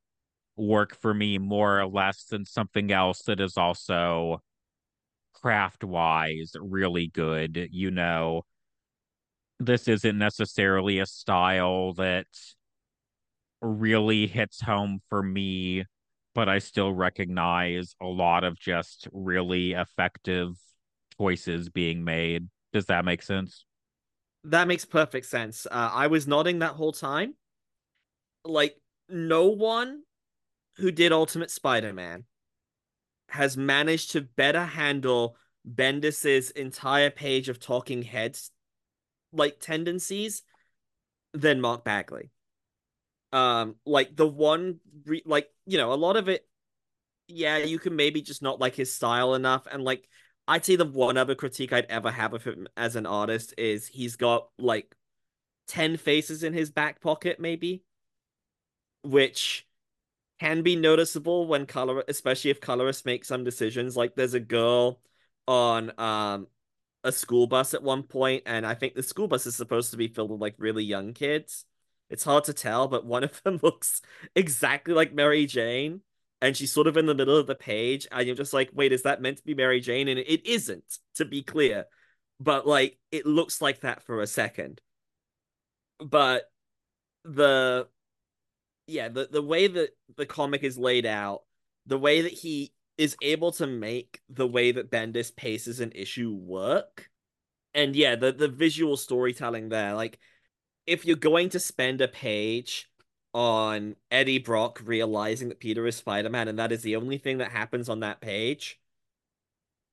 work 0.57 0.95
for 0.95 1.15
me 1.15 1.39
more 1.39 1.81
or 1.81 1.87
less 1.87 2.25
than 2.25 2.45
something 2.45 2.93
else 2.93 3.23
that 3.23 3.41
is 3.41 3.57
also 3.57 4.43
craft 5.33 5.85
wise 5.85 6.53
really 6.61 7.09
good? 7.09 7.69
You 7.71 7.91
know, 7.91 8.43
this 9.59 9.89
isn't 9.89 10.19
necessarily 10.19 10.99
a 10.99 11.07
style 11.07 11.95
that 11.95 12.27
really 13.61 14.27
hits 14.27 14.61
home 14.61 15.01
for 15.09 15.23
me, 15.23 15.85
but 16.35 16.49
I 16.49 16.59
still 16.59 16.93
recognize 16.93 17.95
a 18.01 18.07
lot 18.07 18.45
of 18.45 18.59
just 18.59 19.09
really 19.13 19.73
effective 19.73 20.55
choices 21.19 21.69
being 21.69 22.05
made. 22.05 22.49
Does 22.73 22.87
that 22.87 23.05
make 23.05 23.23
sense? 23.23 23.65
That 24.45 24.69
makes 24.69 24.85
perfect 24.85 25.27
sense. 25.27 25.67
Uh, 25.67 25.91
I 25.93 26.07
was 26.07 26.27
nodding 26.27 26.61
that 26.61 26.73
whole 26.73 26.93
time. 26.93 27.35
Like, 28.45 28.77
no 29.09 29.47
one 29.47 30.03
who 30.77 30.91
did 30.91 31.13
Ultimate 31.13 31.51
Spider 31.51 31.93
Man 31.93 32.25
has 33.31 33.57
managed 33.57 34.13
to 34.13 34.23
better 34.23 34.65
handle 34.65 35.37
Bendis's 35.67 36.51
entire 36.51 37.11
page 37.11 37.49
of 37.49 37.59
talking 37.59 38.03
heads 38.03 38.51
like 39.33 39.61
tendencies 39.61 40.43
than 41.35 41.61
Mark 41.61 41.85
Bagley. 41.85 42.31
Um, 43.33 43.77
like 43.85 44.17
the 44.17 44.27
one, 44.27 44.81
re- 45.05 45.23
like 45.27 45.51
you 45.67 45.79
know, 45.79 45.93
a 45.93 45.95
lot 45.97 46.17
of 46.17 46.29
it, 46.29 46.47
yeah, 47.29 47.59
you 47.59 47.79
can 47.79 47.97
maybe 47.97 48.23
just 48.23 48.43
not 48.43 48.61
like 48.61 48.75
his 48.75 48.93
style 48.95 49.35
enough, 49.35 49.67
and 49.71 49.85
like 49.85 50.09
I'd 50.49 50.65
say 50.65 50.77
the 50.77 50.85
one 50.87 51.17
other 51.19 51.35
critique 51.35 51.73
I'd 51.73 51.87
ever 51.87 52.11
have 52.11 52.35
of 52.35 52.45
him 52.45 52.69
as 52.77 52.97
an 52.97 53.07
artist 53.07 53.55
is 53.59 53.87
he's 53.89 54.17
got 54.17 54.49
like 54.59 54.95
10 55.69 55.97
faces 55.99 56.43
in 56.45 56.55
his 56.55 56.71
back 56.71 57.01
pocket, 57.03 57.41
maybe, 57.41 57.85
which 59.03 59.67
can 60.41 60.63
be 60.63 60.77
noticeable 60.77 61.47
when 61.49 61.67
color, 61.67 62.05
especially 62.09 62.51
if 62.53 62.61
colorists 62.61 63.07
make 63.07 63.25
some 63.27 63.45
decisions. 63.45 63.97
Like 63.97 64.17
there's 64.17 64.35
a 64.35 64.41
girl 64.41 65.01
on 65.49 65.93
um 66.01 66.49
a 67.05 67.13
school 67.13 67.49
bus 67.49 67.75
at 67.75 67.85
one 67.85 68.05
point, 68.05 68.45
and 68.47 68.67
I 68.67 68.75
think 68.75 68.95
the 68.97 69.05
school 69.05 69.29
bus 69.29 69.47
is 69.47 69.57
supposed 69.57 69.93
to 69.93 69.99
be 69.99 70.09
filled 70.09 70.33
with 70.33 70.41
like 70.43 70.57
really 70.59 70.85
young 70.85 71.15
kids. 71.15 71.67
It's 72.11 72.25
hard 72.25 72.45
to 72.45 72.53
tell, 72.53 72.89
but 72.89 73.05
one 73.05 73.25
of 73.25 73.43
them 73.45 73.61
looks 73.63 74.03
exactly 74.35 74.95
like 74.95 75.13
Mary 75.13 75.47
Jane 75.47 76.03
and 76.41 76.57
she's 76.57 76.73
sort 76.73 76.87
of 76.87 76.97
in 76.97 77.07
the 77.07 77.15
middle 77.15 77.37
of 77.37 77.47
the 77.47 77.55
page 77.55 78.07
and 78.13 78.27
you're 78.27 78.37
just 78.37 78.53
like 78.53 78.71
wait 78.73 78.93
is 78.93 79.03
that 79.03 79.21
meant 79.21 79.39
to 79.39 79.45
be 79.45 79.55
mary 79.55 79.81
jane? 79.81 80.09
And 80.09 80.19
it 80.19 80.47
isn't 80.47 80.99
to 81.17 81.25
be 81.25 81.43
clear 81.43 81.87
but 82.41 82.67
like 82.67 82.99
it 83.11 83.27
looks 83.27 83.61
like 83.61 83.81
that 83.81 84.03
for 84.03 84.21
a 84.21 84.27
second. 84.27 84.81
But 85.99 86.45
the 87.25 87.89
yeah 88.87 89.09
the, 89.09 89.29
the 89.31 89.43
way 89.43 89.67
that 89.67 89.91
the 90.17 90.27
comic 90.27 90.63
is 90.63 90.79
laid 90.79 91.05
out 91.05 91.43
the 91.87 91.99
way 91.99 92.23
that 92.23 92.33
he 92.33 92.73
is 92.97 93.17
able 93.21 93.53
to 93.53 93.67
make 93.67 94.21
the 94.29 94.47
way 94.47 94.73
that 94.73 94.91
bendis 94.91 95.35
paces 95.35 95.81
an 95.81 95.93
issue 95.95 96.33
work 96.33 97.11
and 97.75 97.95
yeah 97.95 98.15
the, 98.17 98.33
the 98.33 98.49
visual 98.49 98.97
storytelling 98.97 99.69
there 99.69 99.95
like 99.95 100.19
if 100.89 101.05
you're 101.05 101.17
going 101.17 101.51
to 101.51 101.61
spend 101.61 102.01
a 102.01 102.09
page 102.09 102.91
on 103.35 103.95
Eddie 104.11 104.39
Brock 104.39 104.81
realizing 104.85 105.51
that 105.51 105.61
Peter 105.61 105.87
is 105.87 105.97
Spider-Man, 105.97 106.49
and 106.49 106.59
that 106.59 106.73
is 106.73 106.83
the 106.83 106.97
only 106.97 107.19
thing 107.19 107.39
that 107.39 107.51
happens 107.51 107.89
on 107.89 108.01
that 108.01 108.23
page. 108.23 108.81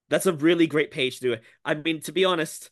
That's 0.10 0.26
a 0.26 0.34
really 0.34 0.68
great 0.68 0.92
page 0.92 1.20
to 1.20 1.22
do 1.22 1.34
it. 1.34 1.44
I 1.66 1.74
mean, 1.74 2.02
to 2.04 2.14
be 2.14 2.24
honest, 2.24 2.70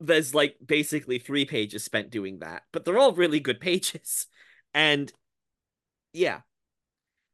there's 0.00 0.34
like 0.34 0.56
basically 0.64 1.18
three 1.18 1.44
pages 1.44 1.84
spent 1.84 2.10
doing 2.10 2.40
that, 2.40 2.62
but 2.72 2.84
they're 2.84 2.98
all 2.98 3.12
really 3.12 3.40
good 3.40 3.60
pages. 3.60 4.26
And 4.74 5.10
yeah. 6.12 6.40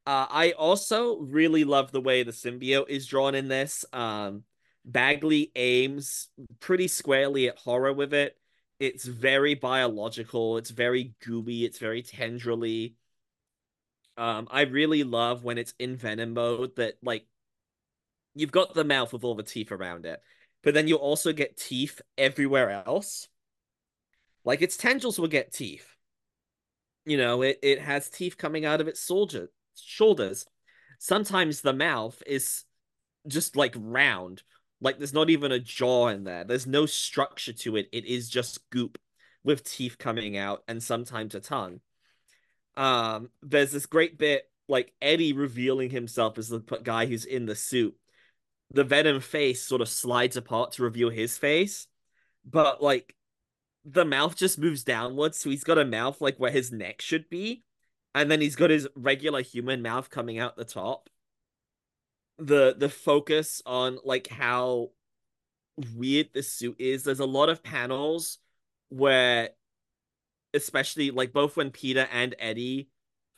Uh, 0.07 0.27
I 0.31 0.53
also 0.53 1.19
really 1.19 1.65
love 1.65 1.91
the 1.91 2.01
way 2.01 2.23
the 2.23 2.31
symbiote 2.31 2.89
is 2.89 3.09
drawn 3.09 3.35
in 3.35 3.49
this. 3.49 3.85
Um, 3.93 4.45
Bagley 4.85 5.51
aims 5.57 6.29
pretty 6.61 6.87
squarely 6.87 7.49
at 7.49 7.59
horror 7.59 7.93
with 7.93 8.15
it. 8.15 8.37
It's 8.83 9.05
very 9.05 9.55
biological, 9.55 10.57
it's 10.57 10.71
very 10.71 11.15
gooey, 11.25 11.65
it's 11.65 11.79
very 11.79 12.03
tendrily. 12.03 12.95
Um, 14.17 14.49
I 14.51 14.63
really 14.63 15.05
love 15.05 15.45
when 15.45 15.57
it's 15.57 15.73
in 15.79 15.95
venom 15.95 16.35
mode 16.35 16.75
that 16.75 16.95
like 17.01 17.25
you've 18.35 18.51
got 18.51 18.75
the 18.75 18.83
mouth 18.83 19.13
with 19.13 19.23
all 19.23 19.37
the 19.37 19.45
teeth 19.45 19.71
around 19.71 20.05
it, 20.05 20.21
but 20.65 20.75
then 20.75 20.89
you 20.89 20.97
also 20.97 21.33
get 21.33 21.57
teeth 21.57 22.01
everywhere 22.19 22.71
else. 22.71 23.29
Like 24.45 24.63
its 24.63 24.77
tendrils 24.77 25.17
will 25.17 25.29
get 25.29 25.53
teeth. 25.53 25.87
You 27.05 27.19
know, 27.19 27.43
it, 27.43 27.61
it 27.63 27.79
has 27.79 28.11
teeth 28.11 28.37
coming 28.37 28.65
out 28.65 28.81
of 28.81 28.89
its 28.89 28.99
soldier 28.99 29.49
shoulders. 29.77 30.45
Sometimes 30.99 31.61
the 31.61 31.73
mouth 31.73 32.21
is 32.27 32.65
just 33.29 33.55
like 33.55 33.77
round. 33.79 34.43
Like 34.83 34.99
there's 34.99 35.15
not 35.15 35.31
even 35.31 35.51
a 35.51 35.59
jaw 35.59 36.09
in 36.09 36.25
there. 36.25 36.45
There's 36.45 36.67
no 36.67 36.85
structure 36.85 37.55
to 37.55 37.77
it. 37.77 37.89
It 37.93 38.05
is 38.05 38.29
just 38.29 38.69
goop 38.69 38.99
with 39.43 39.65
teeth 39.65 39.97
coming 39.97 40.37
out 40.37 40.63
and 40.69 40.83
sometimes 40.83 41.35
a 41.35 41.41
tongue. 41.41 41.81
Um, 42.77 43.31
there's 43.43 43.73
this 43.73 43.87
great 43.87 44.19
bit 44.19 44.51
like 44.69 44.93
Eddie 45.01 45.33
revealing 45.33 45.91
himself 45.91 46.37
as 46.37 46.49
the 46.49 46.61
guy 46.83 47.07
who's 47.07 47.25
in 47.25 47.47
the 47.47 47.57
suit 47.57 47.97
the 48.73 48.85
Venom 48.85 49.21
face 49.21 49.63
sort 49.63 49.83
of 49.83 49.89
slides 49.89 50.37
apart 50.37 50.73
to 50.73 50.83
reveal 50.83 51.11
his 51.11 51.37
face, 51.37 51.87
but 52.45 52.83
like 52.83 53.15
the 53.85 54.05
mouth 54.05 54.37
just 54.37 54.59
moves 54.59 54.83
downwards, 54.83 55.39
so 55.39 55.51
he's 55.51 55.65
got 55.65 55.79
a 55.79 55.85
mouth 55.85 56.21
like 56.21 56.39
where 56.39 56.51
his 56.51 56.73
neck 56.73 57.01
should 57.01 57.29
be, 57.29 57.65
and 58.15 58.31
then 58.31 58.41
he's 58.41 58.57
got 58.57 58.71
his 58.71 58.89
regular 58.97 59.43
human 59.43 59.83
mouth 59.83 60.11
coming 60.11 60.39
out 60.39 60.57
the 60.57 60.65
top. 60.65 61.11
The 62.39 62.75
the 62.77 62.89
focus 62.89 63.63
on 63.67 63.99
like 64.05 64.29
how 64.29 64.91
weird 65.97 66.29
this 66.33 66.53
suit 66.53 66.77
is. 66.79 67.05
There's 67.05 67.21
a 67.21 67.27
lot 67.27 67.49
of 67.49 67.63
panels 67.63 68.39
where 68.89 69.51
especially 70.55 71.11
like 71.11 71.33
both 71.33 71.57
when 71.57 71.71
Peter 71.71 72.07
and 72.13 72.35
Eddie 72.39 72.89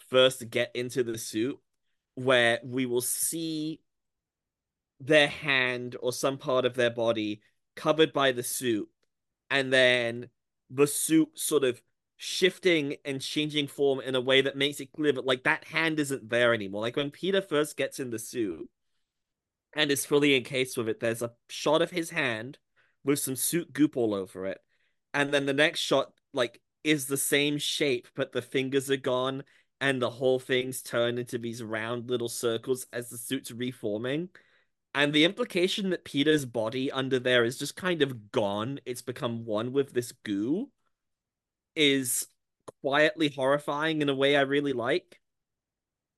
first 0.09 0.51
get 0.51 0.71
into 0.75 1.03
the 1.03 1.19
suit 1.19 1.59
where 2.15 2.61
we 2.65 2.87
will 2.87 3.01
see 3.01 3.81
their 5.01 5.29
hand 5.29 5.97
or 6.01 6.13
some 6.13 6.39
part 6.39 6.65
of 6.65 6.75
their 6.75 6.91
body 6.91 7.41
covered 7.77 8.13
by 8.13 8.33
the 8.33 8.43
suit, 8.43 8.89
and 9.51 9.73
then 9.73 10.29
the 10.71 10.87
suit 10.87 11.29
sort 11.35 11.65
of 11.65 11.81
shifting 12.17 12.97
and 13.05 13.21
changing 13.21 13.67
form 13.67 14.01
in 14.01 14.15
a 14.15 14.21
way 14.21 14.41
that 14.41 14.57
makes 14.57 14.81
it 14.81 14.93
clear 14.93 15.13
that 15.13 15.27
like 15.27 15.45
that 15.45 15.65
hand 15.65 15.99
isn't 15.99 16.31
there 16.31 16.55
anymore. 16.55 16.83
Like 16.83 16.97
when 16.97 17.11
Peter 17.11 17.43
first 17.43 17.77
gets 17.77 17.99
in 17.99 18.11
the 18.11 18.19
suit 18.19 18.69
and 19.75 19.91
is 19.91 20.07
fully 20.07 20.37
encased 20.37 20.77
with 20.77 20.89
it, 20.89 21.01
there's 21.01 21.23
a 21.23 21.33
shot 21.49 21.83
of 21.83 21.91
his 21.91 22.11
hand 22.11 22.59
with 23.05 23.19
some 23.19 23.37
suit 23.37 23.73
goop 23.73 23.97
all 23.97 24.15
over 24.15 24.47
it. 24.47 24.59
And 25.13 25.33
then 25.33 25.47
the 25.47 25.53
next 25.53 25.81
shot, 25.81 26.13
like, 26.33 26.61
is 26.83 27.07
the 27.07 27.17
same 27.17 27.59
shape, 27.59 28.09
but 28.15 28.33
the 28.33 28.43
fingers 28.43 28.91
are 28.91 28.97
gone 28.97 29.45
and 29.81 30.01
the 30.01 30.11
whole 30.11 30.39
thing's 30.39 30.83
turned 30.83 31.19
into 31.19 31.39
these 31.39 31.63
round 31.63 32.09
little 32.09 32.29
circles 32.29 32.87
as 32.93 33.11
the 33.11 33.19
suit's 33.19 33.51
reforming. 33.51 34.29
And 34.95 35.13
the 35.13 35.25
implication 35.25 35.91
that 35.91 36.05
Peter's 36.05 36.45
body 36.45 36.91
under 36.91 37.19
there 37.19 37.45
is 37.45 37.59
just 37.59 37.75
kind 37.75 38.01
of 38.01 38.31
gone, 38.31 38.81
it's 38.87 39.03
become 39.03 39.45
one 39.45 39.73
with 39.73 39.93
this 39.93 40.13
goo, 40.25 40.71
is 41.75 42.29
quietly 42.81 43.29
horrifying 43.29 44.03
in 44.03 44.09
a 44.09 44.15
way 44.15 44.37
I 44.37 44.43
really 44.43 44.73
like. 44.73 45.21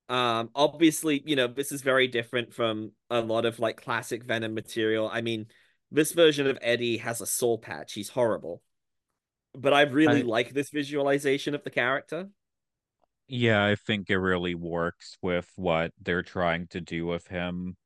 Um, 0.09 0.51
obviously, 0.55 1.23
you 1.25 1.37
know, 1.37 1.49
this 1.49 1.73
is 1.73 1.83
very 1.83 2.07
different 2.09 2.55
from 2.55 2.93
a 3.11 3.21
lot 3.21 3.45
of 3.45 3.59
like 3.59 3.83
classic 3.83 4.25
Venom 4.25 4.55
material. 4.55 5.11
I 5.13 5.21
mean, 5.21 5.47
this 5.91 6.13
version 6.13 6.47
of 6.47 6.59
Eddie 6.61 6.99
has 6.99 7.21
a 7.21 7.27
soul 7.27 7.59
patch. 7.59 7.93
He's 7.93 8.09
horrible. 8.09 8.63
But 9.55 9.73
I 9.73 9.83
really 9.83 10.21
I... 10.21 10.25
like 10.25 10.51
this 10.51 10.71
visualization 10.71 11.55
of 11.55 11.65
the 11.65 11.71
character. 11.71 12.29
Yeah, 13.29 13.65
I 13.65 13.75
think 13.75 14.09
it 14.09 14.19
really 14.19 14.55
works 14.55 15.17
with 15.21 15.51
what 15.57 15.93
they're 16.01 16.23
trying 16.23 16.69
to 16.69 16.81
do 16.81 17.07
with 17.07 17.27
him 17.27 17.77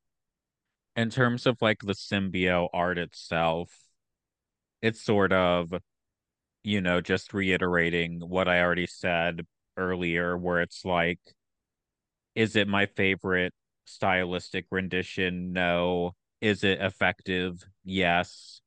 in 0.97 1.11
terms 1.11 1.47
of 1.47 1.61
like 1.63 1.81
the 1.81 1.95
symbiote 1.95 2.69
art 2.73 2.99
itself, 2.99 3.75
it's 4.83 5.03
sort 5.03 5.33
of, 5.33 5.73
you 6.63 6.81
know, 6.81 7.01
just 7.01 7.33
reiterating 7.33 8.21
what 8.21 8.49
I 8.49 8.61
already 8.61 8.87
said 8.87 9.47
earlier, 9.77 10.37
where 10.37 10.61
it's 10.61 10.85
like, 10.85 11.21
is 12.35 12.57
it 12.57 12.69
my 12.69 12.87
favorite 12.87 13.53
stylistic 13.85 14.67
rendition? 14.71 15.53
No. 15.53 16.15
Is 16.41 16.65
it 16.65 16.81
effective? 16.81 17.65
Yes. 17.85 18.61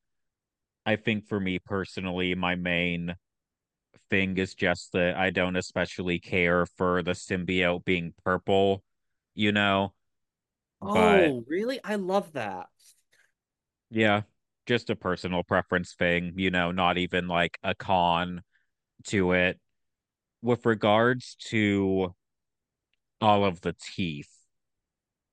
I 0.86 0.96
think 0.98 1.28
for 1.28 1.40
me 1.40 1.60
personally, 1.60 2.36
my 2.36 2.56
main 2.56 3.16
thing 4.10 4.38
is 4.38 4.54
just 4.54 4.92
that 4.94 5.16
I 5.16 5.30
don't 5.30 5.56
especially 5.56 6.20
care 6.20 6.66
for 6.66 7.02
the 7.02 7.12
symbiote 7.12 7.86
being 7.86 8.14
purple, 8.24 8.84
you 9.34 9.52
know? 9.52 9.94
But 10.82 11.30
Oh, 11.30 11.46
really? 11.48 11.80
I 11.84 11.96
love 11.96 12.34
that. 12.34 12.68
yeah, 13.90 14.22
just 14.66 14.90
a 14.90 14.96
personal 14.96 15.44
preference 15.44 15.94
thing, 15.94 16.34
you 16.36 16.52
know, 16.52 16.72
not 16.72 16.98
even 16.98 17.28
like 17.28 17.58
a 17.64 17.76
con 17.76 18.42
to 19.06 19.34
it. 19.34 19.60
With 20.42 20.66
regards 20.66 21.36
to 21.48 22.14
all 23.24 23.46
of 23.46 23.62
the 23.62 23.74
teeth, 23.74 24.30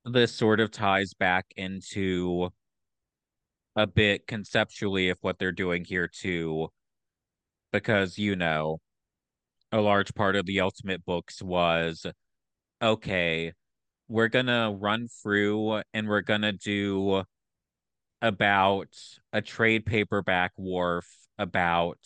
this 0.05 0.32
sort 0.32 0.61
of 0.61 0.70
ties 0.70 1.12
back 1.12 1.47
into 1.57 2.49
a 3.74 3.84
bit 3.84 4.28
conceptually 4.28 5.09
of 5.09 5.18
what 5.22 5.41
they're 5.41 5.51
doing 5.51 5.84
here 5.84 6.07
too, 6.09 6.68
because 7.72 8.16
you 8.16 8.36
know, 8.36 8.78
a 9.72 9.80
large 9.80 10.14
part 10.14 10.36
of 10.36 10.47
the 10.47 10.61
Ultimate 10.61 11.05
books 11.05 11.43
was 11.43 12.07
okay, 12.80 13.53
we're 14.09 14.28
gonna 14.28 14.72
run 14.72 15.09
through 15.09 15.82
and 15.93 16.09
we're 16.09 16.20
gonna 16.22 16.53
do 16.53 17.24
about 18.22 18.95
a 19.32 19.43
trade 19.43 19.84
paperback 19.84 20.53
wharf 20.57 21.09
about 21.38 21.99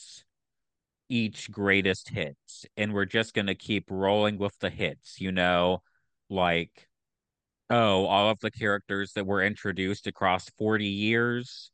each 1.14 1.50
greatest 1.50 2.08
mm-hmm. 2.08 2.22
hits 2.22 2.66
and 2.76 2.92
we're 2.92 3.04
just 3.04 3.34
going 3.34 3.46
to 3.46 3.54
keep 3.54 3.90
rolling 3.90 4.36
with 4.36 4.58
the 4.58 4.70
hits 4.70 5.20
you 5.20 5.30
know 5.30 5.80
like 6.28 6.88
oh 7.70 8.04
all 8.06 8.30
of 8.30 8.40
the 8.40 8.50
characters 8.50 9.12
that 9.12 9.26
were 9.26 9.42
introduced 9.42 10.06
across 10.08 10.50
40 10.58 10.86
years 10.86 11.70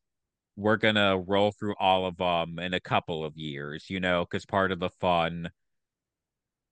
we're 0.56 0.76
going 0.76 0.96
to 0.96 1.22
roll 1.26 1.52
through 1.52 1.74
all 1.80 2.04
of 2.04 2.18
them 2.18 2.58
in 2.58 2.74
a 2.74 2.80
couple 2.80 3.24
of 3.24 3.36
years 3.36 3.88
you 3.88 3.98
know 3.98 4.26
cuz 4.26 4.44
part 4.44 4.72
of 4.72 4.78
the 4.78 4.90
fun 5.00 5.48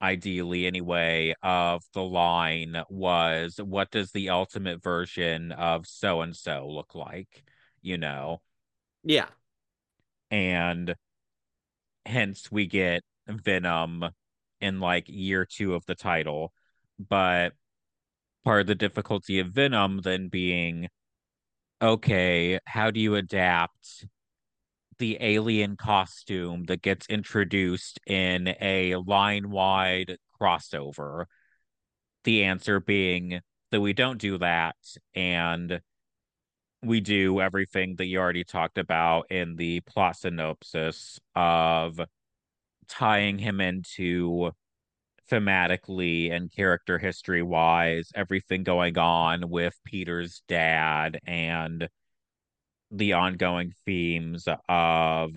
ideally 0.00 0.66
anyway, 0.66 1.34
of 1.42 1.82
the 1.92 2.02
line 2.02 2.80
was 2.88 3.58
what 3.60 3.90
does 3.90 4.12
the 4.12 4.30
ultimate 4.30 4.80
version 4.80 5.52
of 5.52 5.86
so 5.86 6.20
and 6.20 6.36
so 6.36 6.68
look 6.68 6.94
like? 6.94 7.42
You 7.82 7.98
know? 7.98 8.40
Yeah. 9.02 9.26
And 10.30 10.94
hence 12.08 12.50
we 12.50 12.66
get 12.66 13.02
Venom 13.28 14.04
in 14.60 14.80
like 14.80 15.04
year 15.08 15.46
two 15.46 15.74
of 15.74 15.86
the 15.86 15.94
title. 15.94 16.52
But 16.98 17.52
part 18.44 18.62
of 18.62 18.66
the 18.66 18.74
difficulty 18.74 19.38
of 19.38 19.48
Venom 19.48 20.00
then 20.02 20.28
being 20.28 20.88
okay, 21.80 22.58
how 22.66 22.90
do 22.90 22.98
you 23.00 23.14
adapt 23.14 24.06
the 24.98 25.16
alien 25.20 25.76
costume 25.76 26.64
that 26.64 26.82
gets 26.82 27.06
introduced 27.06 28.00
in 28.06 28.54
a 28.60 28.96
line 28.96 29.50
wide 29.50 30.18
crossover. 30.40 31.26
The 32.24 32.44
answer 32.44 32.80
being 32.80 33.40
that 33.70 33.80
we 33.80 33.92
don't 33.92 34.18
do 34.18 34.38
that 34.38 34.76
and 35.14 35.80
we 36.82 37.00
do 37.00 37.40
everything 37.40 37.96
that 37.96 38.06
you 38.06 38.18
already 38.18 38.44
talked 38.44 38.78
about 38.78 39.30
in 39.30 39.56
the 39.56 39.80
plot 39.80 40.16
synopsis 40.16 41.18
of 41.34 42.00
tying 42.88 43.38
him 43.38 43.60
into 43.60 44.50
thematically 45.30 46.32
and 46.32 46.50
character 46.50 46.98
history 46.98 47.42
wise 47.42 48.10
everything 48.14 48.62
going 48.62 48.96
on 48.96 49.50
with 49.50 49.78
Peter's 49.84 50.42
dad 50.48 51.20
and 51.26 51.88
the 52.90 53.12
ongoing 53.12 53.74
themes 53.84 54.48
of 54.68 55.36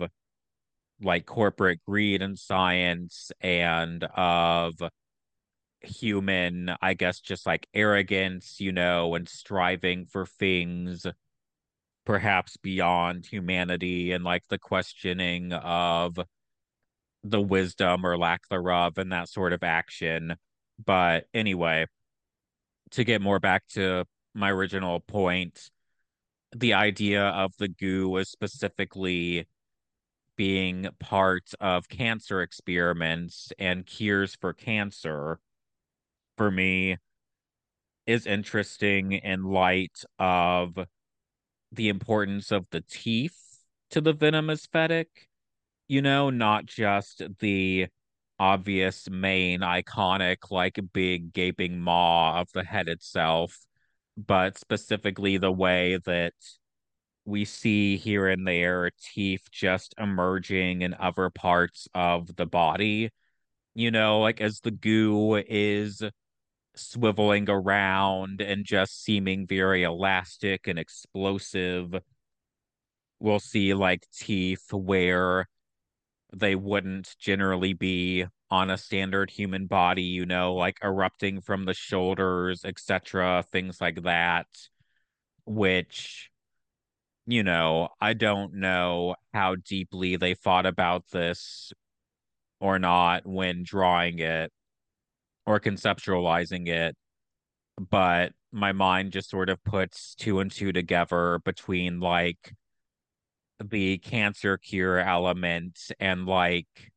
like 1.02 1.26
corporate 1.26 1.80
greed 1.86 2.22
and 2.22 2.38
science 2.38 3.32
and 3.40 4.04
of 4.14 4.74
human, 5.82 6.70
I 6.80 6.94
guess, 6.94 7.20
just 7.20 7.44
like 7.44 7.66
arrogance, 7.74 8.60
you 8.60 8.72
know, 8.72 9.14
and 9.14 9.28
striving 9.28 10.06
for 10.06 10.26
things 10.26 11.06
perhaps 12.04 12.56
beyond 12.56 13.26
humanity 13.26 14.12
and 14.12 14.24
like 14.24 14.42
the 14.48 14.58
questioning 14.58 15.52
of 15.52 16.18
the 17.24 17.40
wisdom 17.40 18.04
or 18.04 18.18
lack 18.18 18.48
thereof 18.48 18.98
and 18.98 19.12
that 19.12 19.28
sort 19.28 19.52
of 19.52 19.62
action. 19.62 20.36
But 20.84 21.26
anyway, 21.32 21.86
to 22.92 23.04
get 23.04 23.22
more 23.22 23.38
back 23.38 23.66
to 23.74 24.04
my 24.34 24.50
original 24.50 25.00
point, 25.00 25.70
the 26.54 26.74
idea 26.74 27.24
of 27.24 27.52
the 27.58 27.68
goo 27.68 28.08
was 28.08 28.30
specifically 28.30 29.46
being 30.36 30.88
part 30.98 31.50
of 31.60 31.88
cancer 31.88 32.42
experiments 32.42 33.52
and 33.58 33.86
cures 33.86 34.34
for 34.40 34.52
cancer 34.52 35.38
for 36.36 36.50
me 36.50 36.96
is 38.06 38.26
interesting 38.26 39.12
in 39.12 39.44
light 39.44 40.02
of 40.18 40.76
the 41.72 41.88
importance 41.88 42.52
of 42.52 42.66
the 42.70 42.82
teeth 42.82 43.38
to 43.90 44.00
the 44.00 44.12
venom 44.12 44.50
aesthetic 44.50 45.28
you 45.92 46.00
know, 46.00 46.30
not 46.30 46.64
just 46.64 47.22
the 47.40 47.86
obvious 48.38 49.10
main 49.10 49.60
iconic, 49.60 50.50
like 50.50 50.80
big 50.94 51.34
gaping 51.34 51.80
maw 51.80 52.40
of 52.40 52.50
the 52.52 52.64
head 52.64 52.88
itself, 52.88 53.58
but 54.16 54.58
specifically 54.58 55.36
the 55.36 55.52
way 55.52 55.98
that 56.06 56.32
we 57.26 57.44
see 57.44 57.98
here 57.98 58.26
and 58.26 58.46
there 58.48 58.90
teeth 59.02 59.48
just 59.50 59.94
emerging 59.98 60.80
in 60.80 60.94
other 60.94 61.28
parts 61.28 61.88
of 61.94 62.34
the 62.36 62.46
body. 62.46 63.10
You 63.74 63.90
know, 63.90 64.20
like 64.20 64.40
as 64.40 64.60
the 64.60 64.70
goo 64.70 65.36
is 65.46 66.02
swiveling 66.76 67.48
around 67.48 68.40
and 68.40 68.64
just 68.64 69.02
seeming 69.02 69.46
very 69.46 69.82
elastic 69.82 70.66
and 70.66 70.78
explosive. 70.78 71.94
We'll 73.20 73.40
see 73.40 73.74
like 73.74 74.06
teeth 74.12 74.72
where 74.72 75.48
they 76.34 76.54
wouldn't 76.54 77.14
generally 77.18 77.72
be 77.74 78.26
on 78.50 78.70
a 78.70 78.78
standard 78.78 79.30
human 79.30 79.66
body, 79.66 80.02
you 80.02 80.26
know, 80.26 80.54
like 80.54 80.78
erupting 80.82 81.40
from 81.40 81.64
the 81.64 81.74
shoulders, 81.74 82.64
etc., 82.64 83.44
things 83.50 83.80
like 83.80 84.02
that, 84.02 84.46
which 85.44 86.30
you 87.26 87.42
know, 87.42 87.88
I 88.00 88.14
don't 88.14 88.54
know 88.54 89.14
how 89.32 89.54
deeply 89.54 90.16
they 90.16 90.34
thought 90.34 90.66
about 90.66 91.04
this 91.12 91.72
or 92.60 92.78
not 92.78 93.26
when 93.26 93.62
drawing 93.62 94.18
it 94.18 94.52
or 95.52 95.60
conceptualizing 95.60 96.66
it, 96.66 96.96
but 97.78 98.32
my 98.52 98.72
mind 98.72 99.12
just 99.12 99.28
sort 99.28 99.50
of 99.50 99.62
puts 99.64 100.14
two 100.14 100.40
and 100.40 100.50
two 100.50 100.72
together 100.72 101.40
between 101.44 102.00
like 102.00 102.54
the 103.62 103.98
cancer 103.98 104.56
cure 104.56 104.98
element 104.98 105.78
and 106.00 106.26
like 106.26 106.90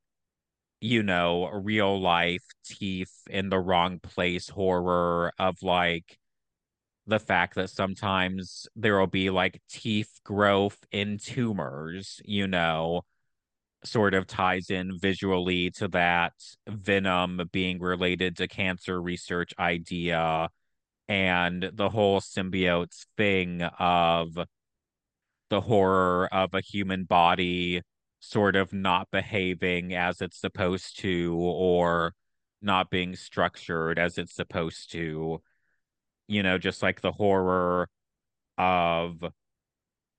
you 0.80 1.04
know 1.04 1.50
real 1.50 2.00
life 2.00 2.44
teeth 2.66 3.14
in 3.30 3.50
the 3.50 3.60
wrong 3.60 4.00
place 4.00 4.50
horror 4.50 5.34
of 5.38 5.62
like 5.62 6.18
the 7.08 7.20
fact 7.20 7.56
that 7.56 7.70
sometimes 7.70 8.68
there 8.76 8.98
will 8.98 9.06
be 9.06 9.30
like 9.30 9.62
teeth 9.70 10.20
growth 10.24 10.78
in 10.92 11.18
tumors 11.18 12.20
you 12.26 12.48
know 12.48 13.02
sort 13.86 14.14
of 14.14 14.28
ties 14.28 14.70
in 14.70 14.98
visually 15.00 15.72
to 15.72 15.88
that 15.90 16.34
venom 16.68 17.42
being 17.52 17.80
related 17.80 18.38
to 18.38 18.48
cancer 18.48 19.02
research 19.02 19.54
idea 19.60 20.50
and 21.08 21.70
the 21.74 21.90
whole 21.90 22.20
symbiotes 22.20 23.06
thing 23.18 23.62
of 23.80 24.38
the 25.50 25.62
horror 25.62 26.28
of 26.34 26.54
a 26.54 26.62
human 26.62 27.04
body 27.04 27.82
sort 28.20 28.56
of 28.56 28.74
not 28.74 29.08
behaving 29.12 29.94
as 29.94 30.22
it's 30.22 30.40
supposed 30.40 31.00
to 31.00 31.36
or 31.38 32.14
not 32.62 32.90
being 32.90 33.16
structured 33.16 34.00
as 34.00 34.18
it's 34.18 34.34
supposed 34.34 34.92
to 34.92 35.42
you 36.28 36.42
know 36.42 36.58
just 36.58 36.82
like 36.82 37.02
the 37.02 37.12
horror 37.12 37.88
of 38.58 39.24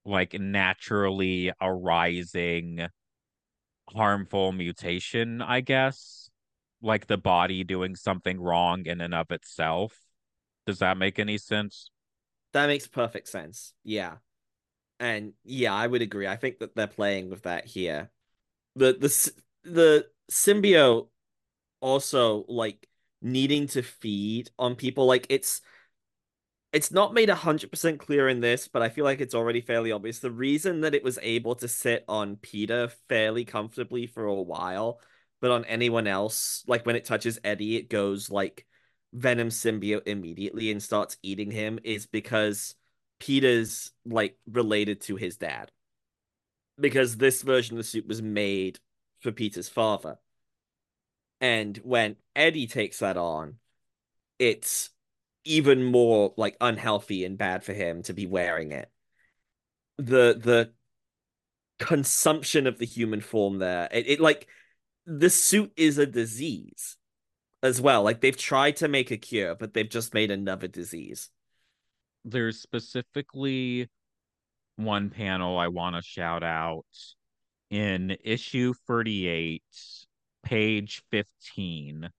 like 0.05 0.39
naturally 0.39 1.53
arising 1.61 2.87
harmful 3.95 4.53
mutation 4.53 5.41
i 5.41 5.61
guess 5.61 6.27
like 6.83 7.07
the 7.07 7.19
body 7.19 7.65
doing 7.65 7.97
something 7.97 8.41
wrong 8.41 8.87
in 8.87 9.01
and 9.01 9.15
of 9.15 9.31
itself. 9.31 9.99
Does 10.67 10.79
that 10.81 10.97
make 10.97 11.19
any 11.19 11.39
sense? 11.39 11.91
That 12.53 12.67
makes 12.67 12.87
perfect 12.87 13.29
sense. 13.29 13.75
Yeah. 13.85 14.15
And 14.99 15.33
yeah, 15.45 15.75
I 15.75 15.87
would 15.87 16.03
agree. 16.03 16.27
I 16.27 16.37
think 16.37 16.59
that 16.61 16.75
they're 16.75 16.87
playing 16.87 17.29
with 17.29 17.43
that 17.43 17.67
here. 17.67 18.11
The 18.77 18.93
the 18.93 19.33
the 19.71 20.07
symbiote 20.31 21.09
also 21.81 22.45
like 22.49 22.89
needing 23.21 23.67
to 23.69 23.83
feed 23.83 24.51
on 24.59 24.75
people. 24.75 25.07
Like 25.07 25.27
it's 25.29 25.61
it's 26.77 26.91
not 26.91 27.15
made 27.15 27.31
100% 27.31 27.99
clear 27.99 28.29
in 28.29 28.41
this, 28.41 28.69
but 28.69 28.83
I 28.83 28.91
feel 28.91 29.07
like 29.07 29.23
it's 29.23 29.35
already 29.35 29.63
fairly 29.63 29.93
obvious. 29.93 30.19
The 30.19 30.31
reason 30.31 30.83
that 30.83 30.95
it 30.95 31.03
was 31.03 31.19
able 31.23 31.55
to 31.55 31.69
sit 31.69 32.05
on 32.07 32.37
Peter 32.37 32.89
fairly 33.09 33.47
comfortably 33.47 34.07
for 34.07 34.27
a 34.27 34.35
while, 34.35 35.01
but 35.41 35.51
on 35.51 35.65
anyone 35.65 36.07
else, 36.07 36.65
like 36.67 36.85
when 36.85 36.95
it 36.95 37.07
touches 37.07 37.41
Eddie, 37.43 37.77
it 37.77 37.89
goes 37.89 38.29
like 38.29 38.67
Venom 39.15 39.49
symbiote 39.49 40.07
immediately 40.07 40.71
and 40.71 40.83
starts 40.83 41.17
eating 41.23 41.51
him, 41.51 41.79
is 41.83 42.05
because 42.05 42.75
Peter's 43.21 43.93
like 44.05 44.37
related 44.47 45.01
to 45.01 45.17
his 45.17 45.39
dad 45.39 45.73
because 46.79 47.17
this 47.17 47.41
version 47.41 47.79
of 47.79 47.79
the 47.79 47.85
suit 47.85 48.07
was 48.07 48.21
made 48.21 48.81
for 49.21 49.33
Peter's 49.33 49.71
father. 49.71 50.19
And 51.41 51.79
when 51.79 52.17
Eddie 52.35 52.67
takes 52.67 52.99
that 52.99 53.17
on, 53.17 53.55
it's 54.39 54.91
even 55.47 55.85
more 55.85 56.35
like 56.37 56.57
unhealthy 56.61 57.25
and 57.25 57.39
bad 57.39 57.65
for 57.65 57.73
him 57.73 58.03
to 58.05 58.13
be 58.13 58.27
wearing 58.27 58.73
it. 58.73 58.91
The 59.99 60.39
the 60.39 60.73
consumption 61.79 62.67
of 62.67 62.79
the 62.79 62.87
human 62.87 63.21
form 63.21 63.59
there, 63.59 63.89
it, 63.93 64.09
it 64.09 64.21
like 64.21 64.47
the 65.07 65.31
suit 65.31 65.73
is 65.77 65.99
a 65.99 66.07
disease 66.07 66.97
as 67.63 67.81
well. 67.81 68.03
Like 68.03 68.21
they've 68.21 68.37
tried 68.37 68.77
to 68.77 68.89
make 68.89 69.11
a 69.11 69.17
cure, 69.17 69.55
but 69.55 69.75
they've 69.75 69.89
just 69.89 70.15
made 70.15 70.31
another 70.31 70.69
disease 70.69 71.31
there's 72.27 72.61
specifically 72.61 73.89
one 74.75 75.11
panel 75.11 75.59
I 75.59 75.69
want 75.69 75.97
to 75.97 76.03
shout 76.03 76.43
out 76.43 76.85
in 77.71 78.17
issue 78.23 78.75
38, 78.87 79.63
page 80.43 81.03
15, 81.11 82.11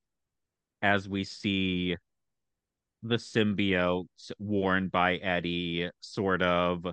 as 0.81 1.09
we 1.09 1.25
see 1.25 1.97
the 3.03 3.15
symbiote 3.15 4.07
worn 4.39 4.87
by 4.89 5.15
Eddie 5.15 5.89
sort 6.01 6.41
of 6.41 6.85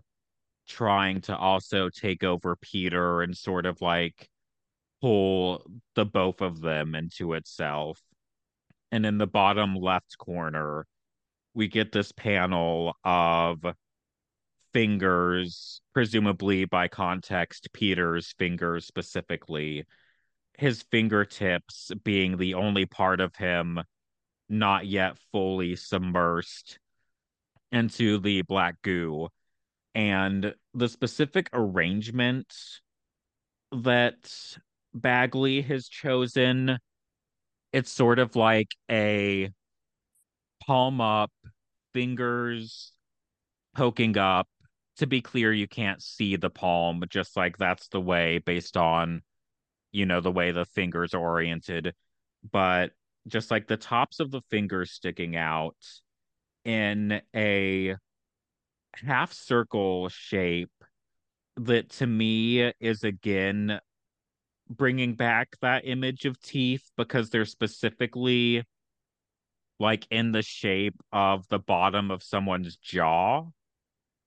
trying 0.68 1.20
to 1.22 1.36
also 1.36 1.88
take 1.90 2.24
over 2.24 2.56
Peter 2.56 3.22
and 3.22 3.36
sort 3.36 3.66
of 3.66 3.80
like 3.80 4.28
pull 5.00 5.64
the 5.94 6.04
both 6.04 6.40
of 6.40 6.60
them 6.60 6.94
into 6.94 7.34
itself. 7.34 8.00
And 8.90 9.04
in 9.04 9.18
the 9.18 9.26
bottom 9.26 9.74
left 9.74 10.16
corner, 10.18 10.86
we 11.52 11.68
get 11.68 11.92
this 11.92 12.12
panel 12.12 12.96
of 13.04 13.64
fingers, 14.72 15.80
presumably 15.92 16.64
by 16.64 16.88
context, 16.88 17.72
Peter's 17.72 18.34
fingers 18.38 18.86
specifically, 18.86 19.84
his 20.58 20.82
fingertips 20.90 21.90
being 22.02 22.36
the 22.36 22.54
only 22.54 22.86
part 22.86 23.20
of 23.20 23.34
him 23.36 23.80
not 24.48 24.86
yet 24.86 25.16
fully 25.32 25.72
submersed 25.74 26.78
into 27.72 28.18
the 28.18 28.42
black 28.42 28.80
goo. 28.82 29.28
And 29.94 30.54
the 30.74 30.88
specific 30.88 31.50
arrangement 31.52 32.52
that 33.72 34.56
Bagley 34.92 35.62
has 35.62 35.88
chosen, 35.88 36.78
it's 37.72 37.90
sort 37.90 38.18
of 38.18 38.36
like 38.36 38.68
a 38.90 39.50
palm 40.66 41.00
up, 41.00 41.32
fingers 41.92 42.92
poking 43.74 44.16
up. 44.16 44.48
To 44.98 45.08
be 45.08 45.20
clear, 45.20 45.52
you 45.52 45.66
can't 45.66 46.00
see 46.00 46.36
the 46.36 46.50
palm, 46.50 47.02
just 47.08 47.36
like 47.36 47.58
that's 47.58 47.88
the 47.88 48.00
way 48.00 48.38
based 48.38 48.76
on, 48.76 49.22
you 49.90 50.06
know, 50.06 50.20
the 50.20 50.30
way 50.30 50.52
the 50.52 50.64
fingers 50.64 51.14
are 51.14 51.20
oriented. 51.20 51.94
But 52.48 52.92
just 53.26 53.50
like 53.50 53.66
the 53.66 53.76
tops 53.76 54.20
of 54.20 54.30
the 54.30 54.42
fingers 54.50 54.90
sticking 54.90 55.36
out 55.36 55.76
in 56.64 57.20
a 57.34 57.94
half 58.94 59.32
circle 59.32 60.08
shape 60.08 60.70
that 61.56 61.88
to 61.90 62.06
me 62.06 62.72
is 62.80 63.04
again 63.04 63.80
bringing 64.68 65.14
back 65.14 65.56
that 65.60 65.86
image 65.86 66.24
of 66.24 66.40
teeth 66.40 66.90
because 66.96 67.30
they're 67.30 67.44
specifically 67.44 68.62
like 69.78 70.06
in 70.10 70.32
the 70.32 70.42
shape 70.42 71.00
of 71.12 71.46
the 71.48 71.58
bottom 71.58 72.10
of 72.10 72.22
someone's 72.22 72.76
jaw. 72.76 73.44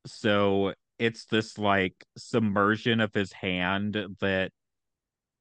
So 0.05 0.73
it's 0.99 1.25
this 1.25 1.57
like 1.57 2.05
submersion 2.17 2.99
of 2.99 3.13
his 3.13 3.31
hand 3.31 3.97
that 4.19 4.51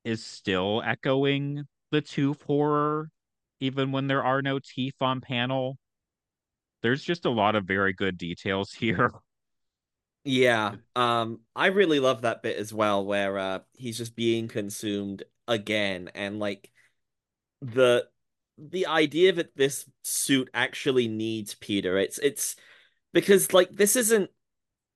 is 0.04 0.24
still 0.24 0.82
echoing 0.84 1.64
the 1.90 2.00
tooth 2.00 2.42
horror, 2.42 3.10
even 3.60 3.92
when 3.92 4.06
there 4.06 4.24
are 4.24 4.42
no 4.42 4.58
teeth 4.58 4.96
on 5.00 5.20
panel. 5.20 5.78
There's 6.82 7.02
just 7.02 7.24
a 7.24 7.30
lot 7.30 7.56
of 7.56 7.64
very 7.64 7.92
good 7.92 8.18
details 8.18 8.72
here. 8.78 9.10
Yeah, 10.24 10.74
um, 10.96 11.40
I 11.54 11.66
really 11.66 12.00
love 12.00 12.22
that 12.22 12.42
bit 12.42 12.56
as 12.56 12.72
well, 12.72 13.04
where 13.04 13.38
uh 13.38 13.58
he's 13.74 13.96
just 13.96 14.16
being 14.16 14.48
consumed 14.48 15.22
again, 15.46 16.10
and 16.14 16.40
like 16.40 16.70
the 17.62 18.08
the 18.58 18.86
idea 18.86 19.32
that 19.32 19.56
this 19.56 19.88
suit 20.02 20.50
actually 20.54 21.08
needs 21.08 21.54
Peter. 21.54 21.98
It's 21.98 22.18
it's 22.18 22.56
because 23.12 23.52
like 23.52 23.70
this 23.70 23.96
isn't 23.96 24.30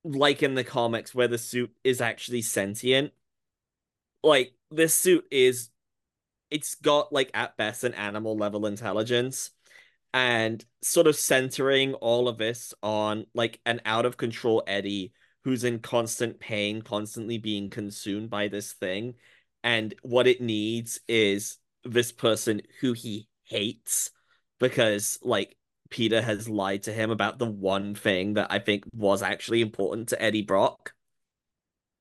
like 0.04 0.42
in 0.42 0.54
the 0.54 0.64
comics 0.64 1.14
where 1.14 1.28
the 1.28 1.38
suit 1.38 1.72
is 1.84 2.00
actually 2.00 2.42
sentient. 2.42 3.12
Like 4.22 4.52
this 4.70 4.94
suit 4.94 5.26
is 5.30 5.69
it's 6.50 6.74
got 6.76 7.12
like 7.12 7.30
at 7.34 7.56
best 7.56 7.84
an 7.84 7.94
animal 7.94 8.36
level 8.36 8.66
intelligence 8.66 9.50
and 10.12 10.64
sort 10.82 11.06
of 11.06 11.16
centering 11.16 11.94
all 11.94 12.28
of 12.28 12.38
this 12.38 12.74
on 12.82 13.26
like 13.34 13.60
an 13.64 13.80
out 13.84 14.06
of 14.06 14.16
control 14.16 14.62
Eddie 14.66 15.12
who's 15.44 15.64
in 15.64 15.78
constant 15.78 16.40
pain, 16.40 16.82
constantly 16.82 17.38
being 17.38 17.70
consumed 17.70 18.28
by 18.28 18.48
this 18.48 18.72
thing. 18.72 19.14
And 19.62 19.94
what 20.02 20.26
it 20.26 20.40
needs 20.40 21.00
is 21.08 21.58
this 21.84 22.12
person 22.12 22.62
who 22.80 22.92
he 22.92 23.28
hates 23.44 24.10
because 24.58 25.18
like 25.22 25.56
Peter 25.88 26.20
has 26.20 26.48
lied 26.48 26.84
to 26.84 26.92
him 26.92 27.10
about 27.10 27.38
the 27.38 27.50
one 27.50 27.94
thing 27.94 28.34
that 28.34 28.48
I 28.50 28.58
think 28.58 28.84
was 28.92 29.22
actually 29.22 29.60
important 29.60 30.08
to 30.10 30.22
Eddie 30.22 30.42
Brock. 30.42 30.92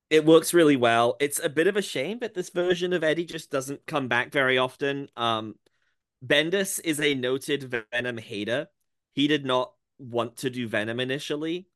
It 0.10 0.26
works 0.26 0.54
really 0.54 0.76
well. 0.76 1.18
It's 1.20 1.40
a 1.44 1.50
bit 1.50 1.68
of 1.68 1.78
a 1.78 1.82
shame 1.82 2.20
that 2.20 2.34
this 2.34 2.50
version 2.50 2.94
of 2.94 3.04
Eddie 3.04 3.26
just 3.26 3.52
doesn't 3.52 3.86
come 3.86 4.08
back 4.08 4.32
very 4.32 4.58
often. 4.58 5.08
Um, 5.16 5.56
Bendis 6.26 6.82
is 6.84 7.00
a 7.00 7.14
noted 7.14 7.86
Venom 7.92 8.18
hater. 8.18 8.68
He 9.14 9.28
did 9.28 9.46
not 9.46 9.74
want 10.00 10.38
to 10.38 10.50
do 10.50 10.68
Venom 10.68 11.00
initially, 11.00 11.68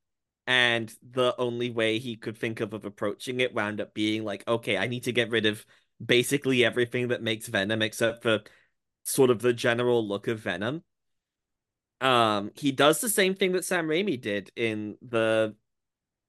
and 0.47 0.93
the 1.01 1.35
only 1.37 1.69
way 1.69 1.99
he 1.99 2.15
could 2.15 2.37
think 2.37 2.59
of 2.59 2.73
of 2.73 2.85
approaching 2.85 3.39
it 3.39 3.53
wound 3.53 3.79
up 3.79 3.93
being 3.93 4.23
like, 4.23 4.47
okay, 4.47 4.77
I 4.77 4.87
need 4.87 5.03
to 5.03 5.11
get 5.11 5.29
rid 5.29 5.45
of 5.45 5.65
basically 6.03 6.65
everything 6.65 7.09
that 7.09 7.21
makes 7.21 7.47
Venom 7.47 7.81
except 7.81 8.23
for 8.23 8.41
sort 9.03 9.29
of 9.29 9.41
the 9.41 9.53
general 9.53 10.05
look 10.07 10.27
of 10.27 10.39
Venom. 10.39 10.83
Um, 12.01 12.51
he 12.55 12.71
does 12.71 12.99
the 12.99 13.09
same 13.09 13.35
thing 13.35 13.53
that 13.53 13.63
Sam 13.63 13.87
Raimi 13.87 14.19
did 14.19 14.51
in 14.55 14.97
the 15.01 15.55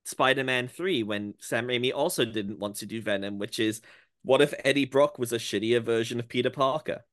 Spider-Man 0.05 0.69
3 0.69 1.03
when 1.03 1.35
Sam 1.39 1.67
Raimi 1.67 1.93
also 1.95 2.25
didn't 2.25 2.59
want 2.59 2.77
to 2.77 2.87
do 2.87 3.01
Venom, 3.01 3.39
which 3.39 3.59
is 3.59 3.81
what 4.23 4.41
if 4.41 4.55
Eddie 4.65 4.85
Brock 4.85 5.19
was 5.19 5.33
a 5.33 5.39
shittier 5.39 5.83
version 5.83 6.19
of 6.19 6.29
Peter 6.29 6.51
Parker? 6.51 7.05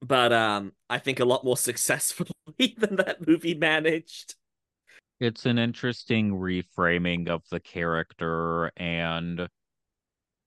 But 0.00 0.32
um, 0.32 0.72
I 0.90 0.98
think 0.98 1.20
a 1.20 1.24
lot 1.24 1.44
more 1.44 1.56
successfully 1.56 2.30
than 2.78 2.96
that 2.96 3.26
movie 3.26 3.54
managed. 3.54 4.34
It's 5.18 5.46
an 5.46 5.58
interesting 5.58 6.32
reframing 6.32 7.28
of 7.28 7.42
the 7.50 7.60
character 7.60 8.70
and 8.76 9.48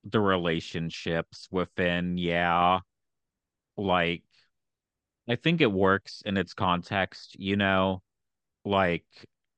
the 0.03 0.19
relationships 0.19 1.47
within, 1.51 2.17
yeah. 2.17 2.79
Like 3.77 4.23
I 5.29 5.35
think 5.35 5.61
it 5.61 5.71
works 5.71 6.23
in 6.25 6.37
its 6.37 6.53
context, 6.53 7.39
you 7.39 7.55
know. 7.55 8.01
Like, 8.65 9.05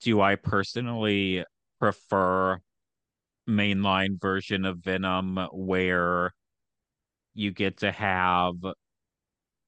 do 0.02 0.20
I 0.20 0.36
personally 0.36 1.46
prefer 1.82 2.62
mainline 3.50 4.22
version 4.22 4.66
of 4.66 4.78
Venom 4.78 5.40
where 5.52 6.32
you 7.34 7.52
get 7.52 7.78
to 7.78 7.92
have 7.92 8.54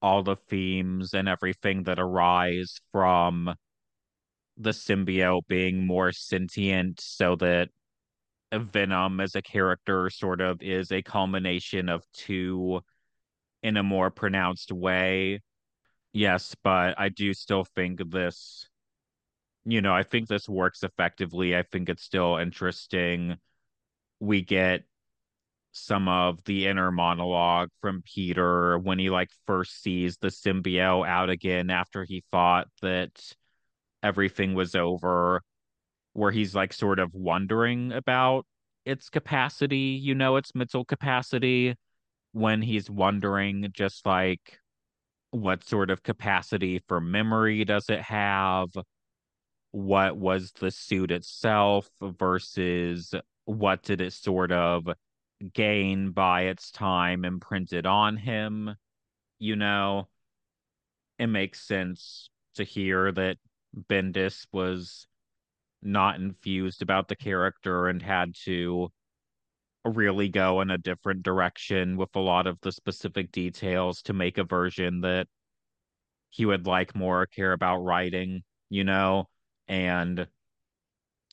all 0.02 0.22
the 0.22 0.36
themes 0.36 1.14
and 1.14 1.28
everything 1.28 1.84
that 1.84 2.00
arise 2.00 2.80
from 2.92 3.56
the 4.58 4.70
symbiote 4.70 5.48
being 5.48 5.88
more 5.88 6.12
sentient 6.12 7.02
so 7.02 7.36
that 7.36 7.70
Venom 8.54 9.20
as 9.20 9.34
a 9.34 9.42
character 9.42 10.12
sort 10.12 10.40
of 10.40 10.62
is 10.62 10.92
a 10.92 11.02
culmination 11.02 11.90
of 11.90 12.06
two 12.14 12.82
in 13.64 13.76
a 13.78 13.82
more 13.82 14.12
pronounced 14.12 14.72
way. 14.72 15.42
Yes, 16.12 16.56
but 16.64 16.94
I 17.00 17.10
do 17.10 17.34
still 17.34 17.64
think 17.64 18.12
this, 18.12 18.68
you 19.66 19.82
know, 19.82 19.94
I 19.94 20.04
think 20.04 20.28
this 20.28 20.50
works 20.50 20.84
effectively. 20.84 21.56
I 21.56 21.64
think 21.64 21.90
it's 21.90 22.04
still 22.04 22.38
interesting. 22.38 23.38
We 24.20 24.42
get 24.42 24.84
some 25.72 26.08
of 26.08 26.44
the 26.46 26.68
inner 26.68 26.92
monologue 26.92 27.70
from 27.82 28.04
Peter 28.04 28.78
when 28.78 29.00
he 29.00 29.10
like 29.10 29.30
first 29.48 29.82
sees 29.82 30.18
the 30.18 30.28
symbiote 30.28 31.08
out 31.08 31.30
again 31.30 31.70
after 31.70 32.04
he 32.04 32.24
thought 32.32 32.68
that 32.82 33.20
everything 34.04 34.54
was 34.54 34.76
over, 34.76 35.42
where 36.14 36.32
he's 36.32 36.54
like 36.56 36.74
sort 36.74 37.00
of 37.00 37.14
wondering 37.14 37.92
about 37.92 38.46
its 38.86 39.10
capacity, 39.10 40.00
you 40.02 40.14
know, 40.14 40.36
its 40.36 40.54
mental 40.54 40.86
capacity, 40.86 41.76
when 42.34 42.62
he's 42.62 42.90
wondering 42.90 43.70
just 43.74 44.06
like 44.06 44.60
what 45.32 45.64
sort 45.64 45.90
of 45.90 46.04
capacity 46.04 46.82
for 46.88 47.02
memory 47.02 47.66
does 47.66 47.90
it 47.90 48.02
have? 48.02 48.70
What 49.74 50.18
was 50.18 50.52
the 50.54 50.72
suit 50.72 51.12
itself 51.12 51.90
versus 52.00 53.14
what 53.46 53.82
did 53.84 54.02
it 54.02 54.14
sort 54.14 54.52
of 54.52 54.88
gain 55.54 56.12
by 56.12 56.44
its 56.44 56.72
time 56.72 57.26
imprinted 57.26 57.86
on 57.86 58.16
him? 58.16 58.76
You 59.40 59.56
know, 59.56 60.10
it 61.18 61.28
makes 61.28 61.62
sense 61.62 62.30
to 62.56 62.64
hear 62.64 63.12
that 63.14 63.38
Bendis 63.90 64.46
was 64.52 65.08
not 65.82 66.18
infused 66.18 66.84
about 66.84 67.08
the 67.08 67.16
character 67.16 67.88
and 67.88 68.02
had 68.02 68.36
to 68.46 68.92
really 69.86 70.30
go 70.30 70.62
in 70.62 70.70
a 70.70 70.78
different 70.78 71.24
direction 71.24 71.98
with 71.98 72.16
a 72.16 72.20
lot 72.20 72.46
of 72.48 72.60
the 72.62 72.72
specific 72.72 73.32
details 73.32 74.04
to 74.04 74.14
make 74.14 74.38
a 74.38 74.44
version 74.44 75.02
that 75.02 75.28
he 76.30 76.46
would 76.46 76.68
like 76.68 76.96
more 76.96 77.26
care 77.26 77.54
about 77.54 77.80
writing, 77.80 78.44
you 78.70 78.84
know? 78.84 79.28
And 79.68 80.28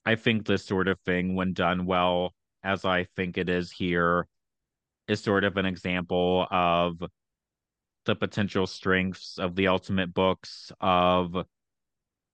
I 0.05 0.14
think 0.14 0.47
this 0.47 0.64
sort 0.64 0.89
of 0.89 0.99
thing, 1.01 1.35
when 1.35 1.53
done 1.53 1.87
well, 1.87 2.35
as 2.62 2.85
I 2.85 3.05
think 3.16 3.39
it 3.39 3.49
is 3.49 3.70
here, 3.70 4.26
is 5.09 5.20
sort 5.20 5.45
of 5.45 5.57
an 5.57 5.66
example 5.66 6.47
of 6.51 7.03
the 8.07 8.16
potential 8.16 8.66
strengths 8.66 9.39
of 9.39 9.57
the 9.57 9.68
Ultimate 9.68 10.14
books 10.14 10.72
of, 10.81 11.37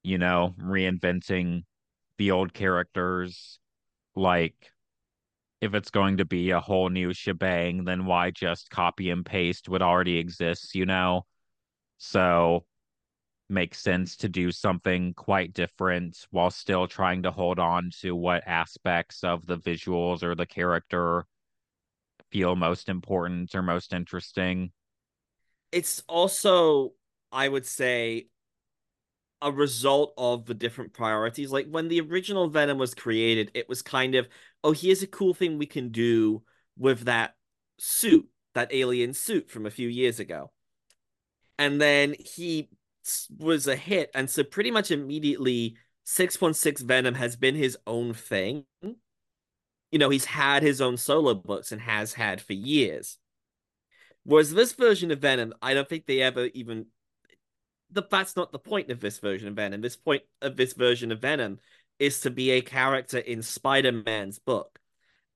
you 0.02 0.18
know, 0.18 0.54
reinventing 0.60 1.64
the 2.18 2.30
old 2.30 2.54
characters. 2.54 3.58
Like, 4.14 4.54
if 5.60 5.74
it's 5.74 5.90
going 5.90 6.18
to 6.18 6.24
be 6.24 6.50
a 6.50 6.60
whole 6.60 6.88
new 6.88 7.12
shebang, 7.12 7.84
then 7.84 8.06
why 8.06 8.30
just 8.30 8.70
copy 8.70 9.10
and 9.10 9.24
paste 9.24 9.68
what 9.68 9.82
already 9.82 10.18
exists, 10.18 10.74
you 10.74 10.86
know? 10.86 11.26
So 11.98 12.64
makes 13.48 13.78
sense 13.78 14.16
to 14.16 14.28
do 14.28 14.50
something 14.50 15.14
quite 15.14 15.52
different 15.52 16.26
while 16.30 16.50
still 16.50 16.86
trying 16.86 17.22
to 17.22 17.30
hold 17.30 17.58
on 17.58 17.90
to 18.00 18.14
what 18.14 18.46
aspects 18.46 19.22
of 19.22 19.46
the 19.46 19.58
visuals 19.58 20.22
or 20.22 20.34
the 20.34 20.46
character 20.46 21.26
feel 22.30 22.56
most 22.56 22.88
important 22.88 23.54
or 23.54 23.62
most 23.62 23.92
interesting. 23.92 24.72
It's 25.70 26.02
also, 26.08 26.92
I 27.30 27.48
would 27.48 27.66
say, 27.66 28.28
a 29.42 29.52
result 29.52 30.12
of 30.16 30.46
the 30.46 30.54
different 30.54 30.92
priorities. 30.92 31.52
Like 31.52 31.68
when 31.68 31.88
the 31.88 32.00
original 32.00 32.48
Venom 32.48 32.78
was 32.78 32.94
created, 32.94 33.50
it 33.54 33.68
was 33.68 33.82
kind 33.82 34.14
of, 34.14 34.28
oh, 34.64 34.72
here's 34.72 35.02
a 35.02 35.06
cool 35.06 35.34
thing 35.34 35.58
we 35.58 35.66
can 35.66 35.90
do 35.90 36.42
with 36.78 37.00
that 37.04 37.34
suit, 37.78 38.28
that 38.54 38.72
alien 38.72 39.12
suit 39.12 39.50
from 39.50 39.66
a 39.66 39.70
few 39.70 39.88
years 39.88 40.18
ago. 40.18 40.50
And 41.58 41.80
then 41.80 42.16
he 42.18 42.68
was 43.38 43.66
a 43.66 43.76
hit, 43.76 44.10
and 44.14 44.28
so 44.28 44.44
pretty 44.44 44.70
much 44.70 44.90
immediately 44.90 45.76
616 46.04 46.86
Venom 46.86 47.14
has 47.14 47.36
been 47.36 47.54
his 47.54 47.76
own 47.86 48.14
thing. 48.14 48.64
You 49.90 49.98
know, 49.98 50.10
he's 50.10 50.24
had 50.24 50.62
his 50.62 50.80
own 50.80 50.96
solo 50.96 51.34
books 51.34 51.72
and 51.72 51.80
has 51.80 52.14
had 52.14 52.40
for 52.40 52.52
years. 52.52 53.18
Whereas 54.24 54.52
this 54.52 54.72
version 54.72 55.10
of 55.10 55.20
Venom, 55.20 55.54
I 55.62 55.74
don't 55.74 55.88
think 55.88 56.06
they 56.06 56.20
ever 56.20 56.46
even 56.46 56.86
the 57.90 58.02
that's 58.02 58.36
not 58.36 58.52
the 58.52 58.58
point 58.58 58.90
of 58.90 59.00
this 59.00 59.18
version 59.18 59.48
of 59.48 59.54
Venom. 59.54 59.80
This 59.80 59.96
point 59.96 60.22
of 60.42 60.56
this 60.56 60.72
version 60.72 61.12
of 61.12 61.20
Venom 61.20 61.60
is 61.98 62.20
to 62.20 62.30
be 62.30 62.50
a 62.50 62.60
character 62.60 63.18
in 63.18 63.42
Spider-Man's 63.42 64.38
book. 64.38 64.78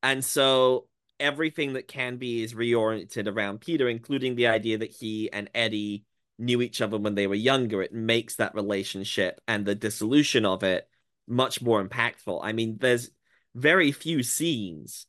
And 0.02 0.24
so 0.24 0.88
everything 1.18 1.74
that 1.74 1.88
can 1.88 2.16
be 2.16 2.42
is 2.42 2.54
reoriented 2.54 3.28
around 3.28 3.60
Peter, 3.60 3.88
including 3.88 4.34
the 4.34 4.48
idea 4.48 4.78
that 4.78 4.90
he 4.90 5.30
and 5.32 5.48
Eddie 5.54 6.04
knew 6.40 6.62
each 6.62 6.80
other 6.80 6.98
when 6.98 7.14
they 7.14 7.26
were 7.26 7.34
younger. 7.34 7.82
It 7.82 7.92
makes 7.92 8.36
that 8.36 8.54
relationship 8.54 9.40
and 9.46 9.64
the 9.64 9.74
dissolution 9.74 10.44
of 10.44 10.62
it 10.62 10.88
much 11.28 11.62
more 11.62 11.84
impactful. 11.84 12.40
I 12.42 12.52
mean, 12.52 12.78
there's 12.80 13.10
very 13.54 13.92
few 13.92 14.22
scenes 14.22 15.06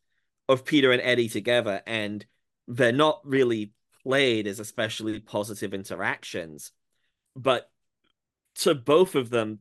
of 0.48 0.66
Peter 0.66 0.92
and 0.92 1.02
Eddie 1.02 1.30
together, 1.30 1.82
and 1.88 2.26
they're 2.68 2.92
not 2.92 3.22
really 3.24 3.74
played 4.04 4.48
as 4.48 4.60
especially 4.60 5.20
positive 5.20 5.74
interactions. 5.74 6.72
But 7.36 7.70
to 8.56 8.76
both 8.76 9.16
of 9.16 9.30
them, 9.30 9.60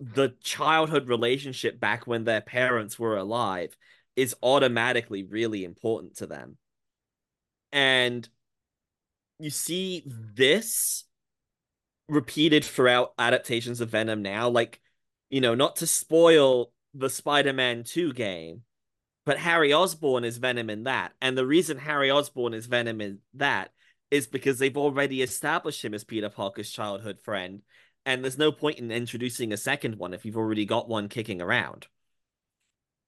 the 0.00 0.34
childhood 0.42 1.08
relationship 1.08 1.80
back 1.80 2.06
when 2.06 2.24
their 2.24 2.40
parents 2.40 2.98
were 2.98 3.16
alive 3.16 3.76
is 4.14 4.34
automatically 4.42 5.22
really 5.22 5.64
important 5.64 6.16
to 6.16 6.26
them. 6.26 6.56
And 7.72 8.28
you 9.38 9.50
see 9.50 10.02
this 10.06 11.04
repeated 12.08 12.64
throughout 12.64 13.12
adaptations 13.18 13.80
of 13.80 13.90
Venom 13.90 14.22
now. 14.22 14.48
Like, 14.48 14.80
you 15.30 15.40
know, 15.40 15.54
not 15.54 15.76
to 15.76 15.86
spoil 15.86 16.72
the 16.94 17.10
Spider 17.10 17.52
Man 17.52 17.84
2 17.84 18.12
game, 18.12 18.62
but 19.24 19.38
Harry 19.38 19.72
Osborn 19.72 20.24
is 20.24 20.38
Venom 20.38 20.70
in 20.70 20.84
that. 20.84 21.12
And 21.20 21.36
the 21.36 21.46
reason 21.46 21.78
Harry 21.78 22.10
Osborn 22.10 22.54
is 22.54 22.66
Venom 22.66 23.00
in 23.00 23.18
that 23.34 23.70
is 24.10 24.26
because 24.26 24.58
they've 24.58 24.76
already 24.76 25.22
established 25.22 25.84
him 25.84 25.92
as 25.92 26.04
Peter 26.04 26.30
Parker's 26.30 26.70
childhood 26.70 27.20
friend. 27.20 27.62
And 28.04 28.22
there's 28.22 28.38
no 28.38 28.52
point 28.52 28.78
in 28.78 28.92
introducing 28.92 29.52
a 29.52 29.56
second 29.56 29.96
one 29.96 30.14
if 30.14 30.24
you've 30.24 30.36
already 30.36 30.64
got 30.64 30.88
one 30.88 31.08
kicking 31.08 31.42
around. 31.42 31.88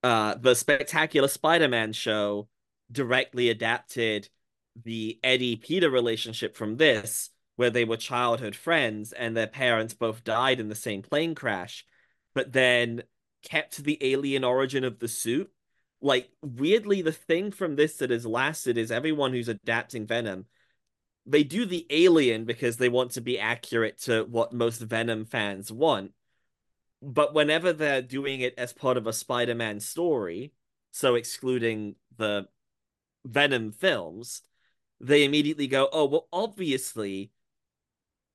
Uh, 0.03 0.35
the 0.35 0.55
Spectacular 0.55 1.29
Spider 1.29 1.68
Man 1.68 1.93
show 1.93 2.49
directly 2.91 3.49
adapted 3.49 4.29
the 4.85 5.18
Eddie 5.22 5.57
Peter 5.57 5.91
relationship 5.91 6.57
from 6.57 6.76
this, 6.76 7.31
where 7.57 7.70
they 7.70 7.85
were 7.85 7.97
childhood 7.97 8.55
friends 8.55 9.12
and 9.12 9.37
their 9.37 9.47
parents 9.47 9.95
both 9.95 10.24
died 10.24 10.61
in 10.61 10.68
the 10.68 10.74
same 10.74 11.03
plane 11.03 11.35
crash, 11.35 11.85
but 12.35 12.53
then 12.53 13.03
kept 13.43 13.79
the 13.79 13.99
alien 14.01 14.45
origin 14.45 14.85
of 14.85 14.99
the 14.99 15.09
suit. 15.09 15.51
Like, 16.01 16.31
weirdly, 16.43 17.03
the 17.03 17.12
thing 17.12 17.51
from 17.51 17.74
this 17.74 17.97
that 17.97 18.11
has 18.11 18.24
lasted 18.24 18.79
is 18.79 18.93
everyone 18.93 19.33
who's 19.33 19.49
adapting 19.49 20.07
Venom, 20.07 20.47
they 21.26 21.43
do 21.43 21.66
the 21.66 21.87
alien 21.91 22.45
because 22.45 22.76
they 22.76 22.89
want 22.89 23.12
to 23.12 23.20
be 23.20 23.39
accurate 23.39 23.99
to 24.03 24.24
what 24.24 24.53
most 24.53 24.81
Venom 24.81 25.24
fans 25.24 25.72
want. 25.72 26.12
But 27.03 27.35
whenever 27.35 27.72
they're 27.72 28.03
doing 28.03 28.41
it 28.41 28.55
as 28.57 28.72
part 28.72 28.97
of 28.97 29.07
a 29.07 29.12
Spider 29.12 29.55
Man 29.55 29.81
story, 29.81 30.53
so 30.91 31.16
excluding 31.16 31.97
the 32.16 32.49
Venom 33.24 33.72
films, 33.72 34.43
they 35.01 35.24
immediately 35.24 35.66
go, 35.66 35.88
oh, 35.92 36.07
well, 36.07 36.28
obviously, 36.32 37.30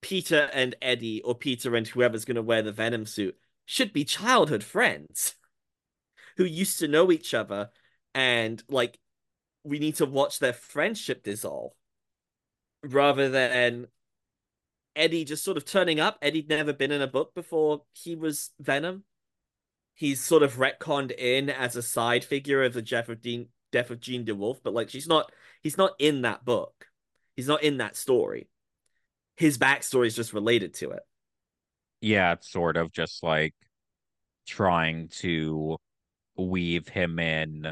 Peter 0.01 0.49
and 0.53 0.75
Eddie, 0.81 1.21
or 1.21 1.35
Peter 1.35 1.75
and 1.75 1.87
whoever's 1.87 2.25
going 2.25 2.35
to 2.35 2.41
wear 2.41 2.61
the 2.61 2.71
Venom 2.71 3.05
suit, 3.05 3.37
should 3.65 3.93
be 3.93 4.03
childhood 4.03 4.63
friends 4.63 5.35
who 6.37 6.45
used 6.45 6.79
to 6.79 6.87
know 6.87 7.11
each 7.11 7.33
other. 7.33 7.69
And, 8.15 8.63
like, 8.69 8.99
we 9.63 9.79
need 9.79 9.95
to 9.95 10.05
watch 10.05 10.39
their 10.39 10.53
friendship 10.53 11.23
dissolve 11.23 11.71
rather 12.83 13.29
than 13.29 13.87
Eddie 14.95 15.25
just 15.25 15.43
sort 15.43 15.57
of 15.57 15.65
turning 15.65 15.99
up. 15.99 16.17
Eddie'd 16.21 16.49
never 16.49 16.73
been 16.73 16.91
in 16.91 17.01
a 17.01 17.07
book 17.07 17.33
before 17.33 17.83
he 17.93 18.15
was 18.15 18.51
Venom. 18.59 19.03
He's 19.95 20.21
sort 20.21 20.43
of 20.43 20.55
retconned 20.55 21.11
in 21.17 21.49
as 21.49 21.75
a 21.75 21.81
side 21.81 22.23
figure 22.23 22.63
of 22.63 22.73
the 22.73 22.81
Jeff 22.81 23.09
of 23.09 23.21
Dean 23.21 23.47
death 23.71 23.89
of 23.89 23.99
Jean 23.99 24.25
DeWolff, 24.25 24.59
but 24.63 24.73
like 24.73 24.89
she's 24.89 25.07
not 25.07 25.31
he's 25.63 25.77
not 25.77 25.93
in 25.97 26.21
that 26.21 26.45
book. 26.45 26.87
He's 27.35 27.47
not 27.47 27.63
in 27.63 27.77
that 27.77 27.95
story. 27.95 28.49
His 29.35 29.57
backstory 29.57 30.07
is 30.07 30.15
just 30.15 30.33
related 30.33 30.75
to 30.75 30.91
it. 30.91 31.03
Yeah, 32.01 32.33
it's 32.33 32.51
sort 32.51 32.77
of 32.77 32.91
just 32.91 33.23
like 33.23 33.55
trying 34.45 35.07
to 35.07 35.77
weave 36.35 36.87
him 36.87 37.17
in 37.17 37.71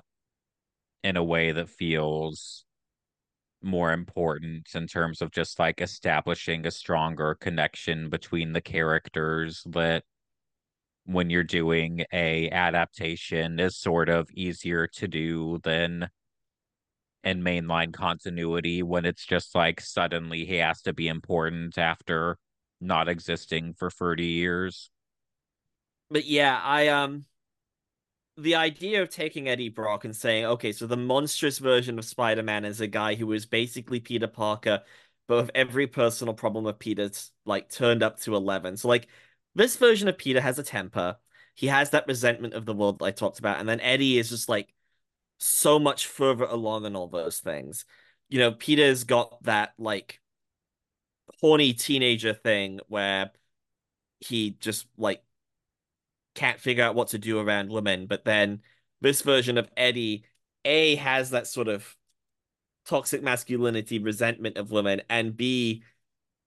in 1.03 1.17
a 1.17 1.23
way 1.23 1.51
that 1.51 1.69
feels 1.69 2.65
more 3.61 3.91
important 3.91 4.69
in 4.73 4.87
terms 4.87 5.21
of 5.21 5.31
just 5.31 5.59
like 5.59 5.81
establishing 5.81 6.65
a 6.65 6.71
stronger 6.71 7.35
connection 7.35 8.09
between 8.09 8.53
the 8.53 8.61
characters 8.61 9.63
that 9.67 10.03
when 11.05 11.29
you're 11.29 11.43
doing 11.43 12.05
a 12.13 12.49
adaptation 12.49 13.59
is 13.59 13.77
sort 13.77 14.09
of 14.09 14.29
easier 14.31 14.87
to 14.87 15.07
do 15.07 15.59
than 15.63 16.09
in 17.23 17.41
mainline 17.41 17.93
continuity 17.93 18.81
when 18.83 19.05
it's 19.05 19.25
just 19.25 19.53
like 19.55 19.79
suddenly 19.79 20.45
he 20.45 20.55
has 20.57 20.81
to 20.81 20.93
be 20.93 21.07
important 21.07 21.77
after 21.77 22.37
not 22.79 23.07
existing 23.07 23.73
for 23.73 23.89
30 23.89 24.25
years. 24.25 24.89
But 26.09 26.25
yeah, 26.25 26.59
I 26.63 26.87
um 26.87 27.25
the 28.37 28.55
idea 28.55 29.01
of 29.01 29.09
taking 29.09 29.47
Eddie 29.47 29.69
Brock 29.69 30.05
and 30.05 30.15
saying, 30.15 30.45
okay, 30.45 30.71
so 30.71 30.87
the 30.87 30.97
monstrous 30.97 31.59
version 31.59 31.99
of 31.99 32.05
Spider-Man 32.05 32.65
is 32.65 32.81
a 32.81 32.87
guy 32.87 33.15
who 33.15 33.31
is 33.33 33.45
basically 33.45 33.99
Peter 33.99 34.27
Parker, 34.27 34.81
but 35.27 35.37
with 35.37 35.51
every 35.53 35.87
personal 35.87 36.33
problem 36.33 36.65
of 36.65 36.79
Peter's 36.79 37.31
like 37.45 37.69
turned 37.69 38.01
up 38.03 38.19
to 38.21 38.35
11. 38.35 38.77
So 38.77 38.87
like 38.87 39.07
this 39.55 39.75
version 39.75 40.07
of 40.07 40.17
Peter 40.17 40.41
has 40.41 40.57
a 40.59 40.63
temper. 40.63 41.17
He 41.55 41.67
has 41.67 41.91
that 41.91 42.07
resentment 42.07 42.53
of 42.53 42.65
the 42.65 42.73
world 42.73 42.99
that 42.99 43.05
I 43.05 43.11
talked 43.11 43.39
about. 43.39 43.59
And 43.59 43.67
then 43.67 43.81
Eddie 43.81 44.17
is 44.17 44.29
just 44.29 44.49
like 44.49 44.73
so 45.41 45.79
much 45.79 46.07
further 46.07 46.45
along 46.45 46.85
in 46.85 46.95
all 46.95 47.07
those 47.07 47.39
things. 47.39 47.85
You 48.29 48.39
know, 48.39 48.51
Peter's 48.51 49.03
got 49.03 49.41
that 49.43 49.73
like 49.77 50.19
horny 51.41 51.73
teenager 51.73 52.33
thing 52.33 52.79
where 52.87 53.31
he 54.19 54.51
just 54.59 54.85
like 54.97 55.23
can't 56.35 56.59
figure 56.59 56.83
out 56.83 56.95
what 56.95 57.09
to 57.09 57.17
do 57.17 57.39
around 57.39 57.69
women. 57.69 58.05
But 58.05 58.23
then 58.23 58.61
this 59.01 59.21
version 59.21 59.57
of 59.57 59.69
Eddie, 59.75 60.25
A, 60.63 60.95
has 60.95 61.31
that 61.31 61.47
sort 61.47 61.67
of 61.67 61.95
toxic 62.85 63.23
masculinity 63.23 63.99
resentment 63.99 64.57
of 64.57 64.71
women, 64.71 65.01
and 65.09 65.35
B, 65.35 65.83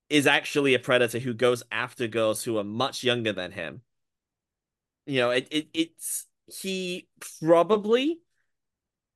is 0.09 0.27
actually 0.27 0.75
a 0.75 0.79
predator 0.79 1.19
who 1.19 1.35
goes 1.35 1.63
after 1.73 2.07
girls 2.07 2.45
who 2.45 2.59
are 2.59 2.65
much 2.65 3.03
younger 3.03 3.33
than 3.33 3.51
him. 3.53 3.83
You 5.07 5.21
know, 5.21 5.31
it, 5.31 5.49
it 5.51 5.69
it's 5.75 6.27
he 6.47 7.09
probably 7.41 8.21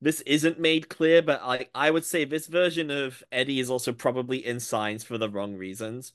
this 0.01 0.21
isn't 0.21 0.59
made 0.59 0.89
clear, 0.89 1.21
but 1.21 1.41
I 1.43 1.67
I 1.75 1.91
would 1.91 2.05
say 2.05 2.25
this 2.25 2.47
version 2.47 2.89
of 2.91 3.23
Eddie 3.31 3.59
is 3.59 3.69
also 3.69 3.91
probably 3.93 4.45
in 4.45 4.59
signs 4.59 5.03
for 5.03 5.17
the 5.17 5.29
wrong 5.29 5.55
reasons. 5.55 6.13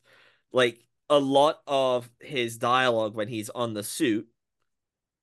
Like 0.52 0.84
a 1.10 1.18
lot 1.18 1.60
of 1.66 2.10
his 2.20 2.56
dialogue 2.58 3.14
when 3.14 3.28
he's 3.28 3.50
on 3.50 3.74
the 3.74 3.82
suit, 3.82 4.28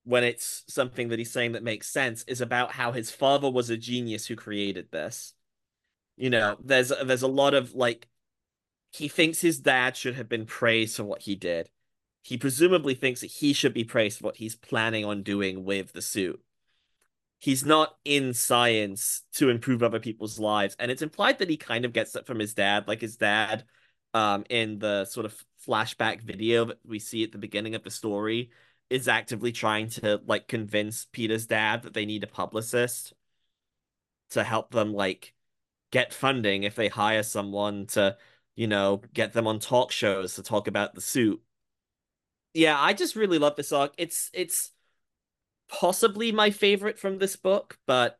when 0.04 0.24
it's 0.24 0.64
something 0.68 1.08
that 1.08 1.18
he's 1.18 1.32
saying 1.32 1.52
that 1.52 1.62
makes 1.64 1.88
sense, 1.88 2.24
is 2.24 2.40
about 2.40 2.72
how 2.72 2.92
his 2.92 3.10
father 3.10 3.50
was 3.50 3.70
a 3.70 3.76
genius 3.76 4.26
who 4.26 4.36
created 4.36 4.90
this. 4.92 5.34
You 6.16 6.30
know, 6.30 6.56
there's 6.62 6.92
there's 7.04 7.22
a 7.22 7.28
lot 7.28 7.54
of 7.54 7.74
like 7.74 8.08
he 8.92 9.08
thinks 9.08 9.40
his 9.40 9.58
dad 9.60 9.96
should 9.96 10.14
have 10.16 10.28
been 10.28 10.46
praised 10.46 10.96
for 10.96 11.04
what 11.04 11.22
he 11.22 11.34
did. 11.34 11.70
He 12.22 12.38
presumably 12.38 12.94
thinks 12.94 13.20
that 13.22 13.32
he 13.32 13.52
should 13.52 13.74
be 13.74 13.84
praised 13.84 14.18
for 14.18 14.26
what 14.26 14.36
he's 14.36 14.54
planning 14.54 15.04
on 15.04 15.22
doing 15.22 15.64
with 15.64 15.92
the 15.92 16.02
suit. 16.02 16.40
He's 17.42 17.64
not 17.64 17.96
in 18.04 18.32
science 18.32 19.22
to 19.34 19.50
improve 19.50 19.82
other 19.82 19.98
people's 19.98 20.38
lives. 20.38 20.76
And 20.78 20.90
it's 20.90 21.02
implied 21.02 21.40
that 21.40 21.50
he 21.50 21.56
kind 21.56 21.84
of 21.84 21.92
gets 21.92 22.12
that 22.12 22.26
from 22.26 22.38
his 22.38 22.54
dad. 22.54 22.86
Like 22.86 23.00
his 23.00 23.16
dad, 23.16 23.64
um, 24.14 24.44
in 24.48 24.78
the 24.78 25.04
sort 25.06 25.26
of 25.26 25.44
flashback 25.66 26.22
video 26.22 26.66
that 26.66 26.78
we 26.86 26.98
see 26.98 27.24
at 27.24 27.32
the 27.32 27.38
beginning 27.38 27.74
of 27.74 27.82
the 27.82 27.90
story, 27.90 28.50
is 28.90 29.08
actively 29.08 29.50
trying 29.50 29.88
to 29.88 30.20
like 30.26 30.46
convince 30.46 31.06
Peter's 31.12 31.46
dad 31.46 31.82
that 31.82 31.94
they 31.94 32.06
need 32.06 32.22
a 32.22 32.28
publicist 32.28 33.12
to 34.30 34.44
help 34.44 34.70
them 34.70 34.92
like 34.92 35.34
get 35.90 36.14
funding 36.14 36.62
if 36.62 36.76
they 36.76 36.88
hire 36.88 37.22
someone 37.22 37.86
to 37.86 38.16
you 38.54 38.66
know, 38.66 39.00
get 39.14 39.32
them 39.32 39.46
on 39.46 39.58
talk 39.58 39.92
shows 39.92 40.34
to 40.34 40.42
talk 40.42 40.68
about 40.68 40.94
the 40.94 41.00
suit. 41.00 41.40
Yeah, 42.54 42.78
I 42.78 42.92
just 42.92 43.16
really 43.16 43.38
love 43.38 43.56
this 43.56 43.72
arc. 43.72 43.92
It's 43.96 44.30
it's 44.34 44.72
possibly 45.68 46.32
my 46.32 46.50
favorite 46.50 46.98
from 46.98 47.18
this 47.18 47.36
book, 47.36 47.78
but 47.86 48.18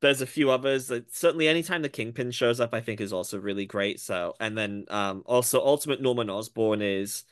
there's 0.00 0.20
a 0.20 0.26
few 0.26 0.50
others 0.50 0.88
that 0.88 1.12
certainly 1.14 1.48
anytime 1.48 1.82
the 1.82 1.88
Kingpin 1.88 2.30
shows 2.30 2.60
up, 2.60 2.72
I 2.72 2.80
think 2.80 3.00
is 3.00 3.12
also 3.12 3.38
really 3.38 3.66
great. 3.66 4.00
So, 4.00 4.34
and 4.38 4.56
then 4.56 4.86
um 4.88 5.22
also 5.26 5.64
Ultimate 5.64 6.00
Norman 6.00 6.30
Osborn 6.30 6.82
is 6.82 7.24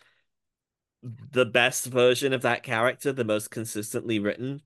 the 1.03 1.45
best 1.45 1.87
version 1.87 2.33
of 2.33 2.43
that 2.43 2.63
character, 2.63 3.13
the 3.13 3.25
most 3.25 3.51
consistently 3.51 4.19
written. 4.19 4.63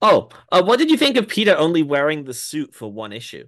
Oh, 0.00 0.28
uh, 0.52 0.62
what 0.62 0.78
did 0.78 0.90
you 0.90 0.96
think 0.96 1.16
of 1.16 1.26
Peter 1.26 1.56
only 1.56 1.82
wearing 1.82 2.24
the 2.24 2.34
suit 2.34 2.72
for 2.72 2.92
one 2.92 3.12
issue? 3.12 3.46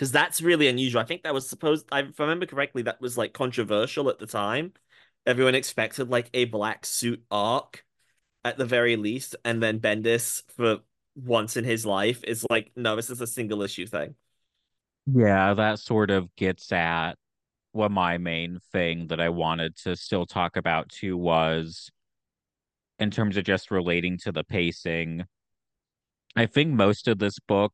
because 0.00 0.12
that's 0.12 0.40
really 0.40 0.66
unusual. 0.66 1.02
I 1.02 1.04
think 1.04 1.24
that 1.24 1.34
was 1.34 1.46
supposed, 1.46 1.86
I, 1.92 2.00
if 2.00 2.18
I 2.18 2.22
remember 2.22 2.46
correctly, 2.46 2.80
that 2.84 3.02
was 3.02 3.18
like 3.18 3.34
controversial 3.34 4.08
at 4.08 4.18
the 4.18 4.26
time. 4.26 4.72
Everyone 5.26 5.54
expected 5.54 6.08
like 6.08 6.30
a 6.32 6.46
black 6.46 6.86
suit 6.86 7.22
arc 7.30 7.84
at 8.44 8.56
the 8.56 8.64
very 8.64 8.96
least, 8.96 9.36
and 9.44 9.62
then 9.62 9.80
Bendis 9.80 10.42
for 10.56 10.78
once 11.14 11.56
in 11.56 11.64
his 11.64 11.84
life 11.84 12.24
is 12.24 12.46
like, 12.48 12.70
no, 12.76 12.96
this 12.96 13.10
is 13.10 13.20
a 13.20 13.26
single 13.26 13.62
issue 13.62 13.86
thing. 13.86 14.14
Yeah, 15.06 15.54
that 15.54 15.78
sort 15.78 16.10
of 16.10 16.34
gets 16.36 16.70
at 16.72 17.14
what 17.72 17.90
my 17.90 18.18
main 18.18 18.58
thing 18.72 19.08
that 19.08 19.20
I 19.20 19.28
wanted 19.28 19.76
to 19.78 19.96
still 19.96 20.26
talk 20.26 20.56
about 20.56 20.88
too 20.88 21.16
was 21.16 21.90
in 22.98 23.10
terms 23.10 23.36
of 23.36 23.44
just 23.44 23.70
relating 23.70 24.18
to 24.18 24.32
the 24.32 24.44
pacing. 24.44 25.24
I 26.36 26.46
think 26.46 26.72
most 26.72 27.08
of 27.08 27.18
this 27.18 27.38
book 27.38 27.72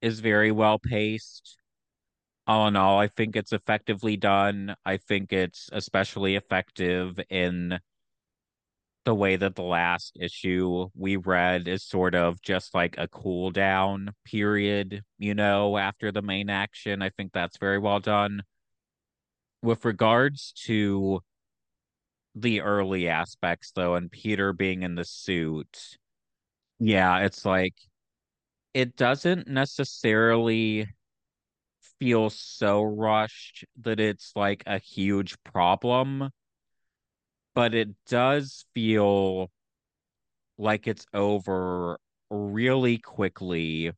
is 0.00 0.20
very 0.20 0.50
well 0.50 0.78
paced. 0.78 1.58
All 2.46 2.66
in 2.66 2.76
all, 2.76 2.98
I 2.98 3.06
think 3.06 3.36
it's 3.36 3.52
effectively 3.52 4.16
done. 4.16 4.74
I 4.84 4.96
think 4.96 5.32
it's 5.32 5.70
especially 5.72 6.34
effective 6.34 7.20
in 7.30 7.78
the 9.04 9.14
way 9.14 9.36
that 9.36 9.56
the 9.56 9.62
last 9.62 10.16
issue 10.20 10.88
we 10.94 11.16
read 11.16 11.66
is 11.66 11.82
sort 11.82 12.14
of 12.14 12.40
just 12.40 12.74
like 12.74 12.96
a 12.98 13.08
cool 13.08 13.50
down 13.50 14.12
period, 14.24 15.02
you 15.18 15.34
know, 15.34 15.76
after 15.76 16.12
the 16.12 16.22
main 16.22 16.48
action. 16.48 17.02
I 17.02 17.10
think 17.10 17.32
that's 17.32 17.58
very 17.58 17.78
well 17.78 18.00
done. 18.00 18.42
With 19.62 19.84
regards 19.84 20.52
to 20.66 21.20
the 22.34 22.62
early 22.62 23.08
aspects, 23.08 23.72
though, 23.74 23.94
and 23.94 24.10
Peter 24.10 24.52
being 24.52 24.82
in 24.82 24.94
the 24.94 25.04
suit, 25.04 25.98
yeah, 26.78 27.18
it's 27.18 27.44
like 27.44 27.74
it 28.74 28.96
doesn't 28.96 29.48
necessarily 29.48 30.88
feel 31.98 32.30
so 32.30 32.82
rushed 32.82 33.64
that 33.82 34.00
it's 34.00 34.32
like 34.34 34.62
a 34.66 34.78
huge 34.78 35.36
problem 35.44 36.30
but 37.54 37.74
it 37.74 37.88
does 38.06 38.64
feel 38.74 39.50
like 40.58 40.86
it's 40.86 41.06
over 41.12 41.98
really 42.30 42.98
quickly 42.98 43.92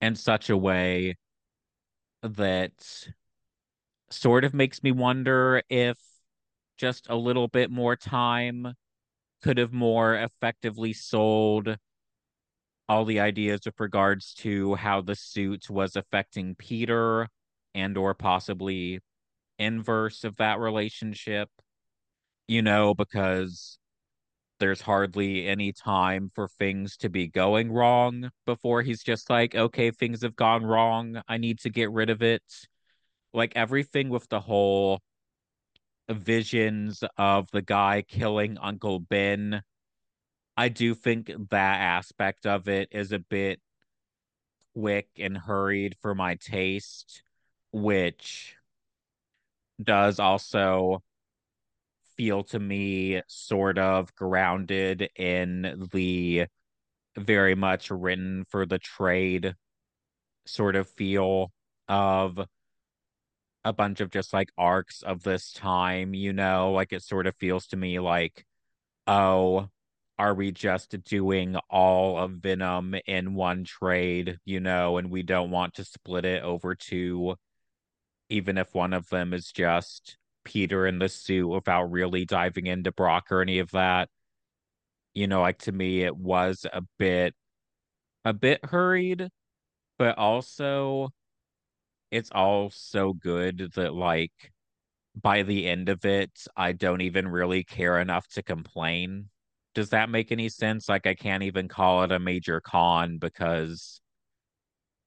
in 0.00 0.14
such 0.14 0.50
a 0.50 0.56
way 0.56 1.16
that 2.22 3.08
sort 4.10 4.44
of 4.44 4.54
makes 4.54 4.82
me 4.82 4.92
wonder 4.92 5.62
if 5.68 5.98
just 6.76 7.06
a 7.08 7.16
little 7.16 7.48
bit 7.48 7.70
more 7.70 7.96
time 7.96 8.74
could 9.42 9.58
have 9.58 9.72
more 9.72 10.14
effectively 10.14 10.92
sold 10.92 11.76
all 12.88 13.04
the 13.04 13.20
ideas 13.20 13.60
with 13.64 13.78
regards 13.80 14.34
to 14.34 14.74
how 14.76 15.00
the 15.00 15.14
suit 15.14 15.68
was 15.68 15.96
affecting 15.96 16.54
Peter 16.54 17.28
and 17.74 17.96
or 17.96 18.14
possibly 18.14 19.00
inverse 19.58 20.24
of 20.24 20.36
that 20.36 20.58
relationship 20.58 21.48
you 22.48 22.62
know, 22.62 22.94
because 22.94 23.78
there's 24.58 24.80
hardly 24.80 25.46
any 25.46 25.72
time 25.72 26.30
for 26.34 26.48
things 26.48 26.96
to 26.98 27.08
be 27.08 27.28
going 27.28 27.70
wrong 27.70 28.30
before 28.46 28.82
he's 28.82 29.02
just 29.02 29.28
like, 29.28 29.54
okay, 29.54 29.90
things 29.90 30.22
have 30.22 30.36
gone 30.36 30.64
wrong. 30.64 31.20
I 31.28 31.36
need 31.36 31.58
to 31.60 31.70
get 31.70 31.90
rid 31.90 32.10
of 32.10 32.22
it. 32.22 32.42
Like 33.34 33.52
everything 33.54 34.08
with 34.08 34.28
the 34.28 34.40
whole 34.40 35.00
visions 36.08 37.02
of 37.18 37.50
the 37.50 37.62
guy 37.62 38.02
killing 38.06 38.56
Uncle 38.58 39.00
Ben. 39.00 39.62
I 40.56 40.68
do 40.68 40.94
think 40.94 41.30
that 41.50 41.80
aspect 41.80 42.46
of 42.46 42.68
it 42.68 42.88
is 42.92 43.12
a 43.12 43.18
bit 43.18 43.60
quick 44.74 45.08
and 45.18 45.36
hurried 45.36 45.96
for 46.00 46.14
my 46.14 46.36
taste, 46.36 47.22
which 47.72 48.56
does 49.82 50.18
also 50.18 51.02
feel 52.16 52.44
to 52.44 52.58
me 52.58 53.22
sort 53.28 53.78
of 53.78 54.14
grounded 54.14 55.08
in 55.16 55.88
the 55.92 56.46
very 57.16 57.54
much 57.54 57.90
written 57.90 58.44
for 58.48 58.66
the 58.66 58.78
trade 58.78 59.54
sort 60.46 60.76
of 60.76 60.88
feel 60.88 61.52
of 61.88 62.40
a 63.64 63.72
bunch 63.72 64.00
of 64.00 64.10
just 64.10 64.32
like 64.32 64.50
arcs 64.56 65.02
of 65.02 65.22
this 65.22 65.52
time, 65.52 66.14
you 66.14 66.32
know, 66.32 66.72
like 66.72 66.92
it 66.92 67.02
sort 67.02 67.26
of 67.26 67.34
feels 67.36 67.66
to 67.66 67.76
me 67.76 67.98
like, 67.98 68.44
oh, 69.06 69.68
are 70.18 70.34
we 70.34 70.52
just 70.52 71.02
doing 71.04 71.56
all 71.68 72.16
of 72.16 72.32
Venom 72.32 72.94
in 73.06 73.34
one 73.34 73.64
trade, 73.64 74.38
you 74.44 74.60
know, 74.60 74.98
and 74.98 75.10
we 75.10 75.22
don't 75.22 75.50
want 75.50 75.74
to 75.74 75.84
split 75.84 76.24
it 76.24 76.42
over 76.42 76.74
two, 76.74 77.34
even 78.28 78.56
if 78.56 78.74
one 78.74 78.92
of 78.92 79.08
them 79.08 79.34
is 79.34 79.50
just 79.52 80.16
Peter 80.46 80.86
in 80.86 80.98
the 80.98 81.08
suit 81.10 81.46
without 81.48 81.90
really 81.90 82.24
diving 82.24 82.66
into 82.66 82.92
Brock 82.92 83.30
or 83.30 83.42
any 83.42 83.58
of 83.58 83.72
that. 83.72 84.08
You 85.14 85.26
know, 85.26 85.40
like 85.42 85.58
to 85.60 85.72
me, 85.72 86.02
it 86.02 86.16
was 86.16 86.64
a 86.72 86.82
bit, 86.98 87.34
a 88.24 88.32
bit 88.32 88.64
hurried, 88.64 89.28
but 89.98 90.18
also 90.18 91.10
it's 92.10 92.30
all 92.32 92.70
so 92.70 93.12
good 93.12 93.72
that 93.74 93.94
like 93.94 94.32
by 95.20 95.42
the 95.42 95.66
end 95.66 95.88
of 95.88 96.04
it, 96.04 96.30
I 96.56 96.72
don't 96.72 97.00
even 97.00 97.28
really 97.28 97.64
care 97.64 97.98
enough 98.00 98.28
to 98.34 98.42
complain. 98.42 99.30
Does 99.74 99.90
that 99.90 100.10
make 100.10 100.30
any 100.32 100.48
sense? 100.50 100.88
Like 100.88 101.06
I 101.06 101.14
can't 101.14 101.42
even 101.42 101.68
call 101.68 102.04
it 102.04 102.12
a 102.12 102.18
major 102.18 102.60
con 102.60 103.18
because 103.18 104.00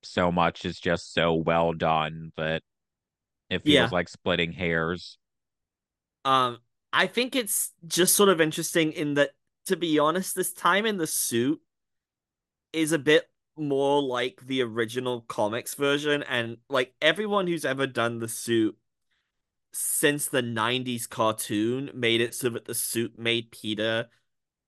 so 0.02 0.32
much 0.32 0.66
is 0.66 0.80
just 0.80 1.14
so 1.14 1.36
well 1.36 1.74
done 1.74 2.32
that 2.38 2.64
it 3.50 3.64
feels 3.64 3.76
Yeah. 3.76 3.90
like 3.92 4.10
splitting 4.10 4.54
hairs. 4.54 5.18
Um, 6.26 6.59
I 6.91 7.07
think 7.07 7.36
it's 7.36 7.72
just 7.88 8.15
sort 8.15 8.30
of 8.30 8.41
interesting 8.41 8.91
in 8.93 9.15
that, 9.15 9.32
to 9.67 9.76
be 9.76 9.99
honest, 9.99 10.36
this 10.36 10.53
time 10.53 10.86
in 10.86 10.97
the 10.97 11.07
suit 11.07 11.61
is 12.74 12.91
a 12.91 12.99
bit 12.99 13.30
more 13.55 14.01
like 14.01 14.41
the 14.45 14.61
original 14.61 15.22
comics 15.22 15.76
version, 15.76 16.24
and 16.24 16.57
like 16.70 16.93
everyone 17.01 17.47
who's 17.47 17.65
ever 17.65 17.88
done 17.88 18.20
the 18.20 18.28
suit 18.28 18.78
since 19.72 20.28
the 20.28 20.41
90s 20.41 21.07
cartoon 21.07 21.91
made 21.93 22.22
it 22.22 22.34
so 22.34 22.49
that 22.49 22.65
the 22.65 22.74
suit 22.74 23.20
made 23.20 23.51
Peter 23.51 24.07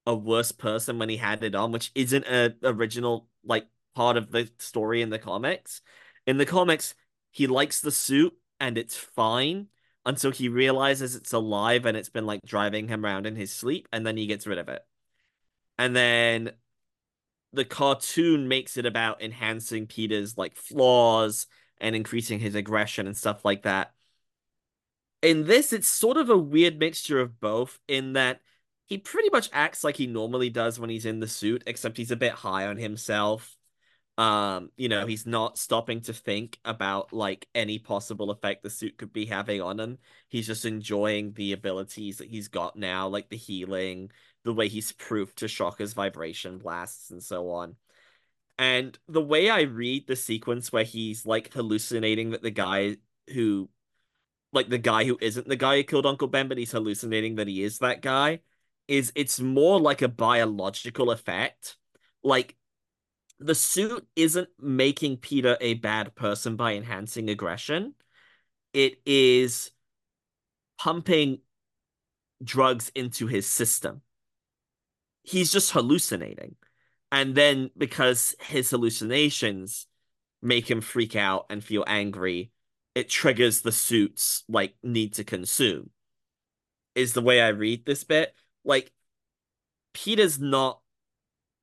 a 0.05 0.15
worse 0.15 0.51
person 0.51 0.99
when 0.99 1.09
he 1.09 1.17
had 1.17 1.43
it 1.43 1.55
on, 1.55 1.71
which 1.71 1.91
isn't 1.95 2.25
a 2.25 2.55
original 2.63 3.27
like 3.43 3.67
part 3.95 4.17
of 4.17 4.31
the 4.31 4.49
story 4.59 5.01
in 5.01 5.09
the 5.09 5.19
comics. 5.19 5.81
In 6.27 6.37
the 6.37 6.45
comics, 6.45 6.93
he 7.31 7.47
likes 7.47 7.81
the 7.81 7.91
suit 7.91 8.33
and 8.59 8.77
it's 8.77 8.95
fine 8.95 9.67
until 10.05 10.31
he 10.31 10.49
realizes 10.49 11.15
it's 11.15 11.33
alive 11.33 11.85
and 11.85 11.95
it's 11.95 12.09
been 12.09 12.25
like 12.25 12.41
driving 12.45 12.87
him 12.87 13.05
around 13.05 13.25
in 13.25 13.35
his 13.35 13.51
sleep, 13.51 13.87
and 13.91 14.05
then 14.05 14.17
he 14.17 14.27
gets 14.27 14.47
rid 14.47 14.57
of 14.57 14.69
it. 14.69 14.83
And 15.77 15.95
then 15.95 16.51
the 17.53 17.65
cartoon 17.65 18.47
makes 18.47 18.77
it 18.77 18.85
about 18.85 19.21
enhancing 19.21 19.87
Peter's 19.87 20.37
like 20.37 20.55
flaws 20.55 21.47
and 21.79 21.95
increasing 21.95 22.39
his 22.39 22.55
aggression 22.55 23.07
and 23.07 23.17
stuff 23.17 23.43
like 23.43 23.63
that. 23.63 23.93
In 25.21 25.45
this, 25.45 25.73
it's 25.73 25.87
sort 25.87 26.17
of 26.17 26.29
a 26.29 26.37
weird 26.37 26.79
mixture 26.79 27.19
of 27.19 27.39
both, 27.39 27.79
in 27.87 28.13
that 28.13 28.41
he 28.87 28.97
pretty 28.97 29.29
much 29.29 29.49
acts 29.53 29.83
like 29.83 29.97
he 29.97 30.07
normally 30.07 30.49
does 30.49 30.79
when 30.79 30.89
he's 30.89 31.05
in 31.05 31.19
the 31.19 31.27
suit, 31.27 31.63
except 31.67 31.97
he's 31.97 32.11
a 32.11 32.15
bit 32.15 32.33
high 32.33 32.67
on 32.67 32.77
himself. 32.77 33.55
Um, 34.17 34.71
you 34.75 34.89
know, 34.89 35.07
he's 35.07 35.25
not 35.25 35.57
stopping 35.57 36.01
to 36.01 36.13
think 36.13 36.59
about 36.65 37.13
like 37.13 37.47
any 37.55 37.79
possible 37.79 38.29
effect 38.29 38.61
the 38.61 38.69
suit 38.69 38.97
could 38.97 39.13
be 39.13 39.25
having 39.25 39.61
on 39.61 39.79
him. 39.79 39.97
He's 40.27 40.47
just 40.47 40.65
enjoying 40.65 41.33
the 41.33 41.53
abilities 41.53 42.17
that 42.17 42.27
he's 42.27 42.47
got 42.47 42.75
now, 42.75 43.07
like 43.07 43.29
the 43.29 43.37
healing, 43.37 44.11
the 44.43 44.53
way 44.53 44.67
he's 44.67 44.91
proof 44.91 45.33
to 45.35 45.47
Shocker's 45.47 45.93
vibration 45.93 46.57
blasts 46.57 47.09
and 47.09 47.23
so 47.23 47.49
on. 47.49 47.75
And 48.57 48.97
the 49.07 49.21
way 49.21 49.49
I 49.49 49.61
read 49.61 50.07
the 50.07 50.15
sequence 50.15 50.71
where 50.71 50.83
he's 50.83 51.25
like 51.25 51.51
hallucinating 51.53 52.31
that 52.31 52.43
the 52.43 52.51
guy 52.51 52.97
who 53.33 53.69
like 54.53 54.69
the 54.69 54.77
guy 54.77 55.05
who 55.05 55.17
isn't 55.21 55.47
the 55.47 55.55
guy 55.55 55.77
who 55.77 55.83
killed 55.83 56.05
Uncle 56.05 56.27
Ben, 56.27 56.47
but 56.47 56.57
he's 56.57 56.71
hallucinating 56.71 57.35
that 57.35 57.47
he 57.47 57.63
is 57.63 57.79
that 57.79 58.01
guy, 58.01 58.41
is 58.87 59.11
it's 59.15 59.39
more 59.39 59.79
like 59.79 60.01
a 60.01 60.07
biological 60.07 61.11
effect. 61.11 61.77
Like 62.23 62.55
the 63.41 63.55
suit 63.55 64.07
isn't 64.15 64.49
making 64.59 65.17
Peter 65.17 65.57
a 65.59 65.73
bad 65.73 66.15
person 66.15 66.55
by 66.55 66.75
enhancing 66.75 67.29
aggression. 67.29 67.95
It 68.73 69.01
is 69.05 69.71
pumping 70.77 71.39
drugs 72.43 72.91
into 72.93 73.27
his 73.27 73.47
system. 73.47 74.01
He's 75.23 75.51
just 75.51 75.71
hallucinating. 75.71 76.55
And 77.11 77.35
then 77.35 77.71
because 77.75 78.35
his 78.39 78.69
hallucinations 78.69 79.87
make 80.41 80.69
him 80.69 80.81
freak 80.81 81.15
out 81.15 81.47
and 81.49 81.63
feel 81.63 81.83
angry, 81.87 82.51
it 82.95 83.09
triggers 83.09 83.61
the 83.61 83.71
suit's 83.71 84.43
like 84.47 84.75
need 84.83 85.15
to 85.15 85.23
consume. 85.23 85.89
Is 86.93 87.13
the 87.13 87.21
way 87.21 87.41
I 87.41 87.49
read 87.49 87.85
this 87.85 88.03
bit. 88.03 88.33
Like 88.63 88.91
Peter's 89.93 90.39
not 90.39 90.80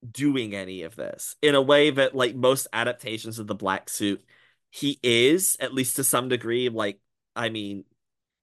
doing 0.08 0.54
any 0.54 0.82
of 0.82 0.94
this 0.96 1.36
in 1.42 1.54
a 1.54 1.62
way 1.62 1.90
that 1.90 2.14
like 2.14 2.34
most 2.34 2.66
adaptations 2.72 3.38
of 3.38 3.46
the 3.46 3.54
black 3.54 3.88
suit 3.88 4.24
he 4.70 4.98
is 5.02 5.56
at 5.60 5.74
least 5.74 5.96
to 5.96 6.04
some 6.04 6.28
degree 6.28 6.68
like 6.68 7.00
i 7.34 7.48
mean 7.48 7.84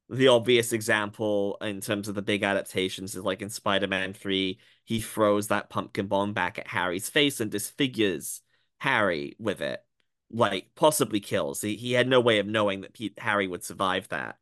the 0.10 0.28
obvious 0.28 0.72
example 0.72 1.58
in 1.62 1.82
terms 1.82 2.08
of 2.08 2.16
the 2.16 2.22
big 2.22 2.44
adaptations 2.44 3.16
is 3.16 3.24
like 3.24 3.42
in 3.42 3.50
Spider-Man 3.50 4.14
3, 4.14 4.60
he 4.84 5.00
throws 5.00 5.48
that 5.48 5.70
pumpkin 5.70 6.08
bomb 6.08 6.34
back 6.34 6.60
at 6.60 6.68
Harry's 6.68 7.10
face 7.10 7.40
and 7.40 7.50
disfigures 7.50 8.42
Harry 8.80 9.36
with 9.40 9.62
it. 9.62 9.82
Like 10.32 10.70
possibly 10.76 11.20
kills. 11.20 11.62
He 11.62 11.76
he 11.76 11.94
had 11.94 12.08
no 12.08 12.20
way 12.20 12.40
of 12.40 12.48
knowing 12.48 12.82
that 12.82 12.94
Pete, 12.94 13.18
Harry 13.20 13.48
would 13.48 13.64
survive 13.64 14.08
that. 14.10 14.38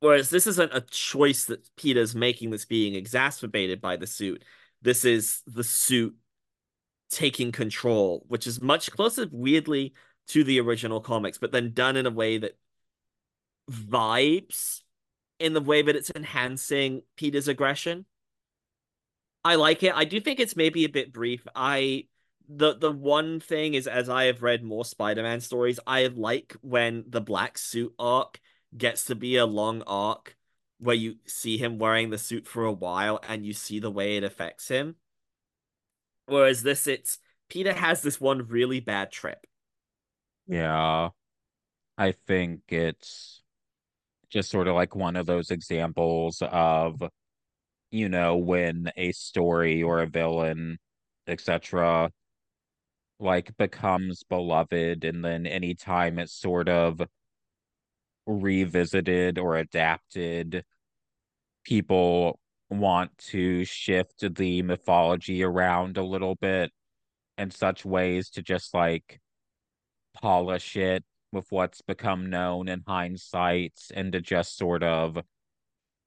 Whereas 0.00 0.30
this 0.30 0.46
isn't 0.46 0.74
a 0.74 0.82
choice 0.82 1.46
that 1.46 1.68
Peter's 1.76 2.14
making 2.14 2.50
that's 2.50 2.64
being 2.64 2.94
exacerbated 2.94 3.80
by 3.80 3.96
the 3.96 4.06
suit. 4.06 4.44
This 4.82 5.04
is 5.04 5.42
the 5.46 5.64
suit 5.64 6.16
taking 7.10 7.52
control, 7.52 8.24
which 8.28 8.46
is 8.46 8.60
much 8.60 8.90
closer, 8.90 9.26
weirdly, 9.30 9.94
to 10.28 10.44
the 10.44 10.60
original 10.60 11.00
comics, 11.00 11.38
but 11.38 11.52
then 11.52 11.72
done 11.72 11.96
in 11.96 12.06
a 12.06 12.10
way 12.10 12.38
that 12.38 12.56
vibes 13.70 14.82
in 15.38 15.52
the 15.52 15.60
way 15.60 15.82
that 15.82 15.96
it's 15.96 16.10
enhancing 16.14 17.02
Peter's 17.16 17.48
aggression. 17.48 18.06
I 19.44 19.54
like 19.56 19.82
it. 19.82 19.94
I 19.94 20.04
do 20.04 20.20
think 20.20 20.40
it's 20.40 20.56
maybe 20.56 20.84
a 20.84 20.88
bit 20.88 21.12
brief. 21.12 21.46
I 21.54 22.06
the 22.48 22.74
the 22.76 22.90
one 22.90 23.40
thing 23.40 23.74
is 23.74 23.86
as 23.86 24.08
I 24.08 24.24
have 24.24 24.42
read 24.42 24.62
more 24.62 24.84
Spider-Man 24.84 25.40
stories, 25.40 25.80
I 25.86 26.06
like 26.06 26.56
when 26.62 27.04
the 27.08 27.20
black 27.20 27.58
suit 27.58 27.94
arc 27.98 28.40
gets 28.76 29.04
to 29.06 29.14
be 29.14 29.36
a 29.36 29.46
long 29.46 29.82
arc 29.86 30.36
where 30.78 30.96
you 30.96 31.16
see 31.26 31.56
him 31.58 31.78
wearing 31.78 32.10
the 32.10 32.18
suit 32.18 32.46
for 32.46 32.64
a 32.64 32.72
while 32.72 33.20
and 33.26 33.46
you 33.46 33.52
see 33.52 33.78
the 33.78 33.90
way 33.90 34.16
it 34.16 34.24
affects 34.24 34.68
him. 34.68 34.96
Whereas 36.26 36.62
this, 36.62 36.86
it's 36.86 37.18
Peter 37.48 37.72
has 37.72 38.02
this 38.02 38.20
one 38.20 38.46
really 38.48 38.80
bad 38.80 39.10
trip. 39.12 39.46
Yeah. 40.46 41.10
I 41.98 42.12
think 42.12 42.62
it's 42.68 43.42
just 44.30 44.50
sort 44.50 44.68
of 44.68 44.74
like 44.74 44.94
one 44.94 45.16
of 45.16 45.26
those 45.26 45.50
examples 45.50 46.42
of, 46.42 47.02
you 47.90 48.08
know, 48.08 48.36
when 48.36 48.90
a 48.96 49.12
story 49.12 49.82
or 49.82 50.00
a 50.00 50.06
villain, 50.06 50.78
etc., 51.26 52.10
like 53.18 53.56
becomes 53.56 54.24
beloved, 54.24 55.04
and 55.04 55.24
then 55.24 55.46
anytime 55.46 56.18
it's 56.18 56.34
sort 56.34 56.68
of 56.68 57.00
revisited 58.26 59.38
or 59.38 59.56
adapted, 59.56 60.64
people 61.64 62.38
want 62.70 63.16
to 63.18 63.64
shift 63.64 64.24
the 64.34 64.62
mythology 64.62 65.42
around 65.42 65.96
a 65.96 66.04
little 66.04 66.34
bit 66.34 66.72
in 67.38 67.50
such 67.50 67.84
ways 67.84 68.30
to 68.30 68.42
just 68.42 68.74
like 68.74 69.20
polish 70.14 70.76
it 70.76 71.04
with 71.32 71.46
what's 71.50 71.82
become 71.82 72.30
known 72.30 72.68
in 72.68 72.82
hindsight 72.86 73.78
and 73.94 74.12
to 74.12 74.20
just 74.20 74.56
sort 74.56 74.82
of, 74.82 75.18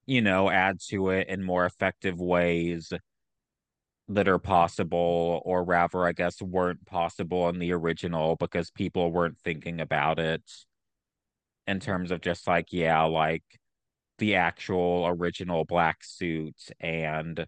you 0.06 0.22
know, 0.22 0.50
add 0.50 0.80
to 0.90 1.10
it 1.10 1.28
in 1.30 1.44
more 1.44 1.66
effective 1.66 2.20
ways 2.20 2.92
that 4.08 4.28
are 4.28 4.40
possible, 4.40 5.42
or 5.46 5.64
rather, 5.64 6.06
I 6.06 6.14
guess, 6.14 6.42
weren't 6.42 6.86
possible 6.86 7.48
in 7.50 7.60
the 7.60 7.74
original 7.74 8.36
because 8.36 8.72
people 8.72 9.12
weren't 9.12 9.38
thinking 9.38 9.80
about 9.80 10.18
it 10.18 10.42
in 11.68 11.80
terms 11.80 12.10
of 12.10 12.20
just 12.22 12.48
like, 12.48 12.74
yeah, 12.74 13.04
like 13.04 13.44
the 14.20 14.36
actual 14.36 15.06
original 15.08 15.66
black 15.66 16.04
suit 16.04 16.56
and 16.80 17.46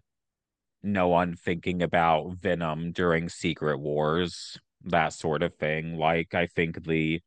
no 0.82 1.08
one 1.08 1.36
thinking 1.36 1.82
about 1.82 2.34
Venom 2.40 2.92
during 2.92 3.28
Secret 3.28 3.78
Wars, 3.78 4.58
that 4.84 5.12
sort 5.12 5.42
of 5.42 5.54
thing. 5.54 5.96
Like, 5.96 6.34
I 6.34 6.46
think 6.46 6.84
the 6.84 7.20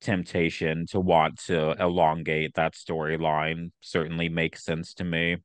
temptation 0.00 0.86
to 0.86 1.00
want 1.00 1.38
to 1.46 1.80
elongate 1.80 2.54
that 2.54 2.74
storyline 2.74 3.70
certainly 3.80 4.28
makes 4.28 4.64
sense 4.64 4.94
to 4.94 5.04
me. 5.04 5.36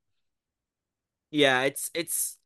Yeah, 1.30 1.62
it's 1.62 1.90
it's 1.94 2.38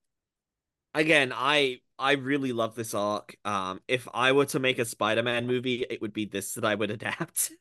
again, 0.95 1.33
I 1.35 1.80
I 1.99 2.12
really 2.12 2.53
love 2.53 2.74
this 2.74 2.95
arc. 2.95 3.37
Um, 3.45 3.80
if 3.89 4.09
I 4.12 4.33
were 4.33 4.47
to 4.47 4.59
make 4.59 4.78
a 4.78 4.85
Spider-Man 4.85 5.47
movie, 5.47 5.87
it 5.89 6.01
would 6.03 6.12
be 6.12 6.26
this 6.26 6.55
that 6.55 6.64
I 6.64 6.74
would 6.74 6.91
adapt. 6.99 7.53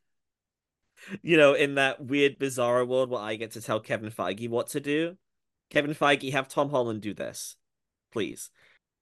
You 1.21 1.37
know, 1.37 1.53
in 1.53 1.75
that 1.75 2.03
weird, 2.03 2.37
bizarre 2.39 2.85
world 2.85 3.09
where 3.09 3.21
I 3.21 3.35
get 3.35 3.51
to 3.51 3.61
tell 3.61 3.79
Kevin 3.79 4.11
Feige 4.11 4.49
what 4.49 4.69
to 4.69 4.79
do. 4.79 5.17
Kevin 5.69 5.93
Feige, 5.95 6.31
have 6.31 6.47
Tom 6.47 6.69
Holland 6.69 7.01
do 7.01 7.13
this, 7.13 7.55
please. 8.11 8.49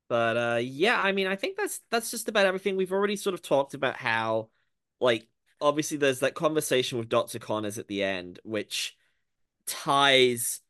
But 0.07 0.37
uh, 0.37 0.59
yeah, 0.61 0.99
I 1.01 1.11
mean, 1.11 1.27
I 1.27 1.35
think 1.35 1.57
that's 1.57 1.81
that's 1.91 2.11
just 2.11 2.29
about 2.29 2.45
everything. 2.45 2.75
We've 2.75 2.91
already 2.91 3.15
sort 3.15 3.33
of 3.33 3.41
talked 3.41 3.73
about 3.73 3.95
how, 3.95 4.49
like, 4.99 5.27
obviously 5.61 5.97
there's 5.97 6.19
that 6.19 6.35
conversation 6.35 6.97
with 6.97 7.09
Dr. 7.09 7.39
Connors 7.39 7.77
at 7.77 7.87
the 7.87 8.03
end, 8.03 8.39
which 8.43 8.95
ties 9.65 10.61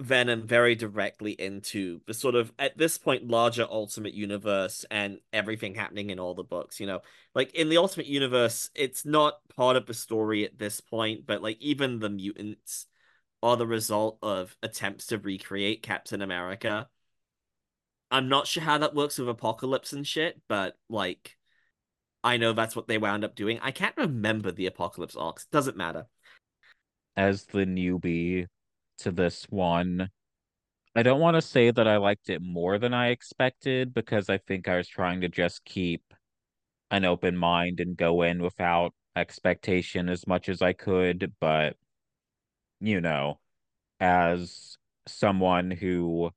Venom 0.00 0.46
very 0.46 0.76
directly 0.76 1.32
into 1.32 2.00
the 2.06 2.14
sort 2.14 2.36
of 2.36 2.52
at 2.58 2.78
this 2.78 2.98
point 2.98 3.26
larger 3.26 3.66
Ultimate 3.68 4.14
Universe 4.14 4.84
and 4.90 5.18
everything 5.32 5.74
happening 5.74 6.10
in 6.10 6.20
all 6.20 6.34
the 6.34 6.44
books. 6.44 6.78
You 6.78 6.86
know, 6.86 7.00
like 7.34 7.54
in 7.54 7.68
the 7.68 7.78
Ultimate 7.78 8.06
Universe, 8.06 8.70
it's 8.76 9.04
not 9.04 9.40
part 9.56 9.76
of 9.76 9.86
the 9.86 9.94
story 9.94 10.44
at 10.44 10.58
this 10.58 10.80
point, 10.80 11.26
but 11.26 11.42
like 11.42 11.60
even 11.60 11.98
the 11.98 12.10
mutants 12.10 12.86
are 13.42 13.56
the 13.56 13.66
result 13.66 14.18
of 14.22 14.56
attempts 14.62 15.06
to 15.08 15.18
recreate 15.18 15.82
Captain 15.82 16.22
America. 16.22 16.88
I'm 18.10 18.28
not 18.28 18.46
sure 18.46 18.62
how 18.62 18.78
that 18.78 18.94
works 18.94 19.18
with 19.18 19.28
Apocalypse 19.28 19.92
and 19.92 20.06
shit, 20.06 20.40
but 20.48 20.76
like 20.88 21.36
I 22.22 22.36
know 22.36 22.52
that's 22.52 22.76
what 22.76 22.86
they 22.86 22.98
wound 22.98 23.24
up 23.24 23.34
doing. 23.34 23.58
I 23.62 23.72
can't 23.72 23.96
remember 23.96 24.52
the 24.52 24.66
Apocalypse 24.66 25.16
arcs. 25.16 25.46
Doesn't 25.46 25.76
matter. 25.76 26.06
As 27.16 27.46
the 27.46 27.66
newbie 27.66 28.46
to 28.98 29.10
this 29.10 29.44
one, 29.48 30.10
I 30.94 31.02
don't 31.02 31.20
want 31.20 31.36
to 31.36 31.42
say 31.42 31.70
that 31.70 31.86
I 31.86 31.96
liked 31.98 32.30
it 32.30 32.42
more 32.42 32.78
than 32.78 32.94
I 32.94 33.08
expected 33.08 33.94
because 33.94 34.28
I 34.28 34.38
think 34.38 34.68
I 34.68 34.76
was 34.76 34.88
trying 34.88 35.20
to 35.20 35.28
just 35.28 35.64
keep 35.64 36.02
an 36.90 37.04
open 37.04 37.36
mind 37.36 37.80
and 37.80 37.96
go 37.96 38.22
in 38.22 38.42
without 38.42 38.94
expectation 39.14 40.08
as 40.08 40.26
much 40.26 40.48
as 40.48 40.62
I 40.62 40.72
could. 40.72 41.34
But, 41.40 41.76
you 42.80 43.00
know, 43.00 43.38
as 44.00 44.76
someone 45.06 45.70
who 45.70 46.30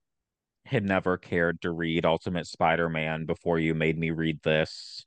had 0.65 0.83
never 0.85 1.17
cared 1.17 1.61
to 1.61 1.71
read 1.71 2.05
Ultimate 2.05 2.47
Spider 2.47 2.89
Man 2.89 3.25
before 3.25 3.59
you 3.59 3.73
made 3.73 3.97
me 3.97 4.11
read 4.11 4.41
this, 4.43 5.05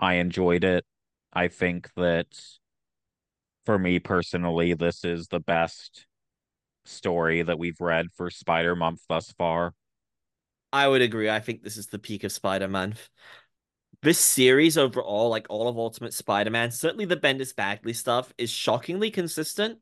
I 0.00 0.14
enjoyed 0.14 0.64
it. 0.64 0.84
I 1.32 1.48
think 1.48 1.90
that 1.96 2.26
for 3.66 3.78
me 3.78 3.98
personally, 3.98 4.74
this 4.74 5.04
is 5.04 5.28
the 5.28 5.40
best 5.40 6.06
story 6.88 7.42
that 7.42 7.58
we've 7.58 7.80
read 7.80 8.06
for 8.16 8.30
Spider 8.30 8.76
Month 8.76 9.00
thus 9.08 9.32
far. 9.32 9.74
I 10.72 10.88
would 10.88 11.02
agree. 11.02 11.30
I 11.30 11.40
think 11.40 11.62
this 11.62 11.76
is 11.76 11.86
the 11.86 11.98
peak 11.98 12.24
of 12.24 12.32
Spider 12.32 12.68
Man. 12.68 12.94
This 14.02 14.18
series 14.18 14.76
overall, 14.76 15.30
like 15.30 15.46
all 15.48 15.68
of 15.68 15.78
Ultimate 15.78 16.12
Spider 16.12 16.50
Man, 16.50 16.70
certainly 16.70 17.06
the 17.06 17.16
Bendis 17.16 17.54
Bagley 17.54 17.92
stuff, 17.92 18.32
is 18.36 18.50
shockingly 18.50 19.10
consistent. 19.10 19.78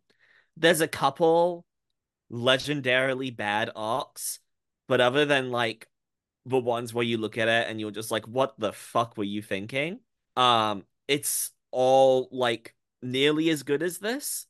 There's 0.56 0.80
a 0.80 0.88
couple 0.88 1.64
legendarily 2.30 3.36
bad 3.36 3.70
arcs, 3.74 4.38
but 4.88 5.00
other 5.00 5.24
than 5.24 5.50
like 5.50 5.88
the 6.46 6.60
ones 6.60 6.92
where 6.92 7.04
you 7.04 7.18
look 7.18 7.38
at 7.38 7.48
it 7.48 7.68
and 7.68 7.80
you're 7.80 7.90
just 7.90 8.10
like, 8.10 8.26
what 8.28 8.54
the 8.58 8.72
fuck 8.72 9.16
were 9.16 9.24
you 9.24 9.42
thinking? 9.42 10.00
Um, 10.36 10.84
it's 11.08 11.50
all 11.70 12.28
like 12.30 12.74
nearly 13.02 13.50
as 13.50 13.62
good 13.62 13.82
as 13.82 13.98
this. 13.98 14.46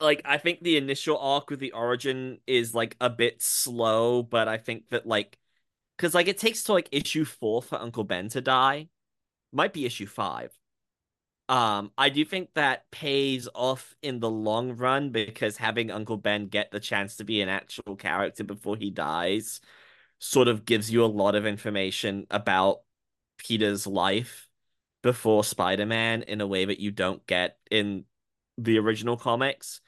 Like, 0.00 0.22
I 0.24 0.38
think 0.38 0.62
the 0.62 0.76
initial 0.76 1.18
arc 1.18 1.50
with 1.50 1.60
the 1.60 1.72
origin 1.72 2.38
is 2.46 2.74
like 2.74 2.96
a 3.00 3.10
bit 3.10 3.42
slow, 3.42 4.22
but 4.22 4.48
I 4.48 4.56
think 4.56 4.88
that 4.90 5.06
like, 5.06 5.38
because 5.96 6.14
like 6.14 6.28
it 6.28 6.38
takes 6.38 6.62
to 6.64 6.72
like 6.72 6.88
issue 6.92 7.24
four 7.24 7.62
for 7.62 7.78
Uncle 7.78 8.04
Ben 8.04 8.28
to 8.30 8.40
die, 8.40 8.88
might 9.52 9.72
be 9.72 9.84
issue 9.86 10.06
five. 10.06 10.52
Um, 11.50 11.90
I 11.98 12.10
do 12.10 12.24
think 12.24 12.50
that 12.54 12.88
pays 12.92 13.48
off 13.54 13.96
in 14.02 14.20
the 14.20 14.30
long 14.30 14.76
run 14.76 15.10
because 15.10 15.56
having 15.56 15.90
Uncle 15.90 16.16
Ben 16.16 16.46
get 16.46 16.70
the 16.70 16.78
chance 16.78 17.16
to 17.16 17.24
be 17.24 17.42
an 17.42 17.48
actual 17.48 17.96
character 17.96 18.44
before 18.44 18.76
he 18.76 18.90
dies 18.90 19.60
sort 20.20 20.46
of 20.46 20.64
gives 20.64 20.92
you 20.92 21.04
a 21.04 21.06
lot 21.06 21.34
of 21.34 21.46
information 21.46 22.26
about 22.30 22.82
Peter's 23.36 23.86
life 23.86 24.48
before 25.02 25.42
Spider-Man 25.42 26.22
in 26.22 26.40
a 26.40 26.46
way 26.46 26.66
that 26.66 26.78
you 26.78 26.92
don't 26.92 27.26
get 27.26 27.58
in 27.70 28.04
the 28.56 28.78
original 28.78 29.16
comics. 29.16 29.80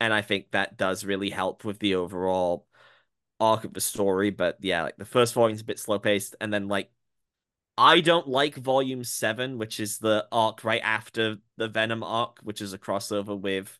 And 0.00 0.12
I 0.12 0.22
think 0.22 0.50
that 0.50 0.76
does 0.76 1.04
really 1.04 1.30
help 1.30 1.64
with 1.64 1.78
the 1.78 1.96
overall 1.96 2.66
arc 3.40 3.64
of 3.64 3.74
the 3.74 3.80
story. 3.80 4.30
But 4.30 4.58
yeah, 4.60 4.82
like 4.84 4.96
the 4.96 5.04
first 5.04 5.34
volume's 5.34 5.60
a 5.60 5.64
bit 5.64 5.78
slow 5.78 5.98
paced, 5.98 6.36
and 6.40 6.52
then 6.52 6.68
like 6.68 6.90
I 7.76 8.00
don't 8.00 8.26
like 8.26 8.56
volume 8.56 9.04
seven, 9.04 9.58
which 9.58 9.80
is 9.80 9.98
the 9.98 10.26
arc 10.32 10.64
right 10.64 10.82
after 10.82 11.36
the 11.56 11.68
Venom 11.68 12.02
arc, 12.02 12.40
which 12.42 12.60
is 12.60 12.72
a 12.72 12.78
crossover 12.78 13.38
with 13.38 13.78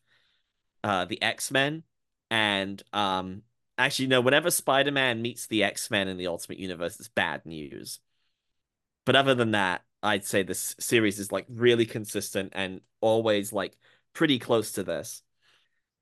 uh 0.83 1.05
the 1.05 1.21
X-Men. 1.21 1.83
And 2.31 2.81
um 2.93 3.43
actually 3.77 4.07
no, 4.07 4.21
whenever 4.21 4.51
Spider-Man 4.51 5.21
meets 5.21 5.47
the 5.47 5.63
X-Men 5.63 6.07
in 6.07 6.17
the 6.17 6.27
Ultimate 6.27 6.59
Universe, 6.59 6.99
it's 6.99 7.09
bad 7.09 7.45
news. 7.45 7.99
But 9.05 9.15
other 9.15 9.35
than 9.35 9.51
that, 9.51 9.83
I'd 10.03 10.25
say 10.25 10.43
this 10.43 10.75
series 10.79 11.19
is 11.19 11.31
like 11.31 11.45
really 11.49 11.85
consistent 11.85 12.53
and 12.55 12.81
always 13.01 13.51
like 13.51 13.75
pretty 14.13 14.39
close 14.39 14.73
to 14.73 14.83
this. 14.83 15.23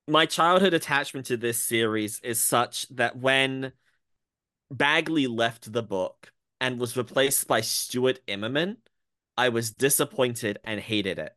My 0.10 0.26
childhood 0.26 0.74
attachment 0.74 1.26
to 1.28 1.36
this 1.36 1.62
series 1.62 2.22
is 2.22 2.40
such 2.40 2.88
that 2.90 3.18
when 3.18 3.74
Bagley 4.72 5.28
left 5.28 5.74
the 5.74 5.84
book 5.84 6.32
and 6.62 6.80
was 6.80 6.96
replaced 6.96 7.46
by 7.46 7.60
Stuart 7.60 8.26
Immonen, 8.26 8.78
I 9.38 9.50
was 9.50 9.72
disappointed 9.72 10.60
and 10.64 10.80
hated 10.80 11.20
it. 11.20 11.36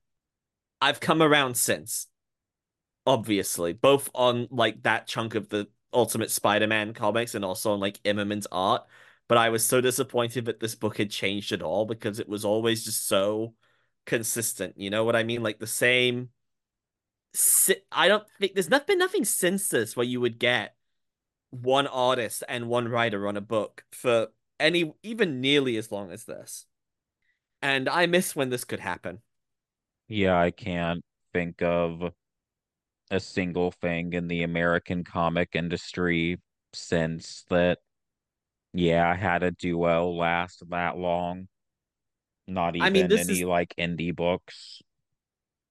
I've 0.81 1.01
come 1.01 1.21
around 1.21 1.57
since, 1.57 2.07
obviously, 3.05 3.73
both 3.73 4.09
on 4.15 4.47
like 4.53 4.85
that 4.85 5.09
chunk 5.09 5.35
of 5.35 5.49
the 5.49 5.67
Ultimate 5.93 6.31
Spider-Man 6.31 6.95
comics 6.95 7.35
and 7.35 7.45
also 7.45 7.73
on 7.73 7.81
like 7.81 8.01
Immonen's 8.05 8.47
art. 8.53 8.87
But 9.29 9.39
I 9.39 9.49
was 9.49 9.65
so 9.65 9.81
disappointed 9.81 10.45
that 10.45 10.61
this 10.61 10.77
book 10.77 10.97
had 10.97 11.11
changed 11.11 11.51
at 11.51 11.63
all 11.63 11.87
because 11.87 12.21
it 12.21 12.29
was 12.29 12.45
always 12.45 12.85
just 12.85 13.09
so 13.09 13.55
consistent. 14.07 14.79
You 14.79 14.91
know 14.91 15.03
what 15.03 15.17
I 15.17 15.25
mean? 15.25 15.43
Like 15.43 15.59
the 15.59 15.67
same. 15.67 16.31
I 17.93 18.09
don't 18.09 18.25
think 18.39 18.55
there's 18.55 18.71
not 18.71 18.87
been 18.87 18.99
nothing 18.99 19.25
since 19.25 19.69
this 19.69 19.97
where 19.97 20.07
you 20.07 20.21
would 20.21 20.39
get 20.39 20.75
one 21.51 21.87
artist 21.87 22.43
and 22.49 22.69
one 22.69 22.89
writer 22.89 23.29
on 23.29 23.37
a 23.37 23.41
book 23.41 23.85
for 23.93 24.29
any 24.59 24.93
even 25.03 25.41
nearly 25.41 25.77
as 25.77 25.93
long 25.93 26.11
as 26.11 26.25
this. 26.25 26.67
And 27.63 27.89
I 27.89 28.07
miss 28.07 28.35
when 28.35 28.51
this 28.51 28.65
could 28.65 28.81
happen. 28.81 29.21
Yeah, 30.09 30.39
I 30.39 30.51
can't 30.51 31.03
think 31.33 31.63
of 31.63 32.13
a 33.11 33.21
single 33.21 33.71
thing 33.71 34.13
in 34.13 34.29
the 34.29 34.43
American 34.43 35.05
comic 35.05 35.51
industry 35.55 36.41
since 36.73 37.45
that 37.51 37.79
yeah, 38.73 39.09
I 39.09 39.15
had 39.15 39.43
a 39.43 39.51
duo 39.51 40.11
last 40.11 40.63
that 40.71 40.97
long. 40.97 41.49
Not 42.47 42.77
even 42.77 42.87
I 42.87 42.91
mean, 42.91 43.13
any 43.13 43.41
is, 43.41 43.43
like 43.43 43.75
indie 43.79 44.15
books. 44.15 44.83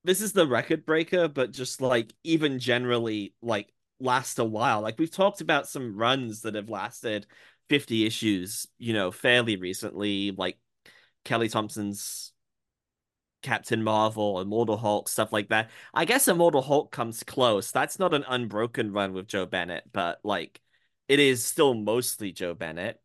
This 0.04 0.22
is 0.22 0.34
the 0.34 0.48
record 0.48 0.86
breaker, 0.86 1.28
but 1.28 1.52
just 1.52 1.82
like 1.82 2.14
even 2.24 2.60
generally 2.60 3.34
like 3.42 3.72
last 4.00 4.40
a 4.40 4.46
while. 4.46 4.82
Like 4.82 4.98
we've 4.98 5.12
talked 5.12 5.42
about 5.42 5.68
some 5.68 5.96
runs 5.96 6.42
that 6.42 6.56
have 6.56 6.70
lasted 6.70 7.28
50 7.70 8.06
issues, 8.06 8.68
you 8.78 8.94
know, 8.94 9.12
fairly 9.12 9.58
recently, 9.58 10.32
like 10.32 10.58
Kelly 11.26 11.50
Thompson's 11.50 12.32
Captain 13.42 13.84
Marvel, 13.84 14.42
Immortal 14.42 14.78
Hulk, 14.78 15.08
stuff 15.08 15.32
like 15.32 15.50
that. 15.50 15.70
I 15.94 16.06
guess 16.06 16.28
Immortal 16.28 16.62
Hulk 16.62 16.92
comes 16.92 17.24
close. 17.24 17.72
That's 17.72 18.00
not 18.00 18.14
an 18.14 18.26
unbroken 18.28 18.92
run 18.92 19.14
with 19.14 19.28
Joe 19.28 19.46
Bennett, 19.46 19.84
but 19.92 20.20
like 20.24 20.60
it 21.08 21.20
is 21.20 21.44
still 21.44 21.74
mostly 21.74 22.32
Joe 22.32 22.54
Bennett. 22.54 23.00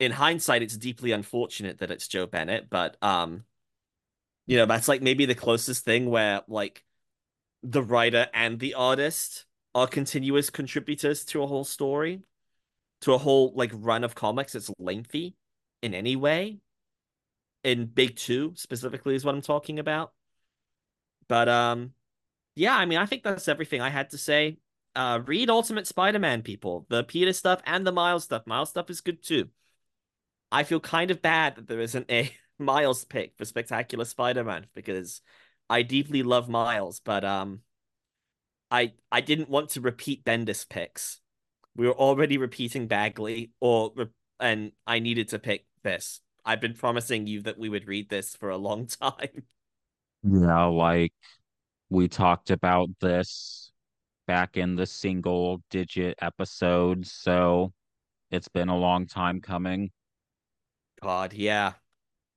In 0.00 0.12
hindsight, 0.12 0.62
it's 0.62 0.76
deeply 0.76 1.12
unfortunate 1.12 1.78
that 1.78 1.90
it's 1.90 2.08
Joe 2.08 2.26
Bennett, 2.26 2.70
but 2.70 2.96
um, 3.02 3.44
you 4.48 4.56
know, 4.56 4.66
that's 4.66 4.88
like 4.88 5.02
maybe 5.02 5.26
the 5.26 5.34
closest 5.34 5.84
thing 5.84 6.08
where 6.08 6.40
like 6.48 6.82
the 7.62 7.82
writer 7.82 8.28
and 8.32 8.58
the 8.58 8.74
artist 8.74 9.44
are 9.74 9.86
continuous 9.86 10.48
contributors 10.48 11.24
to 11.26 11.42
a 11.42 11.46
whole 11.46 11.64
story, 11.64 12.22
to 13.02 13.12
a 13.12 13.18
whole 13.18 13.52
like 13.54 13.70
run 13.74 14.04
of 14.04 14.14
comics 14.14 14.54
that's 14.54 14.70
lengthy 14.78 15.36
in 15.82 15.92
any 15.92 16.16
way 16.16 16.58
in 17.62 17.84
Big 17.84 18.16
Two 18.16 18.54
specifically 18.56 19.14
is 19.14 19.22
what 19.22 19.34
I'm 19.34 19.42
talking 19.42 19.78
about. 19.78 20.12
But 21.28 21.50
um, 21.50 21.92
yeah, 22.56 22.74
I 22.74 22.86
mean, 22.86 22.98
I 22.98 23.04
think 23.04 23.24
that's 23.24 23.48
everything 23.48 23.82
I 23.82 23.90
had 23.90 24.10
to 24.10 24.18
say. 24.18 24.56
Uh, 24.96 25.20
read 25.26 25.50
Ultimate 25.50 25.86
Spider-Man, 25.86 26.40
people. 26.40 26.86
The 26.88 27.04
Peter 27.04 27.34
stuff 27.34 27.60
and 27.66 27.86
the 27.86 27.92
Miles 27.92 28.24
stuff. 28.24 28.46
Miles 28.46 28.70
stuff 28.70 28.88
is 28.88 29.02
good 29.02 29.22
too. 29.22 29.50
I 30.50 30.64
feel 30.64 30.80
kind 30.80 31.10
of 31.10 31.20
bad 31.20 31.56
that 31.56 31.68
there 31.68 31.80
isn't 31.80 32.10
a 32.10 32.32
Miles 32.58 33.04
pick 33.04 33.36
for 33.36 33.44
Spectacular 33.44 34.04
Spider-Man 34.04 34.66
because 34.74 35.20
I 35.70 35.82
deeply 35.82 36.22
love 36.22 36.48
Miles, 36.48 37.00
but 37.00 37.24
um, 37.24 37.60
I 38.70 38.92
I 39.10 39.20
didn't 39.20 39.48
want 39.48 39.70
to 39.70 39.80
repeat 39.80 40.24
Bendis 40.24 40.68
picks. 40.68 41.20
We 41.76 41.86
were 41.86 41.94
already 41.94 42.38
repeating 42.38 42.86
Bagley, 42.86 43.52
or 43.60 43.92
and 44.40 44.72
I 44.86 44.98
needed 44.98 45.28
to 45.28 45.38
pick 45.38 45.66
this. 45.82 46.20
I've 46.44 46.60
been 46.60 46.74
promising 46.74 47.26
you 47.26 47.42
that 47.42 47.58
we 47.58 47.68
would 47.68 47.86
read 47.86 48.08
this 48.08 48.34
for 48.34 48.50
a 48.50 48.56
long 48.56 48.86
time. 49.00 49.44
Yeah, 50.22 50.64
like 50.64 51.12
we 51.90 52.08
talked 52.08 52.50
about 52.50 52.88
this 53.00 53.72
back 54.26 54.56
in 54.56 54.76
the 54.76 54.86
single 54.86 55.62
digit 55.70 56.18
episodes, 56.20 57.12
so 57.12 57.72
it's 58.30 58.48
been 58.48 58.68
a 58.68 58.76
long 58.76 59.06
time 59.06 59.40
coming. 59.40 59.90
God, 61.00 61.32
yeah. 61.32 61.74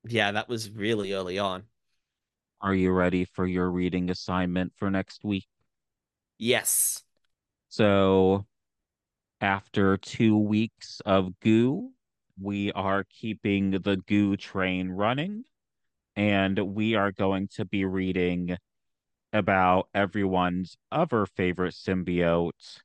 Yeah, 0.08 0.32
that 0.32 0.48
was 0.48 0.70
really 0.70 1.12
early 1.12 1.38
on. 1.38 1.64
Are 2.60 2.74
you 2.74 2.90
ready 2.92 3.24
for 3.24 3.46
your 3.46 3.70
reading 3.70 4.10
assignment 4.10 4.72
for 4.76 4.90
next 4.90 5.24
week? 5.24 5.46
Yes. 6.38 7.02
So, 7.68 8.46
after 9.40 9.96
two 9.96 10.36
weeks 10.36 11.00
of 11.04 11.38
goo, 11.40 11.90
we 12.40 12.72
are 12.72 13.04
keeping 13.04 13.72
the 13.72 13.96
goo 14.06 14.36
train 14.36 14.90
running 14.90 15.44
and 16.16 16.58
we 16.58 16.94
are 16.94 17.12
going 17.12 17.48
to 17.56 17.64
be 17.64 17.84
reading 17.84 18.56
about 19.32 19.88
everyone's 19.94 20.76
other 20.90 21.26
favorite 21.26 21.74
symbiote 21.74 22.80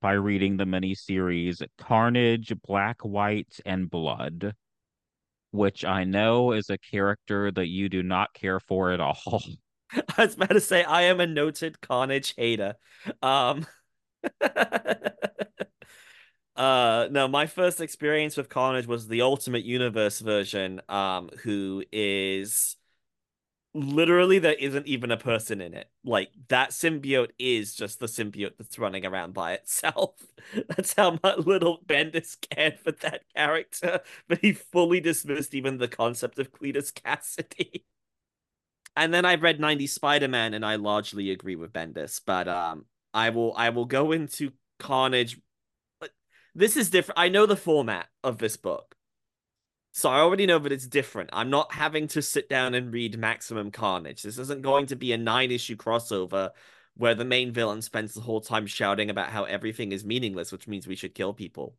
by 0.00 0.12
reading 0.12 0.56
the 0.56 0.66
mini 0.66 0.94
series 0.94 1.62
Carnage, 1.76 2.52
Black, 2.64 3.00
White, 3.00 3.58
and 3.66 3.90
Blood, 3.90 4.54
which 5.50 5.84
I 5.84 6.04
know 6.04 6.52
is 6.52 6.70
a 6.70 6.78
character 6.78 7.50
that 7.52 7.68
you 7.68 7.88
do 7.88 8.02
not 8.02 8.34
care 8.34 8.60
for 8.60 8.92
at 8.92 9.00
all. 9.00 9.20
I 10.16 10.24
was 10.26 10.34
about 10.34 10.50
to 10.50 10.60
say 10.60 10.84
I 10.84 11.02
am 11.02 11.20
a 11.20 11.26
noted 11.26 11.80
Carnage 11.80 12.34
hater. 12.36 12.74
Um 13.22 13.66
Uh, 16.56 17.06
no, 17.12 17.28
my 17.28 17.46
first 17.46 17.80
experience 17.80 18.36
with 18.36 18.48
Carnage 18.48 18.88
was 18.88 19.06
the 19.06 19.22
Ultimate 19.22 19.64
Universe 19.64 20.18
version, 20.18 20.82
um, 20.88 21.30
who 21.44 21.84
is 21.92 22.76
literally 23.80 24.38
there 24.38 24.54
isn't 24.54 24.86
even 24.86 25.10
a 25.10 25.16
person 25.16 25.60
in 25.60 25.74
it. 25.74 25.90
Like 26.04 26.30
that 26.48 26.70
symbiote 26.70 27.30
is 27.38 27.74
just 27.74 28.00
the 28.00 28.06
symbiote 28.06 28.56
that's 28.58 28.78
running 28.78 29.06
around 29.06 29.34
by 29.34 29.52
itself. 29.54 30.14
That's 30.68 30.94
how 30.94 31.18
much 31.22 31.38
little 31.46 31.80
Bendis 31.86 32.36
cared 32.50 32.78
for 32.78 32.92
that 32.92 33.22
character, 33.34 34.00
but 34.28 34.38
he 34.38 34.52
fully 34.52 35.00
dismissed 35.00 35.54
even 35.54 35.78
the 35.78 35.88
concept 35.88 36.38
of 36.38 36.52
Cletus 36.52 36.92
Kasady. 36.92 37.82
and 38.96 39.12
then 39.12 39.24
I've 39.24 39.42
read 39.42 39.60
90 39.60 39.86
Spider-Man 39.86 40.54
and 40.54 40.64
I 40.64 40.76
largely 40.76 41.30
agree 41.30 41.56
with 41.56 41.72
Bendis, 41.72 42.20
but 42.24 42.48
um 42.48 42.86
I 43.14 43.30
will 43.30 43.54
I 43.56 43.70
will 43.70 43.86
go 43.86 44.12
into 44.12 44.52
Carnage 44.78 45.38
this 46.54 46.76
is 46.76 46.90
different. 46.90 47.18
I 47.18 47.28
know 47.28 47.46
the 47.46 47.56
format 47.56 48.08
of 48.24 48.38
this 48.38 48.56
book. 48.56 48.96
So 49.98 50.08
I 50.08 50.20
already 50.20 50.46
know 50.46 50.60
that 50.60 50.70
it's 50.70 50.86
different. 50.86 51.30
I'm 51.32 51.50
not 51.50 51.74
having 51.74 52.06
to 52.08 52.22
sit 52.22 52.48
down 52.48 52.74
and 52.74 52.92
read 52.92 53.18
Maximum 53.18 53.72
Carnage. 53.72 54.22
This 54.22 54.38
isn't 54.38 54.62
going 54.62 54.86
to 54.86 54.94
be 54.94 55.10
a 55.12 55.18
nine 55.18 55.50
issue 55.50 55.74
crossover 55.74 56.50
where 56.94 57.16
the 57.16 57.24
main 57.24 57.50
villain 57.50 57.82
spends 57.82 58.14
the 58.14 58.20
whole 58.20 58.40
time 58.40 58.68
shouting 58.68 59.10
about 59.10 59.30
how 59.30 59.42
everything 59.42 59.90
is 59.90 60.04
meaningless, 60.04 60.52
which 60.52 60.68
means 60.68 60.86
we 60.86 60.94
should 60.94 61.16
kill 61.16 61.34
people. 61.34 61.74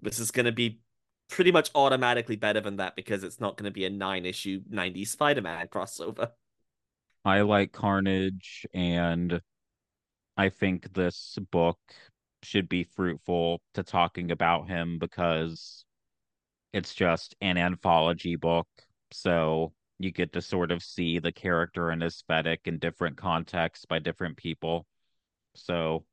This 0.00 0.18
is 0.18 0.32
going 0.32 0.44
to 0.44 0.52
be 0.52 0.80
pretty 1.30 1.50
much 1.50 1.70
automatically 1.74 2.36
better 2.36 2.60
than 2.60 2.76
that 2.76 2.94
because 2.94 3.24
it's 3.24 3.40
not 3.40 3.56
going 3.56 3.70
to 3.70 3.74
be 3.74 3.86
a 3.86 3.90
nine 3.90 4.26
issue 4.26 4.60
90s 4.70 5.08
Spider 5.08 5.40
Man 5.40 5.66
crossover. 5.68 6.32
I 7.24 7.40
like 7.40 7.72
Carnage, 7.72 8.66
and 8.74 9.40
I 10.36 10.50
think 10.50 10.92
this 10.92 11.38
book 11.50 11.78
should 12.42 12.68
be 12.68 12.84
fruitful 12.84 13.62
to 13.72 13.82
talking 13.82 14.30
about 14.30 14.68
him 14.68 14.98
because 14.98 15.86
it's 16.74 16.92
just 16.92 17.36
an 17.40 17.56
anthology 17.56 18.34
book. 18.34 18.66
So 19.12 19.72
you 20.00 20.10
get 20.10 20.32
to 20.32 20.42
sort 20.42 20.72
of 20.72 20.82
see 20.82 21.20
the 21.20 21.30
character 21.30 21.90
and 21.90 22.02
aesthetic 22.02 22.62
in 22.64 22.78
different 22.78 23.16
contexts 23.16 23.84
by 23.84 24.00
different 24.00 24.36
people. 24.36 24.84
So 25.54 26.04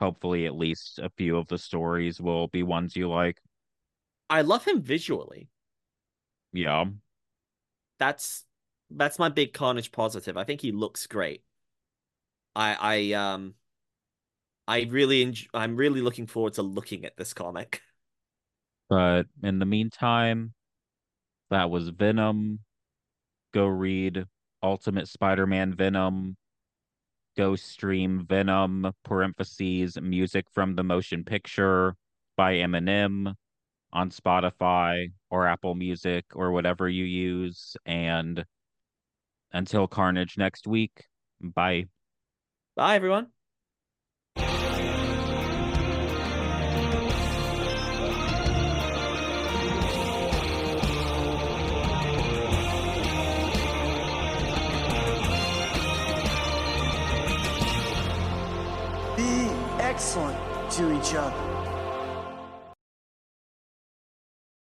hopefully 0.00 0.46
at 0.46 0.56
least 0.56 0.98
a 0.98 1.10
few 1.16 1.36
of 1.36 1.46
the 1.46 1.58
stories 1.58 2.20
will 2.20 2.48
be 2.48 2.64
ones 2.64 2.96
you 2.96 3.08
like. 3.08 3.38
I 4.28 4.42
love 4.42 4.64
him 4.64 4.82
visually. 4.82 5.48
Yeah. 6.52 6.86
That's 8.00 8.44
that's 8.90 9.18
my 9.20 9.28
big 9.28 9.52
carnage 9.52 9.92
positive. 9.92 10.36
I 10.36 10.42
think 10.42 10.60
he 10.60 10.72
looks 10.72 11.06
great. 11.06 11.44
I 12.56 12.76
I 12.80 13.12
um 13.12 13.54
I 14.66 14.88
really 14.90 15.22
enjoy, 15.22 15.46
I'm 15.54 15.76
really 15.76 16.00
looking 16.00 16.26
forward 16.26 16.54
to 16.54 16.62
looking 16.62 17.04
at 17.04 17.16
this 17.16 17.32
comic. 17.32 17.80
But 18.88 19.26
in 19.42 19.58
the 19.58 19.66
meantime, 19.66 20.54
that 21.50 21.70
was 21.70 21.88
Venom. 21.88 22.60
Go 23.52 23.66
read 23.66 24.24
Ultimate 24.62 25.08
Spider-Man 25.08 25.74
Venom. 25.74 26.36
Go 27.36 27.54
stream 27.56 28.26
Venom 28.26 28.92
parentheses 29.04 29.98
music 30.00 30.46
from 30.52 30.74
the 30.74 30.82
motion 30.82 31.24
picture 31.24 31.94
by 32.36 32.54
Eminem 32.54 33.34
on 33.92 34.10
Spotify 34.10 35.12
or 35.30 35.46
Apple 35.46 35.74
Music 35.74 36.24
or 36.34 36.50
whatever 36.50 36.88
you 36.88 37.04
use. 37.04 37.76
And 37.86 38.44
until 39.52 39.86
Carnage 39.86 40.36
next 40.36 40.66
week, 40.66 41.04
Bye. 41.40 41.86
Bye, 42.74 42.96
everyone. 42.96 43.28
Excellent 59.98 60.38
to 60.70 60.96
each 60.96 61.12
other. 61.16 61.57